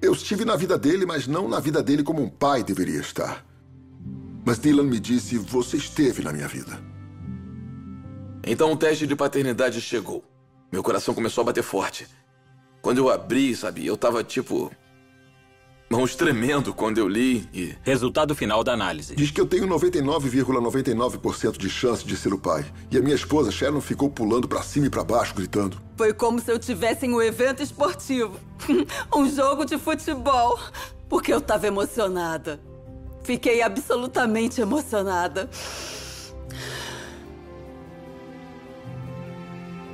Eu 0.01 0.13
estive 0.13 0.45
na 0.45 0.55
vida 0.55 0.77
dele, 0.77 1.05
mas 1.05 1.27
não 1.27 1.49
na 1.49 1.59
vida 1.59 1.83
dele 1.83 2.01
como 2.01 2.21
um 2.21 2.29
pai 2.29 2.63
deveria 2.63 3.01
estar. 3.01 3.45
Mas 4.45 4.57
Dylan 4.57 4.83
me 4.83 4.99
disse: 4.99 5.37
Você 5.37 5.77
esteve 5.77 6.23
na 6.23 6.31
minha 6.31 6.47
vida. 6.47 6.79
Então 8.45 8.71
o 8.71 8.77
teste 8.77 9.05
de 9.05 9.15
paternidade 9.15 9.81
chegou. 9.81 10.30
Meu 10.71 10.81
coração 10.81 11.13
começou 11.13 11.41
a 11.41 11.45
bater 11.45 11.63
forte. 11.63 12.07
Quando 12.81 12.99
eu 12.99 13.09
abri, 13.09 13.53
sabe, 13.55 13.85
eu 13.85 13.97
tava 13.97 14.23
tipo. 14.23 14.71
Mãos 15.89 16.15
tremendo 16.15 16.73
quando 16.73 16.97
eu 16.97 17.07
li 17.09 17.49
e. 17.53 17.75
Resultado 17.83 18.33
final 18.33 18.63
da 18.63 18.71
análise. 18.71 19.13
Diz 19.13 19.29
que 19.29 19.41
eu 19.41 19.45
tenho 19.45 19.67
99,99% 19.67 21.19
,99 21.19 21.57
de 21.57 21.69
chance 21.69 22.05
de 22.05 22.15
ser 22.15 22.33
o 22.33 22.39
pai. 22.39 22.65
E 22.89 22.97
a 22.97 23.01
minha 23.01 23.15
esposa 23.15 23.51
Sharon 23.51 23.81
ficou 23.81 24.09
pulando 24.09 24.47
para 24.47 24.63
cima 24.63 24.87
e 24.87 24.89
para 24.89 25.03
baixo, 25.03 25.35
gritando. 25.35 25.81
Foi 25.97 26.13
como 26.13 26.39
se 26.39 26.49
eu 26.49 26.57
tivesse 26.57 27.05
em 27.05 27.13
um 27.13 27.21
evento 27.21 27.61
esportivo. 27.61 28.39
um 29.13 29.29
jogo 29.29 29.65
de 29.65 29.77
futebol. 29.77 30.57
Porque 31.09 31.33
eu 31.33 31.41
tava 31.41 31.67
emocionada. 31.67 32.61
Fiquei 33.23 33.61
absolutamente 33.61 34.61
emocionada. 34.61 35.49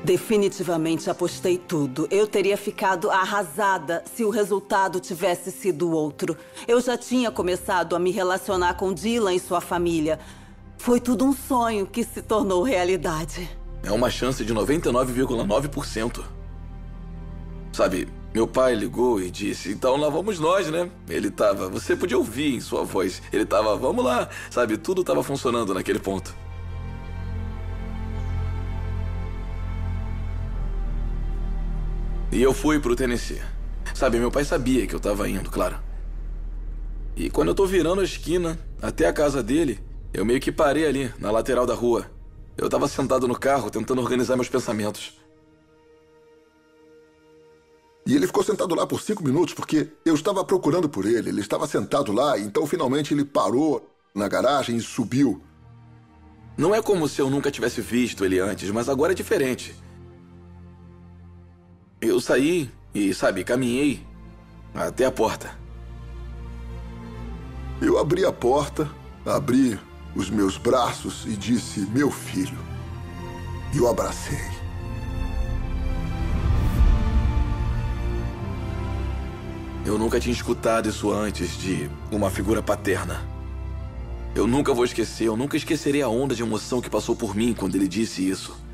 Definitivamente 0.08 1.10
apostei 1.10 1.58
tudo. 1.58 2.08
Eu 2.10 2.26
teria 2.26 2.56
ficado 2.56 3.12
arrasada 3.12 4.06
se 4.16 4.24
o 4.24 4.30
resultado 4.30 5.02
tivesse 5.02 5.52
sido 5.52 5.92
outro. 5.92 6.38
Eu 6.66 6.80
já 6.80 6.98
tinha 6.98 7.30
começado 7.30 7.94
a 7.94 8.00
me 8.00 8.10
relacionar 8.10 8.76
com 8.76 8.94
Dylan 8.94 9.34
e 9.34 9.40
sua 9.40 9.60
família. 9.60 10.18
Foi 10.78 11.02
tudo 11.02 11.26
um 11.26 11.34
sonho 11.34 11.86
que 11.86 12.06
se 12.06 12.22
tornou 12.22 12.64
realidade. 12.64 13.50
É 13.84 13.92
uma 13.92 14.10
chance 14.10 14.46
de 14.46 14.56
99,9%. 14.56 16.24
Sabe, 17.74 18.08
meu 18.34 18.48
pai 18.48 18.76
ligou 18.76 19.20
e 19.20 19.30
disse: 19.30 19.74
Então 19.74 19.98
lá 19.98 20.08
vamos 20.08 20.40
nós, 20.40 20.72
né? 20.72 20.90
Ele 21.10 21.30
tava. 21.30 21.68
Você 21.68 21.98
podia 21.98 22.18
ouvir 22.18 22.56
em 22.56 22.62
sua 22.62 22.86
voz. 22.86 23.22
Ele 23.34 23.46
tava, 23.46 23.76
vamos 23.76 24.06
lá. 24.06 24.30
Sabe, 24.50 24.78
tudo 24.78 25.04
tava 25.04 25.22
funcionando 25.22 25.74
naquele 25.74 26.00
ponto. 26.00 26.34
E 32.32 32.42
eu 32.42 32.54
fui 32.54 32.80
pro 32.80 32.96
Tennessee. 32.96 33.42
Sabe, 33.94 34.20
meu 34.20 34.30
pai 34.30 34.44
sabia 34.44 34.86
que 34.86 34.94
eu 34.94 35.00
tava 35.00 35.30
indo, 35.30 35.50
claro. 35.50 35.80
E 37.16 37.30
quando 37.30 37.48
eu 37.48 37.56
tô 37.56 37.66
virando 37.66 38.02
a 38.02 38.04
esquina 38.04 38.60
até 38.82 39.08
a 39.08 39.14
casa 39.14 39.42
dele, 39.42 39.80
eu 40.14 40.26
meio 40.26 40.40
que 40.40 40.52
parei 40.52 40.86
ali, 40.86 41.12
na 41.20 41.32
lateral 41.32 41.66
da 41.66 41.74
rua. 41.74 42.06
Eu 42.58 42.70
tava 42.70 42.88
sentado 42.88 43.28
no 43.28 43.38
carro 43.38 43.72
tentando 43.72 44.02
organizar 44.02 44.36
meus 44.36 44.50
pensamentos. 44.50 45.18
E 48.06 48.16
ele 48.16 48.28
ficou 48.28 48.44
sentado 48.44 48.76
lá 48.76 48.86
por 48.86 49.02
cinco 49.02 49.24
minutos 49.24 49.54
porque 49.54 49.90
eu 50.06 50.16
estava 50.16 50.44
procurando 50.44 50.88
por 50.88 51.06
ele. 51.06 51.30
Ele 51.30 51.42
estava 51.42 51.66
sentado 51.68 52.12
lá, 52.12 52.38
então 52.38 52.68
finalmente 52.68 53.14
ele 53.14 53.26
parou 53.26 53.90
na 54.14 54.28
garagem 54.28 54.78
e 54.78 54.82
subiu. 54.82 55.42
Não 56.58 56.74
é 56.74 56.82
como 56.82 57.08
se 57.08 57.22
eu 57.22 57.30
nunca 57.30 57.52
tivesse 57.52 57.82
visto 57.82 58.26
ele 58.26 58.40
antes, 58.40 58.70
mas 58.72 58.90
agora 58.90 59.12
é 59.12 59.16
diferente. 59.16 59.76
Eu 62.00 62.22
saí 62.22 62.70
e, 62.94 63.12
sabe, 63.12 63.44
caminhei 63.44 64.06
até 64.74 65.06
a 65.06 65.12
porta. 65.12 65.50
Eu 67.82 67.98
abri 67.98 68.24
a 68.24 68.32
porta, 68.32 68.88
abri 69.26 69.80
os 70.16 70.30
meus 70.30 70.58
braços 70.58 71.26
e 71.26 71.36
disse: 71.36 71.82
Meu 71.82 72.12
filho. 72.12 72.58
E 73.74 73.80
o 73.80 73.88
abracei. 73.88 74.38
Eu 79.84 79.98
nunca 79.98 80.20
tinha 80.20 80.34
escutado 80.34 80.90
isso 80.90 81.12
antes 81.12 81.58
de 81.58 81.90
uma 82.12 82.30
figura 82.30 82.62
paterna. 82.62 83.26
Eu 84.36 84.46
nunca 84.46 84.72
vou 84.72 84.86
esquecer, 84.86 85.26
eu 85.26 85.36
nunca 85.36 85.58
esquecerei 85.58 86.04
a 86.04 86.10
onda 86.10 86.36
de 86.36 86.44
emoção 86.44 86.80
que 86.80 86.90
passou 86.90 87.16
por 87.16 87.36
mim 87.36 87.56
quando 87.56 87.74
ele 87.76 87.88
disse 87.88 88.28
isso. 88.28 88.67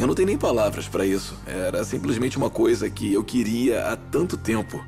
Eu 0.00 0.06
não 0.06 0.14
tenho 0.14 0.28
nem 0.28 0.38
palavras 0.38 0.88
para 0.88 1.04
isso. 1.04 1.38
Era 1.46 1.84
simplesmente 1.84 2.38
uma 2.38 2.48
coisa 2.48 2.88
que 2.88 3.12
eu 3.12 3.22
queria 3.22 3.86
há 3.86 3.96
tanto 3.96 4.34
tempo. 4.34 4.82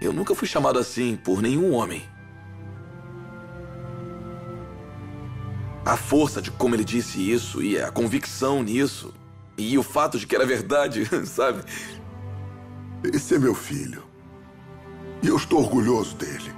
Eu 0.00 0.14
nunca 0.14 0.34
fui 0.34 0.48
chamado 0.48 0.78
assim 0.78 1.14
por 1.14 1.42
nenhum 1.42 1.74
homem. 1.74 2.02
A 5.84 5.94
força 5.94 6.40
de 6.40 6.50
como 6.50 6.74
ele 6.74 6.84
disse 6.84 7.30
isso 7.30 7.62
e 7.62 7.78
a 7.78 7.90
convicção 7.90 8.62
nisso 8.62 9.12
e 9.58 9.76
o 9.76 9.82
fato 9.82 10.18
de 10.18 10.26
que 10.26 10.34
era 10.34 10.46
verdade, 10.46 11.04
sabe? 11.28 11.62
Esse 13.12 13.34
é 13.34 13.38
meu 13.38 13.54
filho. 13.54 14.02
E 15.22 15.26
eu 15.28 15.36
estou 15.36 15.58
orgulhoso 15.58 16.16
dele. 16.16 16.54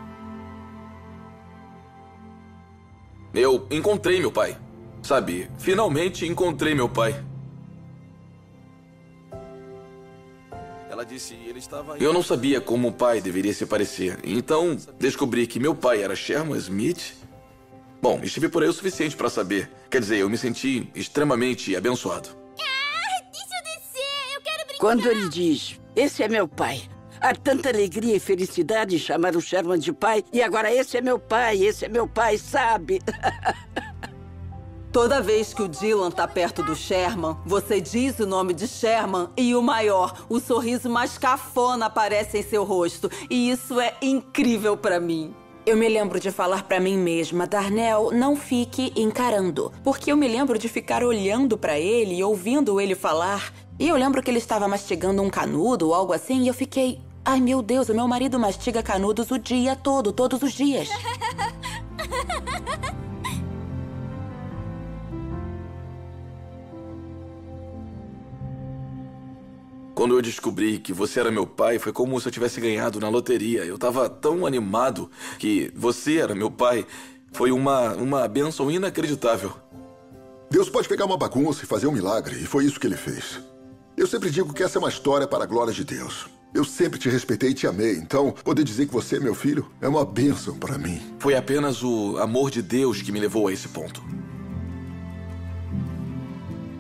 Eu 3.34 3.66
encontrei 3.72 4.20
meu 4.20 4.30
pai. 4.30 4.56
Sabe, 5.02 5.50
finalmente 5.58 6.24
encontrei 6.24 6.76
meu 6.76 6.88
pai. 6.88 7.29
Ela 11.00 11.06
disse, 11.06 11.32
ele 11.46 11.58
estava 11.58 11.96
Eu 11.96 12.12
não 12.12 12.22
sabia 12.22 12.60
como 12.60 12.88
o 12.88 12.92
pai 12.92 13.22
deveria 13.22 13.54
se 13.54 13.64
parecer. 13.64 14.18
Então, 14.22 14.76
descobri 14.98 15.46
que 15.46 15.58
meu 15.58 15.74
pai 15.74 16.02
era 16.02 16.14
Sherman 16.14 16.58
Smith. 16.58 17.14
Bom, 18.02 18.20
estive 18.22 18.50
por 18.50 18.62
aí 18.62 18.68
o 18.68 18.72
suficiente 18.74 19.16
para 19.16 19.30
saber. 19.30 19.70
Quer 19.90 20.00
dizer, 20.00 20.18
eu 20.18 20.28
me 20.28 20.36
senti 20.36 20.90
extremamente 20.94 21.74
abençoado. 21.74 22.28
Ah, 22.60 23.22
deixa 23.32 23.46
eu 23.46 23.62
descer, 23.62 24.34
eu 24.34 24.42
quero 24.42 24.66
brincar. 24.66 24.78
Quando 24.78 25.10
ele 25.10 25.30
diz, 25.30 25.80
esse 25.96 26.22
é 26.22 26.28
meu 26.28 26.46
pai, 26.46 26.82
há 27.18 27.34
tanta 27.34 27.70
alegria 27.70 28.16
e 28.16 28.20
felicidade 28.20 28.96
em 28.96 28.98
chamar 28.98 29.34
o 29.34 29.40
Sherman 29.40 29.78
de 29.78 29.94
pai, 29.94 30.22
e 30.30 30.42
agora 30.42 30.70
esse 30.70 30.98
é 30.98 31.00
meu 31.00 31.18
pai, 31.18 31.64
esse 31.64 31.86
é 31.86 31.88
meu 31.88 32.06
pai, 32.06 32.36
sabe? 32.36 33.00
Toda 34.92 35.22
vez 35.22 35.54
que 35.54 35.62
o 35.62 35.68
Dylan 35.68 36.10
tá 36.10 36.26
perto 36.26 36.64
do 36.64 36.74
Sherman, 36.74 37.36
você 37.46 37.80
diz 37.80 38.18
o 38.18 38.26
nome 38.26 38.52
de 38.52 38.66
Sherman 38.66 39.28
e 39.36 39.54
o 39.54 39.62
maior, 39.62 40.26
o 40.28 40.40
sorriso 40.40 40.90
mais 40.90 41.16
cafona 41.16 41.86
aparece 41.86 42.38
em 42.38 42.42
seu 42.42 42.64
rosto. 42.64 43.08
E 43.30 43.50
isso 43.50 43.80
é 43.80 43.94
incrível 44.02 44.76
para 44.76 44.98
mim. 44.98 45.32
Eu 45.64 45.76
me 45.76 45.88
lembro 45.88 46.18
de 46.18 46.32
falar 46.32 46.64
para 46.64 46.80
mim 46.80 46.98
mesma, 46.98 47.46
Darnell, 47.46 48.10
não 48.10 48.34
fique 48.34 48.92
encarando. 48.96 49.70
Porque 49.84 50.10
eu 50.10 50.16
me 50.16 50.26
lembro 50.26 50.58
de 50.58 50.68
ficar 50.68 51.04
olhando 51.04 51.56
para 51.56 51.78
ele 51.78 52.16
e 52.16 52.24
ouvindo 52.24 52.80
ele 52.80 52.96
falar. 52.96 53.52
E 53.78 53.86
eu 53.86 53.96
lembro 53.96 54.20
que 54.20 54.28
ele 54.28 54.38
estava 54.38 54.66
mastigando 54.66 55.22
um 55.22 55.30
canudo 55.30 55.86
ou 55.86 55.94
algo 55.94 56.12
assim 56.12 56.42
e 56.42 56.48
eu 56.48 56.54
fiquei. 56.54 57.00
Ai 57.24 57.40
meu 57.40 57.62
Deus, 57.62 57.88
o 57.90 57.94
meu 57.94 58.08
marido 58.08 58.40
mastiga 58.40 58.82
canudos 58.82 59.30
o 59.30 59.38
dia 59.38 59.76
todo, 59.76 60.10
todos 60.10 60.42
os 60.42 60.52
dias. 60.52 60.88
Quando 70.00 70.16
eu 70.16 70.22
descobri 70.22 70.78
que 70.78 70.94
você 70.94 71.20
era 71.20 71.30
meu 71.30 71.46
pai, 71.46 71.78
foi 71.78 71.92
como 71.92 72.18
se 72.18 72.26
eu 72.26 72.32
tivesse 72.32 72.58
ganhado 72.58 72.98
na 72.98 73.10
loteria. 73.10 73.66
Eu 73.66 73.76
tava 73.76 74.08
tão 74.08 74.46
animado 74.46 75.10
que 75.38 75.70
você 75.76 76.16
era 76.16 76.34
meu 76.34 76.50
pai. 76.50 76.86
Foi 77.32 77.52
uma, 77.52 77.92
uma 77.96 78.26
benção 78.26 78.70
inacreditável. 78.70 79.52
Deus 80.50 80.70
pode 80.70 80.88
pegar 80.88 81.04
uma 81.04 81.18
bagunça 81.18 81.64
e 81.64 81.66
fazer 81.66 81.86
um 81.86 81.92
milagre, 81.92 82.34
e 82.36 82.46
foi 82.46 82.64
isso 82.64 82.80
que 82.80 82.86
ele 82.86 82.96
fez. 82.96 83.42
Eu 83.94 84.06
sempre 84.06 84.30
digo 84.30 84.54
que 84.54 84.62
essa 84.62 84.78
é 84.78 84.80
uma 84.80 84.88
história 84.88 85.28
para 85.28 85.44
a 85.44 85.46
glória 85.46 85.74
de 85.74 85.84
Deus. 85.84 86.30
Eu 86.54 86.64
sempre 86.64 86.98
te 86.98 87.10
respeitei 87.10 87.50
e 87.50 87.54
te 87.54 87.66
amei, 87.66 87.96
então 87.96 88.32
poder 88.42 88.64
dizer 88.64 88.86
que 88.86 88.94
você 88.94 89.16
é 89.16 89.20
meu 89.20 89.34
filho 89.34 89.70
é 89.82 89.86
uma 89.86 90.06
bênção 90.06 90.56
para 90.56 90.78
mim. 90.78 90.98
Foi 91.18 91.36
apenas 91.36 91.82
o 91.82 92.16
amor 92.16 92.50
de 92.50 92.62
Deus 92.62 93.02
que 93.02 93.12
me 93.12 93.20
levou 93.20 93.48
a 93.48 93.52
esse 93.52 93.68
ponto. 93.68 94.02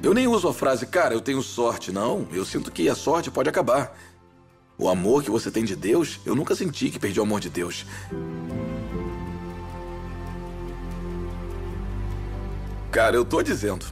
Eu 0.02 0.14
nem 0.14 0.26
uso 0.26 0.48
a 0.48 0.54
frase, 0.54 0.86
cara, 0.86 1.12
eu 1.12 1.20
tenho 1.20 1.42
sorte. 1.42 1.92
Não, 1.92 2.26
eu 2.32 2.44
sinto 2.44 2.72
que 2.72 2.88
a 2.88 2.94
sorte 2.94 3.30
pode 3.30 3.48
acabar. 3.48 3.94
O 4.78 4.88
amor 4.88 5.22
que 5.22 5.30
você 5.30 5.50
tem 5.50 5.62
de 5.62 5.76
Deus, 5.76 6.20
eu 6.24 6.34
nunca 6.34 6.54
senti 6.54 6.88
que 6.88 6.98
perdi 6.98 7.20
o 7.20 7.22
amor 7.22 7.38
de 7.38 7.50
Deus. 7.50 7.84
Cara, 12.90 13.14
eu 13.14 13.24
tô 13.24 13.42
dizendo. 13.42 13.84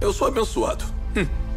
Eu 0.00 0.12
sou 0.12 0.28
abençoado. 0.28 0.84
Hum. 1.16 1.47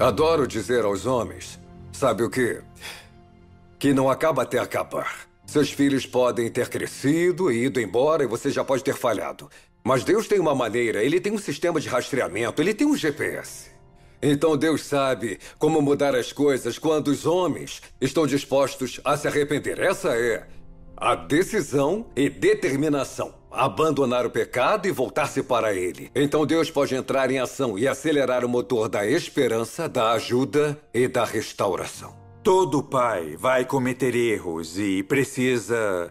Adoro 0.00 0.46
dizer 0.46 0.86
aos 0.86 1.04
homens, 1.04 1.60
sabe 1.92 2.22
o 2.22 2.30
quê? 2.30 2.62
Que 3.78 3.92
não 3.92 4.08
acaba 4.08 4.44
até 4.44 4.58
acabar. 4.58 5.28
Seus 5.44 5.70
filhos 5.70 6.06
podem 6.06 6.50
ter 6.50 6.70
crescido 6.70 7.52
e 7.52 7.66
ido 7.66 7.78
embora 7.78 8.24
e 8.24 8.26
você 8.26 8.48
já 8.50 8.64
pode 8.64 8.82
ter 8.82 8.94
falhado. 8.94 9.50
Mas 9.84 10.02
Deus 10.02 10.26
tem 10.26 10.40
uma 10.40 10.54
maneira, 10.54 11.04
ele 11.04 11.20
tem 11.20 11.34
um 11.34 11.38
sistema 11.38 11.78
de 11.78 11.86
rastreamento, 11.86 12.62
ele 12.62 12.72
tem 12.72 12.86
um 12.86 12.96
GPS. 12.96 13.72
Então 14.22 14.56
Deus 14.56 14.84
sabe 14.86 15.38
como 15.58 15.82
mudar 15.82 16.14
as 16.14 16.32
coisas 16.32 16.78
quando 16.78 17.08
os 17.08 17.26
homens 17.26 17.82
estão 18.00 18.26
dispostos 18.26 19.02
a 19.04 19.18
se 19.18 19.28
arrepender. 19.28 19.78
Essa 19.78 20.16
é 20.16 20.46
a 20.96 21.14
decisão 21.14 22.06
e 22.16 22.30
determinação 22.30 23.39
abandonar 23.50 24.24
o 24.24 24.30
pecado 24.30 24.86
e 24.86 24.92
voltar-se 24.92 25.42
para 25.42 25.74
ele. 25.74 26.10
Então 26.14 26.46
Deus 26.46 26.70
pode 26.70 26.94
entrar 26.94 27.30
em 27.30 27.38
ação 27.38 27.78
e 27.78 27.88
acelerar 27.88 28.44
o 28.44 28.48
motor 28.48 28.88
da 28.88 29.06
esperança, 29.06 29.88
da 29.88 30.12
ajuda 30.12 30.80
e 30.94 31.08
da 31.08 31.24
restauração. 31.24 32.14
Todo 32.42 32.82
pai 32.82 33.36
vai 33.36 33.64
cometer 33.64 34.14
erros 34.14 34.78
e 34.78 35.02
precisa 35.02 36.10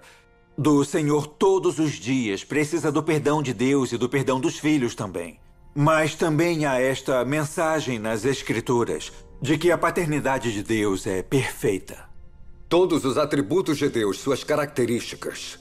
do 0.57 0.83
Senhor 0.83 1.25
todos 1.25 1.79
os 1.79 1.93
dias, 1.93 2.43
precisa 2.43 2.91
do 2.91 3.01
perdão 3.01 3.41
de 3.41 3.53
Deus 3.53 3.93
e 3.93 3.97
do 3.97 4.09
perdão 4.09 4.39
dos 4.39 4.59
filhos 4.59 4.93
também. 4.93 5.39
Mas 5.73 6.15
também 6.15 6.65
há 6.65 6.79
esta 6.79 7.23
mensagem 7.23 7.97
nas 7.97 8.25
Escrituras 8.25 9.11
de 9.41 9.57
que 9.57 9.71
a 9.71 9.77
paternidade 9.77 10.51
de 10.51 10.61
Deus 10.61 11.07
é 11.07 11.23
perfeita. 11.23 12.09
Todos 12.67 13.05
os 13.05 13.17
atributos 13.17 13.77
de 13.77 13.89
Deus, 13.89 14.19
suas 14.19 14.43
características, 14.43 15.57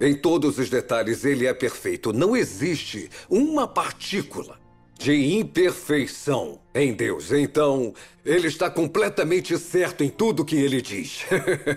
em 0.00 0.14
todos 0.14 0.58
os 0.58 0.70
detalhes, 0.70 1.24
ele 1.24 1.46
é 1.46 1.52
perfeito. 1.52 2.12
Não 2.12 2.36
existe 2.36 3.10
uma 3.28 3.66
partícula 3.66 4.58
de 4.98 5.38
imperfeição 5.38 6.60
em 6.74 6.92
Deus. 6.92 7.32
Então, 7.32 7.94
ele 8.24 8.48
está 8.48 8.68
completamente 8.68 9.56
certo 9.58 10.02
em 10.02 10.08
tudo 10.08 10.44
que 10.44 10.56
ele 10.56 10.82
diz. 10.82 11.24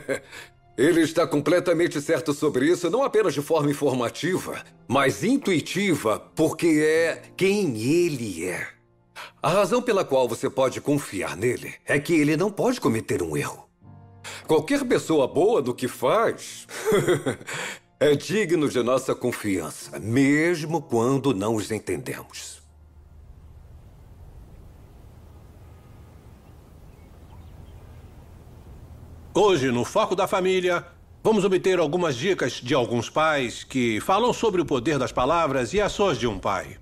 ele 0.77 1.01
está 1.01 1.27
completamente 1.27 2.01
certo 2.01 2.33
sobre 2.33 2.65
isso, 2.65 2.89
não 2.89 3.03
apenas 3.03 3.33
de 3.33 3.41
forma 3.41 3.69
informativa, 3.69 4.63
mas 4.87 5.23
intuitiva, 5.23 6.19
porque 6.35 6.67
é 6.67 7.21
quem 7.37 7.79
ele 7.79 8.45
é. 8.45 8.67
A 9.41 9.49
razão 9.49 9.81
pela 9.81 10.03
qual 10.03 10.27
você 10.27 10.49
pode 10.49 10.81
confiar 10.81 11.37
nele 11.37 11.73
é 11.85 11.99
que 11.99 12.13
ele 12.13 12.35
não 12.35 12.51
pode 12.51 12.81
cometer 12.81 13.21
um 13.21 13.37
erro. 13.37 13.67
Qualquer 14.47 14.83
pessoa 14.85 15.27
boa 15.27 15.61
do 15.61 15.73
que 15.73 15.87
faz 15.87 16.67
é 18.01 18.15
digno 18.15 18.67
de 18.67 18.81
nossa 18.81 19.13
confiança, 19.13 19.99
mesmo 19.99 20.81
quando 20.81 21.35
não 21.35 21.53
os 21.53 21.69
entendemos. 21.69 22.59
Hoje, 29.35 29.69
no 29.69 29.85
Foco 29.85 30.15
da 30.15 30.25
Família, 30.25 30.83
vamos 31.23 31.45
obter 31.45 31.77
algumas 31.77 32.15
dicas 32.15 32.53
de 32.53 32.73
alguns 32.73 33.07
pais 33.07 33.63
que 33.63 34.01
falam 34.01 34.33
sobre 34.33 34.61
o 34.61 34.65
poder 34.65 34.97
das 34.97 35.11
palavras 35.11 35.71
e 35.71 35.79
ações 35.79 36.17
de 36.17 36.25
um 36.25 36.39
pai. 36.39 36.79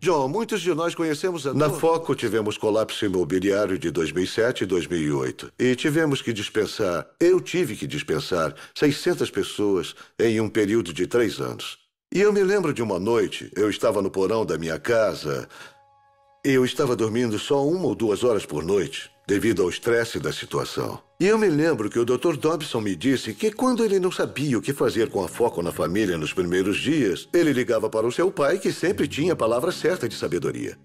John, 0.00 0.28
muitos 0.28 0.60
de 0.60 0.72
nós 0.74 0.94
conhecemos 0.94 1.46
a 1.46 1.54
Na 1.54 1.70
Foco 1.70 2.14
tivemos 2.14 2.58
colapso 2.58 3.04
imobiliário 3.04 3.78
de 3.78 3.90
2007 3.90 4.64
e 4.64 4.66
2008. 4.66 5.52
E 5.58 5.74
tivemos 5.74 6.20
que 6.20 6.32
dispensar, 6.32 7.06
eu 7.18 7.40
tive 7.40 7.74
que 7.74 7.86
dispensar 7.86 8.54
600 8.74 9.30
pessoas 9.30 9.94
em 10.18 10.40
um 10.40 10.48
período 10.48 10.92
de 10.92 11.06
três 11.06 11.40
anos. 11.40 11.78
E 12.14 12.20
eu 12.20 12.32
me 12.32 12.42
lembro 12.42 12.72
de 12.72 12.82
uma 12.82 12.98
noite, 12.98 13.50
eu 13.56 13.68
estava 13.68 14.00
no 14.00 14.10
porão 14.10 14.44
da 14.44 14.58
minha 14.58 14.78
casa. 14.78 15.48
Eu 16.44 16.64
estava 16.64 16.94
dormindo 16.94 17.38
só 17.38 17.66
uma 17.66 17.86
ou 17.86 17.94
duas 17.94 18.22
horas 18.22 18.46
por 18.46 18.62
noite, 18.62 19.10
devido 19.26 19.62
ao 19.62 19.68
estresse 19.68 20.20
da 20.20 20.32
situação. 20.32 21.05
E 21.18 21.26
eu 21.26 21.38
me 21.38 21.48
lembro 21.48 21.88
que 21.88 21.98
o 21.98 22.04
Dr. 22.04 22.36
Dobson 22.36 22.80
me 22.82 22.94
disse 22.94 23.32
que 23.32 23.50
quando 23.50 23.82
ele 23.82 23.98
não 23.98 24.12
sabia 24.12 24.58
o 24.58 24.60
que 24.60 24.74
fazer 24.74 25.08
com 25.08 25.24
a 25.24 25.28
foco 25.28 25.62
na 25.62 25.72
família 25.72 26.18
nos 26.18 26.34
primeiros 26.34 26.76
dias, 26.76 27.26
ele 27.32 27.54
ligava 27.54 27.88
para 27.88 28.06
o 28.06 28.12
seu 28.12 28.30
pai, 28.30 28.58
que 28.58 28.70
sempre 28.70 29.08
tinha 29.08 29.32
a 29.32 29.36
palavra 29.36 29.72
certa 29.72 30.06
de 30.06 30.14
sabedoria. 30.14 30.78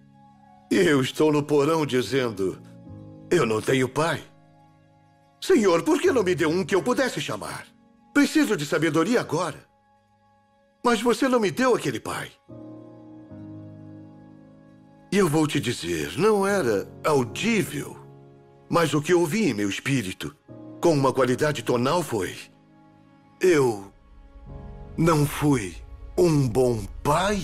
E 0.72 0.76
eu 0.78 1.02
estou 1.02 1.34
no 1.34 1.44
porão 1.44 1.86
dizendo: 1.86 2.58
Eu 3.30 3.46
não 3.46 3.62
tenho 3.62 3.90
pai. 3.90 4.24
Senhor, 5.42 5.84
por 5.84 6.00
que 6.00 6.14
não 6.14 6.24
me 6.24 6.34
deu 6.34 6.50
um 6.50 6.64
que 6.64 6.76
eu 6.76 6.82
pudesse 6.82 7.20
chamar? 7.20 7.68
Preciso 8.14 8.56
de 8.56 8.66
sabedoria 8.66 9.20
agora. 9.20 9.68
Mas 10.84 11.02
você 11.02 11.28
não 11.28 11.42
me 11.42 11.52
deu 11.52 11.76
aquele 11.76 12.00
pai. 12.00 12.32
E 15.12 15.18
eu 15.18 15.28
vou 15.28 15.46
te 15.46 15.60
dizer, 15.60 16.18
não 16.18 16.48
era 16.48 16.88
audível 17.04 18.01
mas 18.72 18.94
o 18.94 19.02
que 19.02 19.14
ouvi 19.14 19.50
em 19.50 19.54
meu 19.54 19.70
espírito, 19.70 20.34
com 20.80 20.94
uma 20.94 21.12
qualidade 21.12 21.62
tonal, 21.62 22.02
foi: 22.02 22.34
Eu 23.42 23.92
não 24.98 25.26
fui 25.26 25.76
um 26.18 26.48
bom 26.48 26.82
pai? 27.04 27.42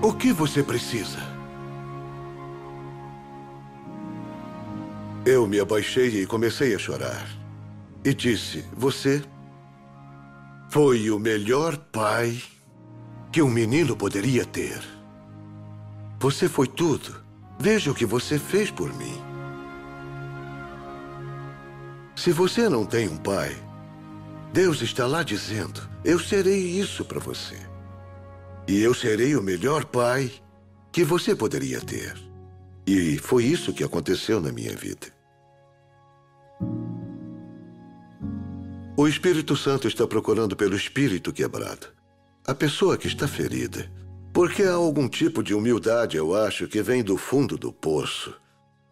O 0.00 0.12
que 0.12 0.32
você 0.32 0.62
precisa? 0.62 1.18
Eu 5.24 5.44
me 5.48 5.58
abaixei 5.58 6.22
e 6.22 6.26
comecei 6.26 6.72
a 6.72 6.78
chorar. 6.78 7.26
E 8.04 8.14
disse: 8.14 8.64
Você 8.76 9.24
foi 10.70 11.10
o 11.10 11.18
melhor 11.18 11.76
pai 11.76 12.40
que 13.32 13.42
um 13.42 13.50
menino 13.50 13.96
poderia 13.96 14.44
ter. 14.44 14.95
Você 16.18 16.48
foi 16.48 16.66
tudo. 16.66 17.24
Veja 17.58 17.90
o 17.90 17.94
que 17.94 18.06
você 18.06 18.38
fez 18.38 18.70
por 18.70 18.92
mim. 18.94 19.20
Se 22.14 22.32
você 22.32 22.68
não 22.68 22.84
tem 22.84 23.08
um 23.08 23.16
pai, 23.16 23.54
Deus 24.52 24.80
está 24.80 25.06
lá 25.06 25.22
dizendo: 25.22 25.80
Eu 26.04 26.18
serei 26.18 26.58
isso 26.58 27.04
para 27.04 27.20
você. 27.20 27.56
E 28.66 28.80
eu 28.80 28.94
serei 28.94 29.36
o 29.36 29.42
melhor 29.42 29.84
pai 29.84 30.32
que 30.90 31.04
você 31.04 31.36
poderia 31.36 31.80
ter. 31.80 32.16
E 32.86 33.18
foi 33.18 33.44
isso 33.44 33.72
que 33.72 33.84
aconteceu 33.84 34.40
na 34.40 34.50
minha 34.50 34.74
vida. 34.74 35.14
O 38.96 39.06
Espírito 39.06 39.54
Santo 39.54 39.86
está 39.86 40.06
procurando 40.06 40.56
pelo 40.56 40.74
espírito 40.74 41.32
quebrado. 41.32 41.88
A 42.46 42.54
pessoa 42.54 42.96
que 42.96 43.06
está 43.06 43.28
ferida. 43.28 43.90
Porque 44.36 44.64
há 44.64 44.74
algum 44.74 45.08
tipo 45.08 45.42
de 45.42 45.54
humildade, 45.54 46.18
eu 46.18 46.34
acho, 46.34 46.68
que 46.68 46.82
vem 46.82 47.02
do 47.02 47.16
fundo 47.16 47.56
do 47.56 47.72
poço. 47.72 48.34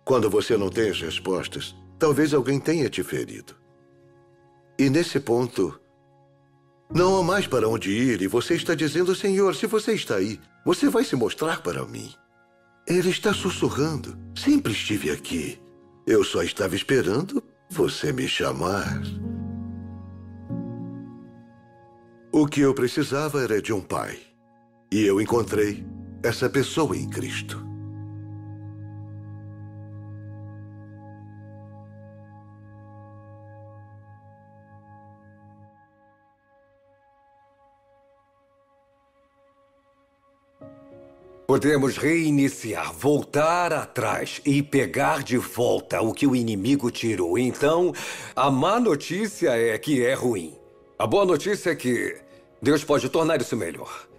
Quando 0.02 0.30
você 0.30 0.56
não 0.56 0.70
tem 0.70 0.88
as 0.88 0.98
respostas, 0.98 1.76
talvez 1.98 2.32
alguém 2.32 2.58
tenha 2.58 2.88
te 2.88 3.02
ferido. 3.02 3.54
E 4.78 4.88
nesse 4.88 5.20
ponto, 5.20 5.78
não 6.90 7.18
há 7.18 7.22
mais 7.22 7.46
para 7.46 7.68
onde 7.68 7.90
ir 7.90 8.22
e 8.22 8.26
você 8.26 8.54
está 8.54 8.74
dizendo, 8.74 9.14
Senhor, 9.14 9.54
se 9.54 9.66
você 9.66 9.92
está 9.92 10.16
aí, 10.16 10.40
você 10.64 10.88
vai 10.88 11.04
se 11.04 11.14
mostrar 11.14 11.60
para 11.60 11.84
mim. 11.84 12.10
Ele 12.88 13.10
está 13.10 13.34
sussurrando. 13.34 14.16
Sempre 14.34 14.72
estive 14.72 15.10
aqui. 15.10 15.60
Eu 16.06 16.24
só 16.24 16.42
estava 16.42 16.74
esperando 16.74 17.44
você 17.68 18.14
me 18.14 18.26
chamar. 18.26 19.02
O 22.32 22.46
que 22.46 22.62
eu 22.62 22.72
precisava 22.72 23.42
era 23.42 23.60
de 23.60 23.74
um 23.74 23.82
pai. 23.82 24.34
E 24.94 25.04
eu 25.04 25.20
encontrei 25.20 25.84
essa 26.22 26.48
pessoa 26.48 26.96
em 26.96 27.10
Cristo. 27.10 27.60
Podemos 41.48 41.96
reiniciar, 41.96 42.92
voltar 42.92 43.72
atrás 43.72 44.40
e 44.46 44.62
pegar 44.62 45.24
de 45.24 45.36
volta 45.38 46.00
o 46.02 46.14
que 46.14 46.24
o 46.24 46.36
inimigo 46.36 46.88
tirou. 46.92 47.36
Então, 47.36 47.92
a 48.36 48.48
má 48.48 48.78
notícia 48.78 49.58
é 49.58 49.76
que 49.76 50.06
é 50.06 50.14
ruim. 50.14 50.56
A 50.96 51.04
boa 51.04 51.24
notícia 51.24 51.70
é 51.70 51.74
que 51.74 52.16
Deus 52.62 52.84
pode 52.84 53.08
tornar 53.08 53.40
isso 53.40 53.56
melhor. 53.56 54.14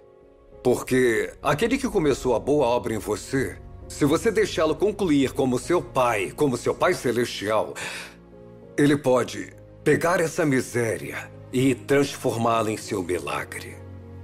Porque 0.65 1.31
aquele 1.43 1.77
que 1.77 1.87
começou 1.87 2.35
a 2.35 2.39
boa 2.39 2.65
obra 2.65 2.91
em 2.91 2.97
você, 2.97 3.55
se 3.87 4.03
você 4.03 4.31
deixá-lo 4.31 4.73
concluir 4.73 5.31
como 5.31 5.59
seu 5.59 5.79
pai, 5.79 6.33
como 6.35 6.57
seu 6.57 6.73
pai 6.73 6.95
celestial, 6.95 7.75
ele 8.75 8.97
pode 8.97 9.53
pegar 9.83 10.19
essa 10.19 10.43
miséria 10.43 11.29
e 11.53 11.75
transformá-la 11.75 12.71
em 12.71 12.77
seu 12.77 13.03
milagre. 13.03 13.77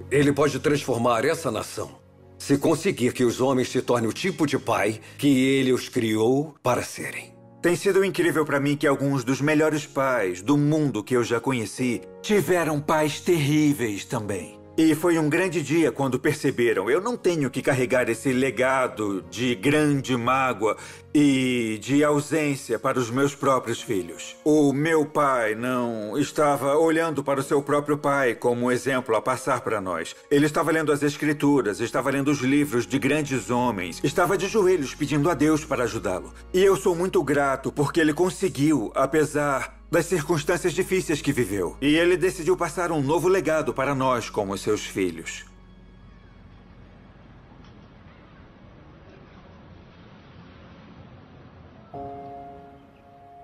Ele 0.09 0.33
pode 0.33 0.57
transformar 0.59 1.25
essa 1.25 1.51
nação 1.51 1.91
se 2.39 2.57
conseguir 2.57 3.13
que 3.13 3.23
os 3.23 3.39
homens 3.39 3.69
se 3.69 3.79
tornem 3.79 4.09
o 4.09 4.13
tipo 4.13 4.47
de 4.47 4.57
pai 4.57 4.99
que 5.19 5.27
ele 5.27 5.71
os 5.71 5.89
criou 5.89 6.55
para 6.63 6.81
serem. 6.81 7.35
Tem 7.61 7.75
sido 7.75 8.03
incrível 8.03 8.43
para 8.43 8.59
mim 8.59 8.75
que 8.75 8.87
alguns 8.87 9.23
dos 9.23 9.41
melhores 9.41 9.85
pais 9.85 10.41
do 10.41 10.57
mundo 10.57 11.03
que 11.03 11.15
eu 11.15 11.23
já 11.23 11.39
conheci 11.39 12.01
tiveram 12.19 12.81
pais 12.81 13.21
terríveis 13.21 14.05
também. 14.05 14.59
E 14.77 14.95
foi 14.95 15.17
um 15.19 15.29
grande 15.29 15.61
dia 15.61 15.91
quando 15.91 16.17
perceberam: 16.17 16.89
eu 16.89 17.01
não 17.01 17.17
tenho 17.17 17.49
que 17.49 17.61
carregar 17.61 18.09
esse 18.09 18.31
legado 18.31 19.21
de 19.29 19.53
grande 19.53 20.15
mágoa 20.15 20.77
e 21.13 21.77
de 21.81 22.03
ausência 22.05 22.79
para 22.79 22.97
os 22.97 23.09
meus 23.09 23.35
próprios 23.35 23.81
filhos. 23.81 24.37
O 24.45 24.71
meu 24.71 25.05
pai 25.05 25.55
não 25.55 26.17
estava 26.17 26.77
olhando 26.77 27.21
para 27.21 27.41
o 27.41 27.43
seu 27.43 27.61
próprio 27.61 27.97
pai 27.97 28.33
como 28.33 28.65
um 28.65 28.71
exemplo 28.71 29.13
a 29.15 29.21
passar 29.21 29.59
para 29.59 29.81
nós. 29.81 30.15
Ele 30.31 30.45
estava 30.45 30.71
lendo 30.71 30.91
as 30.91 31.03
Escrituras, 31.03 31.81
estava 31.81 32.09
lendo 32.09 32.31
os 32.31 32.39
livros 32.39 32.87
de 32.87 32.97
grandes 32.97 33.49
homens, 33.49 33.99
estava 34.01 34.37
de 34.37 34.47
joelhos 34.47 34.95
pedindo 34.95 35.29
a 35.29 35.33
Deus 35.33 35.65
para 35.65 35.83
ajudá-lo. 35.83 36.33
E 36.53 36.63
eu 36.63 36.77
sou 36.77 36.95
muito 36.95 37.21
grato 37.21 37.73
porque 37.73 37.99
ele 37.99 38.13
conseguiu, 38.13 38.89
apesar 38.95 39.80
das 39.91 40.05
circunstâncias 40.05 40.71
difíceis 40.71 41.21
que 41.21 41.33
viveu. 41.33 41.75
E 41.81 41.97
ele 41.97 42.15
decidiu 42.15 42.55
passar 42.55 42.93
um 42.93 43.01
novo 43.01 43.27
legado 43.27 43.73
para 43.73 43.93
nós, 43.93 44.29
como 44.29 44.57
seus 44.57 44.85
filhos. 44.85 45.43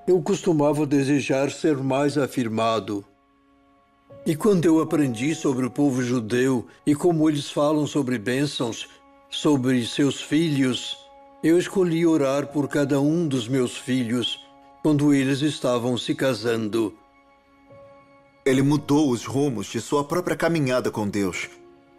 Eu 0.08 0.22
costumava 0.22 0.86
desejar 0.88 1.52
ser 1.52 1.76
mais 1.76 2.18
afirmado. 2.18 3.04
E 4.26 4.34
quando 4.38 4.64
eu 4.64 4.80
aprendi 4.80 5.36
sobre 5.36 5.66
o 5.66 5.70
povo 5.70 6.02
judeu 6.02 6.66
e 6.86 6.96
como 6.96 7.30
eles 7.30 7.52
falam 7.52 7.86
sobre 7.86 8.18
bênçãos, 8.18 8.88
sobre 9.30 9.86
seus 9.86 10.22
filhos, 10.22 10.98
eu 11.44 11.60
escolhi 11.60 12.06
orar 12.06 12.48
por 12.48 12.70
cada 12.70 13.02
um 13.02 13.28
dos 13.28 13.50
meus 13.50 13.76
filhos 13.76 14.47
quando 14.88 15.14
eles 15.14 15.42
estavam 15.42 15.98
se 15.98 16.16
casando. 16.16 16.98
Ele 18.46 18.62
mudou 18.62 19.12
os 19.12 19.26
rumos 19.26 19.68
de 19.68 19.82
sua 19.82 20.02
própria 20.06 20.34
caminhada 20.34 20.90
com 20.90 21.06
Deus, 21.06 21.50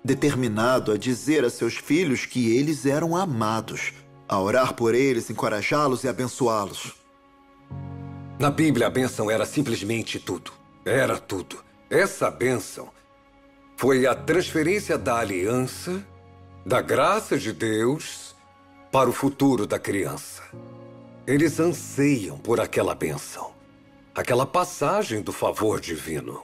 determinado 0.03 0.91
a 0.91 0.97
dizer 0.97 1.45
a 1.45 1.51
seus 1.51 1.75
filhos 1.75 2.25
que 2.25 2.57
eles 2.57 2.87
eram 2.87 3.15
amados, 3.15 3.93
a 4.27 4.41
orar 4.41 4.73
por 4.73 4.95
eles, 4.95 5.29
encorajá-los 5.29 6.03
e 6.03 6.09
abençoá-los. 6.09 6.95
Na 8.39 8.51
Bíblia, 8.51 8.87
a 8.87 8.91
bênção 8.91 9.31
era 9.31 9.45
simplesmente 9.45 10.19
tudo. 10.19 10.51
Era 10.83 11.19
tudo. 11.19 11.63
Essa 11.91 12.31
bênção 12.31 12.89
foi 13.77 14.07
a 14.07 14.15
transferência 14.15 14.97
da 14.97 15.19
aliança, 15.19 16.03
da 16.65 16.81
graça 16.81 17.37
de 17.37 17.53
Deus, 17.53 18.35
para 18.91 19.11
o 19.11 19.13
futuro 19.13 19.67
da 19.67 19.79
criança. 19.79 20.43
Eles 21.29 21.61
anseiam 21.61 22.39
por 22.39 22.59
aquela 22.59 22.95
bênção, 22.95 23.53
aquela 24.15 24.47
passagem 24.47 25.21
do 25.21 25.31
favor 25.31 25.79
divino. 25.79 26.43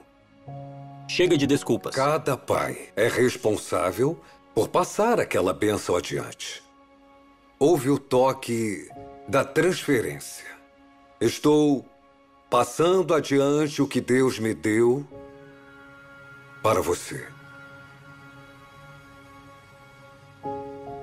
Chega 1.09 1.39
de 1.39 1.47
desculpas. 1.47 1.95
Cada 1.95 2.37
pai 2.37 2.91
é 2.95 3.09
responsável 3.09 4.21
por 4.55 4.69
passar 4.69 5.19
aquela 5.19 5.55
bênção 5.55 5.97
adiante. 5.97 6.63
Houve 7.59 7.89
o 7.89 7.99
toque 7.99 8.87
da 9.27 9.43
transferência. 9.43 10.45
Estou 11.19 11.89
passando 12.51 13.15
adiante 13.15 13.81
o 13.81 13.89
que 13.89 14.03
Deus 14.03 14.39
me 14.39 14.53
deu 14.53 15.03
para 16.63 16.83
você. 16.83 17.27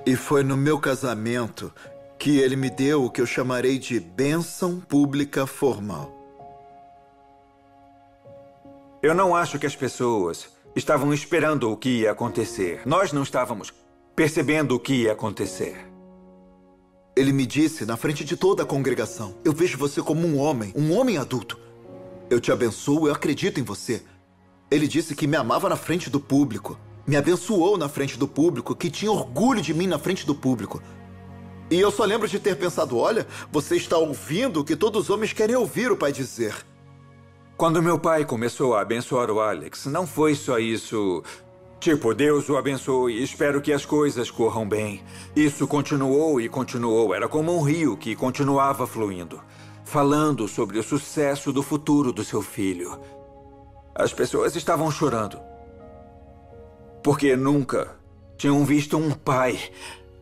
E 0.06 0.14
foi 0.14 0.44
no 0.44 0.56
meu 0.56 0.78
casamento 0.78 1.72
que 2.22 2.38
ele 2.38 2.54
me 2.54 2.70
deu 2.70 3.04
o 3.04 3.10
que 3.10 3.20
eu 3.20 3.26
chamarei 3.26 3.80
de 3.80 3.98
bênção 3.98 4.78
pública 4.78 5.44
formal. 5.44 6.08
Eu 9.02 9.12
não 9.12 9.34
acho 9.34 9.58
que 9.58 9.66
as 9.66 9.74
pessoas 9.74 10.48
estavam 10.76 11.12
esperando 11.12 11.68
o 11.68 11.76
que 11.76 12.02
ia 12.02 12.12
acontecer. 12.12 12.82
Nós 12.86 13.12
não 13.12 13.24
estávamos 13.24 13.72
percebendo 14.14 14.76
o 14.76 14.78
que 14.78 15.02
ia 15.02 15.10
acontecer. 15.10 15.84
Ele 17.16 17.32
me 17.32 17.44
disse 17.44 17.84
na 17.84 17.96
frente 17.96 18.24
de 18.24 18.36
toda 18.36 18.62
a 18.62 18.66
congregação: 18.66 19.34
Eu 19.44 19.52
vejo 19.52 19.76
você 19.76 20.00
como 20.00 20.24
um 20.24 20.38
homem, 20.38 20.72
um 20.76 20.96
homem 20.96 21.18
adulto. 21.18 21.58
Eu 22.30 22.40
te 22.40 22.52
abençoo, 22.52 23.08
eu 23.08 23.12
acredito 23.12 23.58
em 23.58 23.64
você. 23.64 24.00
Ele 24.70 24.86
disse 24.86 25.16
que 25.16 25.26
me 25.26 25.36
amava 25.36 25.68
na 25.68 25.76
frente 25.76 26.08
do 26.08 26.20
público. 26.20 26.78
Me 27.04 27.16
abençoou 27.16 27.76
na 27.76 27.88
frente 27.88 28.16
do 28.16 28.28
público, 28.28 28.76
que 28.76 28.92
tinha 28.92 29.10
orgulho 29.10 29.60
de 29.60 29.74
mim 29.74 29.88
na 29.88 29.98
frente 29.98 30.24
do 30.24 30.36
público. 30.36 30.80
E 31.72 31.80
eu 31.80 31.90
só 31.90 32.04
lembro 32.04 32.28
de 32.28 32.38
ter 32.38 32.54
pensado: 32.54 32.98
olha, 32.98 33.26
você 33.50 33.76
está 33.76 33.96
ouvindo 33.96 34.60
o 34.60 34.64
que 34.64 34.76
todos 34.76 35.04
os 35.04 35.10
homens 35.10 35.32
querem 35.32 35.56
ouvir 35.56 35.90
o 35.90 35.96
pai 35.96 36.12
dizer. 36.12 36.54
Quando 37.56 37.82
meu 37.82 37.98
pai 37.98 38.26
começou 38.26 38.74
a 38.74 38.82
abençoar 38.82 39.30
o 39.30 39.40
Alex, 39.40 39.86
não 39.86 40.06
foi 40.06 40.34
só 40.34 40.58
isso. 40.58 41.22
Tipo, 41.80 42.12
Deus 42.12 42.46
o 42.50 42.58
abençoe 42.58 43.22
espero 43.22 43.62
que 43.62 43.72
as 43.72 43.86
coisas 43.86 44.30
corram 44.30 44.68
bem. 44.68 45.02
Isso 45.34 45.66
continuou 45.66 46.38
e 46.42 46.46
continuou. 46.46 47.14
Era 47.14 47.26
como 47.26 47.56
um 47.56 47.62
rio 47.62 47.96
que 47.96 48.14
continuava 48.14 48.86
fluindo, 48.86 49.40
falando 49.82 50.46
sobre 50.46 50.78
o 50.78 50.82
sucesso 50.82 51.54
do 51.54 51.62
futuro 51.62 52.12
do 52.12 52.22
seu 52.22 52.42
filho. 52.42 53.00
As 53.94 54.12
pessoas 54.12 54.54
estavam 54.54 54.90
chorando. 54.90 55.40
Porque 57.02 57.34
nunca 57.34 57.96
tinham 58.36 58.62
visto 58.62 58.98
um 58.98 59.10
pai 59.12 59.58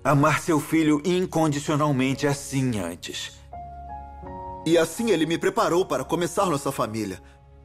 amar 0.02 0.40
seu 0.40 0.58
filho 0.58 1.02
incondicionalmente 1.04 2.26
assim 2.26 2.78
antes. 2.78 3.38
E 4.66 4.76
assim 4.76 5.10
ele 5.10 5.26
me 5.26 5.38
preparou 5.38 5.84
para 5.84 6.04
começar 6.04 6.46
nossa 6.46 6.72
família. 6.72 7.20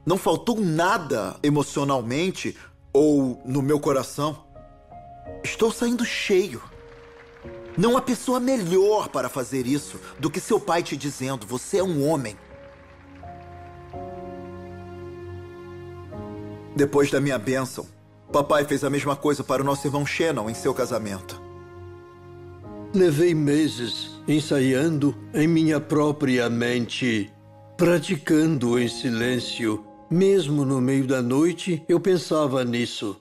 Não 0.05 0.17
faltou 0.17 0.59
nada 0.59 1.35
emocionalmente 1.41 2.55
ou 2.93 3.41
no 3.45 3.61
meu 3.61 3.79
coração. 3.79 4.45
Estou 5.43 5.71
saindo 5.71 6.05
cheio. 6.05 6.61
Não 7.77 7.97
há 7.97 8.01
pessoa 8.01 8.39
melhor 8.39 9.09
para 9.09 9.27
fazer 9.27 9.67
isso 9.67 9.99
do 10.17 10.29
que 10.29 10.39
seu 10.39 10.59
pai 10.59 10.81
te 10.83 10.95
dizendo: 10.95 11.45
você 11.45 11.79
é 11.79 11.83
um 11.83 12.07
homem. 12.07 12.37
Depois 16.75 17.09
da 17.09 17.21
minha 17.21 17.37
bênção, 17.37 17.87
papai 18.31 18.65
fez 18.65 18.83
a 18.83 18.89
mesma 18.89 19.15
coisa 19.15 19.43
para 19.43 19.61
o 19.61 19.65
nosso 19.65 19.87
irmão 19.87 20.05
Shannon 20.05 20.49
em 20.49 20.53
seu 20.53 20.73
casamento. 20.73 21.44
Levei 22.95 23.35
meses 23.35 24.09
ensaiando 24.25 25.13
em 25.33 25.49
minha 25.49 25.81
própria 25.81 26.49
mente, 26.49 27.29
praticando 27.77 28.79
em 28.79 28.87
silêncio 28.87 29.85
Mesmo 30.09 30.63
no 30.63 30.79
meio 30.79 31.05
da 31.05 31.21
noite, 31.21 31.83
eu 31.89 31.99
pensava 31.99 32.63
nisso. 32.63 33.19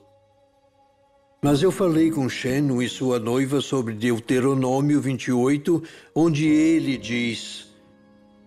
Mas 1.43 1.61
eu 1.61 1.73
falei 1.73 2.09
com 2.09 2.29
Shenu 2.29 2.81
e 2.81 2.87
sua 2.87 3.19
noiva 3.19 3.59
sobre 3.59 3.93
Deuteronômio 3.93 5.01
28, 5.01 5.83
onde 6.15 6.47
ele 6.47 6.95
diz: 6.97 7.67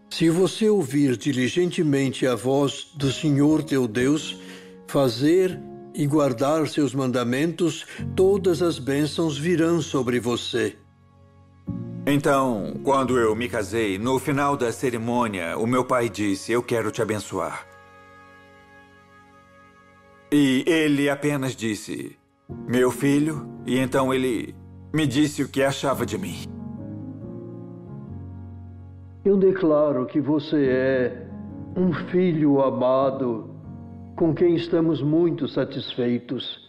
Se 0.08 0.30
você 0.30 0.70
ouvir 0.70 1.14
diligentemente 1.14 2.26
a 2.26 2.34
voz 2.34 2.86
do 2.94 3.12
Senhor 3.12 3.62
teu 3.62 3.86
Deus, 3.86 4.38
fazer 4.86 5.60
e 5.92 6.06
guardar 6.06 6.66
seus 6.68 6.94
mandamentos, 6.94 7.84
todas 8.16 8.62
as 8.62 8.78
bênçãos 8.78 9.36
virão 9.36 9.82
sobre 9.82 10.18
você. 10.18 10.74
Então, 12.10 12.72
quando 12.82 13.18
eu 13.18 13.36
me 13.36 13.50
casei, 13.50 13.98
no 13.98 14.18
final 14.18 14.56
da 14.56 14.72
cerimônia, 14.72 15.58
o 15.58 15.66
meu 15.66 15.84
pai 15.84 16.08
disse: 16.08 16.50
Eu 16.50 16.62
quero 16.62 16.90
te 16.90 17.02
abençoar. 17.02 17.66
E 20.32 20.64
ele 20.66 21.10
apenas 21.10 21.54
disse: 21.54 22.18
Meu 22.66 22.90
filho. 22.90 23.46
E 23.66 23.78
então 23.78 24.14
ele 24.14 24.54
me 24.90 25.06
disse 25.06 25.42
o 25.42 25.48
que 25.50 25.62
achava 25.62 26.06
de 26.06 26.16
mim. 26.16 26.46
Eu 29.22 29.36
declaro 29.36 30.06
que 30.06 30.18
você 30.18 30.66
é 30.66 31.26
um 31.76 31.92
filho 32.10 32.62
amado 32.62 33.50
com 34.16 34.34
quem 34.34 34.56
estamos 34.56 35.02
muito 35.02 35.46
satisfeitos. 35.46 36.67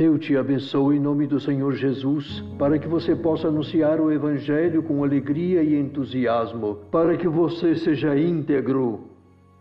Eu 0.00 0.16
te 0.16 0.34
abençoo 0.34 0.94
em 0.94 0.98
nome 0.98 1.26
do 1.26 1.38
Senhor 1.38 1.74
Jesus, 1.74 2.42
para 2.58 2.78
que 2.78 2.88
você 2.88 3.14
possa 3.14 3.48
anunciar 3.48 4.00
o 4.00 4.10
Evangelho 4.10 4.82
com 4.82 5.04
alegria 5.04 5.62
e 5.62 5.78
entusiasmo, 5.78 6.78
para 6.90 7.18
que 7.18 7.28
você 7.28 7.74
seja 7.74 8.16
íntegro, 8.16 9.00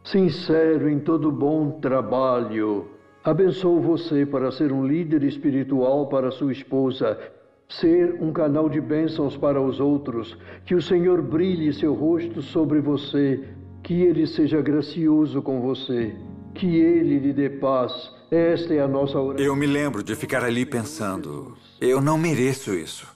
sincero 0.01 0.87
em 0.89 0.97
todo 0.97 1.29
bom 1.29 1.71
trabalho. 1.81 2.85
Abençoo 3.21 3.81
você 3.81 4.25
para 4.25 4.49
ser 4.49 4.71
um 4.71 4.87
líder 4.87 5.23
espiritual 5.23 6.07
para 6.07 6.31
sua 6.31 6.53
esposa, 6.53 7.19
ser 7.67 8.15
um 8.21 8.31
canal 8.31 8.69
de 8.69 8.79
bênçãos 8.79 9.35
para 9.35 9.61
os 9.61 9.81
outros, 9.81 10.37
que 10.65 10.73
o 10.73 10.81
Senhor 10.81 11.21
brilhe 11.21 11.73
seu 11.73 11.93
rosto 11.93 12.41
sobre 12.41 12.79
você, 12.79 13.43
que 13.83 14.03
ele 14.03 14.25
seja 14.25 14.61
gracioso 14.61 15.41
com 15.41 15.59
você, 15.59 16.15
que 16.55 16.77
ele 16.77 17.19
lhe 17.19 17.33
dê 17.33 17.49
paz 17.49 18.17
esta 18.31 18.73
é 18.73 18.79
a 18.79 18.87
nossa 18.87 19.19
oração. 19.19 19.45
Eu 19.45 19.55
me 19.55 19.65
lembro 19.65 20.03
de 20.03 20.15
ficar 20.15 20.43
ali 20.43 20.65
pensando: 20.65 21.57
eu 21.81 22.01
não 22.01 22.17
mereço 22.17 22.73
isso. 22.73 23.07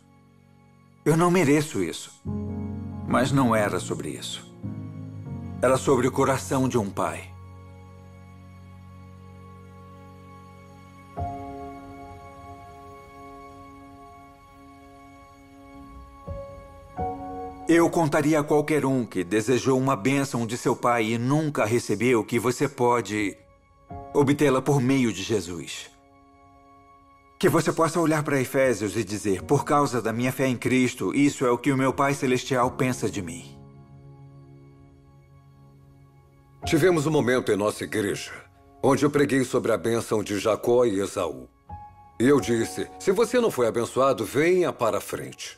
Eu 1.05 1.17
não 1.17 1.29
mereço 1.29 1.83
isso. 1.83 2.11
Mas 3.07 3.31
não 3.31 3.55
era 3.55 3.79
sobre 3.79 4.09
isso. 4.09 4.49
Era 5.61 5.77
sobre 5.77 6.07
o 6.07 6.11
coração 6.11 6.67
de 6.67 6.77
um 6.77 6.89
pai. 6.89 7.29
Eu 17.67 17.89
contaria 17.89 18.39
a 18.39 18.43
qualquer 18.43 18.85
um 18.85 19.05
que 19.05 19.23
desejou 19.23 19.79
uma 19.79 19.95
bênção 19.95 20.45
de 20.45 20.57
seu 20.57 20.75
pai 20.75 21.05
e 21.05 21.17
nunca 21.17 21.65
recebeu 21.65 22.23
que 22.23 22.37
você 22.37 22.67
pode 22.67 23.37
obtê-la 24.13 24.61
por 24.61 24.81
meio 24.81 25.11
de 25.11 25.23
Jesus. 25.23 25.89
Que 27.39 27.49
você 27.49 27.73
possa 27.73 27.99
olhar 27.99 28.23
para 28.23 28.39
Efésios 28.39 28.95
e 28.95 29.03
dizer: 29.03 29.41
por 29.43 29.65
causa 29.65 30.01
da 30.01 30.13
minha 30.13 30.31
fé 30.31 30.47
em 30.47 30.55
Cristo, 30.55 31.13
isso 31.13 31.45
é 31.45 31.51
o 31.51 31.57
que 31.57 31.71
o 31.71 31.77
meu 31.77 31.93
Pai 31.93 32.13
Celestial 32.13 32.71
pensa 32.71 33.09
de 33.09 33.21
mim. 33.21 33.57
Tivemos 36.65 37.05
um 37.05 37.11
momento 37.11 37.51
em 37.51 37.57
nossa 37.57 37.83
igreja 37.83 38.31
onde 38.81 39.05
eu 39.05 39.09
preguei 39.09 39.45
sobre 39.45 39.71
a 39.71 39.77
bênção 39.77 40.21
de 40.21 40.37
Jacó 40.37 40.85
e 40.85 40.99
Esaú. 40.99 41.47
E 42.19 42.27
eu 42.27 42.39
disse: 42.39 42.87
se 42.99 43.11
você 43.11 43.39
não 43.39 43.49
foi 43.49 43.67
abençoado, 43.67 44.25
venha 44.25 44.71
para 44.71 44.97
a 44.97 45.01
frente. 45.01 45.57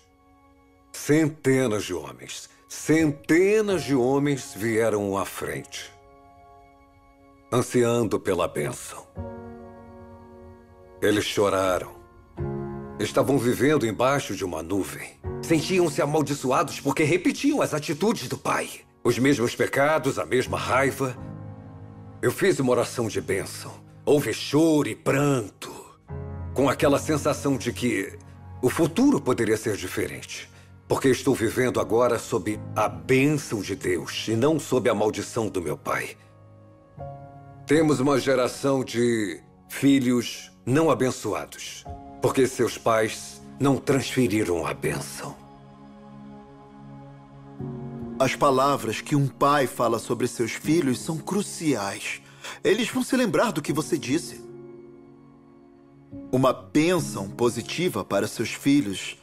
Centenas 0.91 1.83
de 1.83 1.93
homens, 1.93 2.49
centenas 2.69 3.83
de 3.83 3.93
homens 3.93 4.53
vieram 4.55 5.17
à 5.17 5.25
frente 5.25 5.94
ansiando 7.51 8.19
pela 8.19 8.47
bênção. 8.47 9.05
Eles 11.01 11.25
choraram. 11.25 11.91
Estavam 12.99 13.37
vivendo 13.37 13.85
embaixo 13.85 14.35
de 14.35 14.43
uma 14.43 14.63
nuvem. 14.63 15.19
Sentiam-se 15.41 16.01
amaldiçoados 16.01 16.79
porque 16.79 17.03
repetiam 17.03 17.61
as 17.61 17.73
atitudes 17.73 18.27
do 18.27 18.37
pai. 18.37 18.69
Os 19.03 19.19
mesmos 19.19 19.55
pecados, 19.55 20.17
a 20.17 20.25
mesma 20.25 20.57
raiva. 20.57 21.15
Eu 22.21 22.31
fiz 22.31 22.59
uma 22.59 22.71
oração 22.71 23.07
de 23.07 23.21
bênção. 23.21 23.71
Houve 24.05 24.33
choro 24.33 24.87
e 24.87 24.95
pranto. 24.95 25.73
Com 26.53 26.69
aquela 26.69 26.97
sensação 26.97 27.57
de 27.57 27.71
que 27.71 28.17
o 28.61 28.69
futuro 28.69 29.21
poderia 29.21 29.57
ser 29.57 29.75
diferente. 29.75 30.49
Porque 30.87 31.09
estou 31.09 31.35
vivendo 31.35 31.79
agora 31.79 32.17
sob 32.17 32.59
a 32.75 32.87
bênção 32.87 33.61
de 33.61 33.75
Deus 33.75 34.27
e 34.27 34.35
não 34.35 34.59
sob 34.59 34.89
a 34.89 34.95
maldição 34.95 35.47
do 35.49 35.61
meu 35.61 35.77
pai. 35.77 36.17
Temos 37.67 37.99
uma 37.99 38.19
geração 38.19 38.83
de 38.83 39.41
filhos 39.67 40.51
não 40.63 40.91
abençoados, 40.91 41.83
porque 42.21 42.45
seus 42.45 42.77
pais 42.77 43.41
não 43.59 43.77
transferiram 43.77 44.67
a 44.67 44.71
bênção. 44.71 45.35
As 48.19 48.35
palavras 48.35 49.01
que 49.01 49.15
um 49.15 49.27
pai 49.27 49.65
fala 49.65 49.97
sobre 49.97 50.27
seus 50.27 50.51
filhos 50.51 50.99
são 50.99 51.17
cruciais. 51.17 52.21
Eles 52.63 52.87
vão 52.87 53.01
se 53.01 53.17
lembrar 53.17 53.51
do 53.51 53.63
que 53.63 53.73
você 53.73 53.97
disse. 53.97 54.45
Uma 56.31 56.53
bênção 56.53 57.27
positiva 57.27 58.05
para 58.05 58.27
seus 58.27 58.49
filhos 58.53 59.17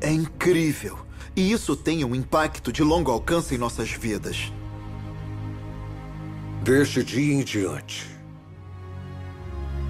é 0.00 0.10
incrível. 0.10 0.98
E 1.36 1.52
isso 1.52 1.76
tem 1.76 2.06
um 2.06 2.14
impacto 2.14 2.72
de 2.72 2.82
longo 2.82 3.10
alcance 3.10 3.54
em 3.54 3.58
nossas 3.58 3.90
vidas. 3.90 4.50
Deste 6.62 7.02
dia 7.02 7.32
em 7.32 7.42
diante, 7.42 8.06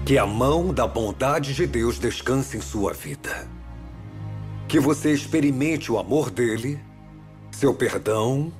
que 0.05 0.17
a 0.17 0.25
mão 0.25 0.73
da 0.73 0.87
bondade 0.87 1.53
de 1.53 1.67
Deus 1.67 1.99
descanse 1.99 2.55
em 2.55 2.61
sua 2.61 2.93
vida. 2.93 3.45
Que 4.69 4.79
você 4.79 5.11
experimente 5.11 5.91
o 5.91 5.99
amor 5.99 6.29
dele, 6.31 6.79
seu 7.51 7.73
perdão, 7.73 8.53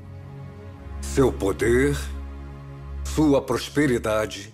seu 1.00 1.32
poder, 1.32 1.98
sua 3.06 3.42
prosperidade 3.42 4.54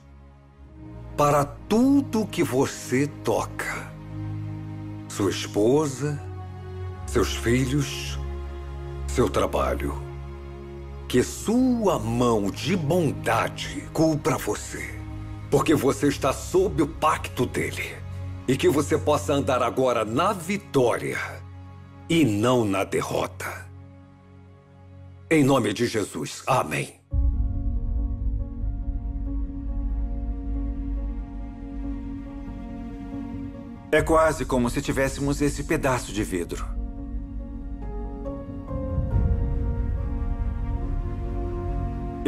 para 1.17 1.43
tudo 1.43 2.27
que 2.27 2.43
você 2.43 3.07
toca. 3.23 3.91
Sua 5.09 5.31
esposa, 5.31 6.21
seus 7.07 7.35
filhos, 7.35 8.19
seu 9.07 9.27
trabalho 9.27 10.06
que 11.07 11.23
sua 11.23 11.97
mão 11.97 12.51
de 12.51 12.75
bondade 12.75 13.87
cubra 13.93 14.37
você, 14.37 14.93
porque 15.49 15.73
você 15.73 16.07
está 16.07 16.33
sob 16.33 16.81
o 16.81 16.87
pacto 16.87 17.45
dele, 17.45 17.95
e 18.47 18.57
que 18.57 18.67
você 18.67 18.97
possa 18.97 19.33
andar 19.33 19.63
agora 19.63 20.03
na 20.03 20.33
vitória 20.33 21.17
e 22.09 22.25
não 22.25 22.65
na 22.65 22.83
derrota. 22.83 23.65
Em 25.31 25.43
nome 25.43 25.73
de 25.73 25.87
Jesus, 25.87 26.43
amém. 26.45 26.95
É 33.89 34.01
quase 34.01 34.43
como 34.43 34.69
se 34.69 34.81
tivéssemos 34.81 35.41
esse 35.41 35.63
pedaço 35.63 36.11
de 36.11 36.23
vidro. 36.23 36.65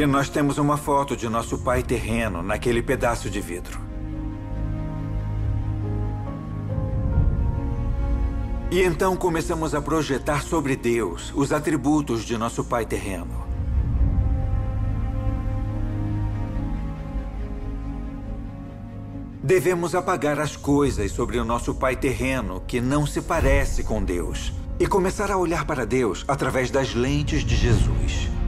E 0.00 0.06
nós 0.06 0.30
temos 0.30 0.56
uma 0.56 0.78
foto 0.78 1.14
de 1.14 1.28
nosso 1.28 1.58
pai 1.58 1.82
terreno 1.82 2.42
naquele 2.42 2.80
pedaço 2.80 3.28
de 3.28 3.38
vidro. 3.38 3.78
E 8.70 8.80
então 8.80 9.14
começamos 9.14 9.74
a 9.74 9.82
projetar 9.82 10.42
sobre 10.42 10.74
Deus 10.74 11.30
os 11.36 11.52
atributos 11.52 12.24
de 12.24 12.38
nosso 12.38 12.64
pai 12.64 12.86
terreno. 12.86 13.44
Devemos 19.42 19.94
apagar 19.94 20.40
as 20.40 20.56
coisas 20.56 21.12
sobre 21.12 21.38
o 21.38 21.44
nosso 21.44 21.74
pai 21.74 21.94
terreno 21.94 22.62
que 22.66 22.80
não 22.80 23.06
se 23.06 23.20
parece 23.20 23.82
com 23.84 24.02
Deus 24.02 24.50
e 24.78 24.86
começar 24.86 25.30
a 25.30 25.36
olhar 25.36 25.66
para 25.66 25.84
Deus 25.84 26.24
através 26.26 26.70
das 26.70 26.94
lentes 26.94 27.44
de 27.44 27.54
Jesus. 27.54 28.39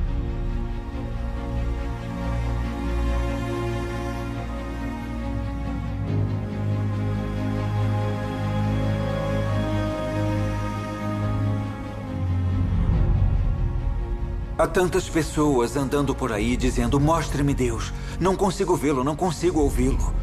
Há 14.63 14.67
tantas 14.69 15.09
pessoas 15.09 15.77
andando 15.77 16.15
por 16.15 16.31
aí 16.31 16.57
dizendo: 16.57 17.01
Mostre-me 17.01 17.53
Deus. 17.53 17.93
Não 18.21 18.37
consigo 18.37 18.77
vê-lo, 18.77 19.03
não 19.03 19.17
consigo 19.17 19.59
ouvi-lo. 19.59 20.15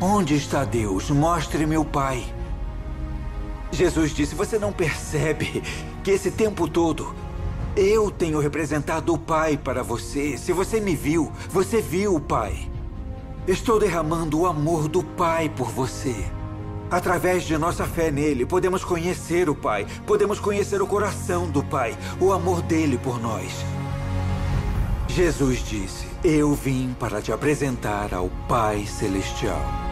Onde 0.00 0.36
está 0.36 0.64
Deus? 0.64 1.10
Mostre-me 1.10 1.76
o 1.76 1.84
Pai. 1.84 2.32
Jesus 3.72 4.12
disse: 4.12 4.32
Você 4.36 4.60
não 4.60 4.72
percebe 4.72 5.60
que 6.04 6.12
esse 6.12 6.30
tempo 6.30 6.68
todo 6.68 7.12
eu 7.74 8.12
tenho 8.12 8.38
representado 8.38 9.12
o 9.12 9.18
Pai 9.18 9.56
para 9.56 9.82
você. 9.82 10.38
Se 10.38 10.52
você 10.52 10.78
me 10.78 10.94
viu, 10.94 11.32
você 11.50 11.82
viu 11.82 12.14
o 12.14 12.20
Pai. 12.20 12.70
Estou 13.44 13.80
derramando 13.80 14.38
o 14.38 14.46
amor 14.46 14.86
do 14.86 15.02
Pai 15.02 15.48
por 15.48 15.68
você. 15.68 16.14
Através 16.90 17.44
de 17.44 17.56
nossa 17.58 17.84
fé 17.84 18.10
nele, 18.10 18.46
podemos 18.46 18.84
conhecer 18.84 19.48
o 19.48 19.54
Pai, 19.54 19.86
podemos 20.06 20.38
conhecer 20.38 20.80
o 20.82 20.86
coração 20.86 21.48
do 21.48 21.62
Pai, 21.62 21.96
o 22.20 22.32
amor 22.32 22.62
dele 22.62 22.98
por 22.98 23.20
nós. 23.20 23.64
Jesus 25.08 25.58
disse: 25.64 26.06
Eu 26.22 26.54
vim 26.54 26.94
para 26.98 27.22
te 27.22 27.32
apresentar 27.32 28.12
ao 28.12 28.30
Pai 28.48 28.86
Celestial. 28.86 29.83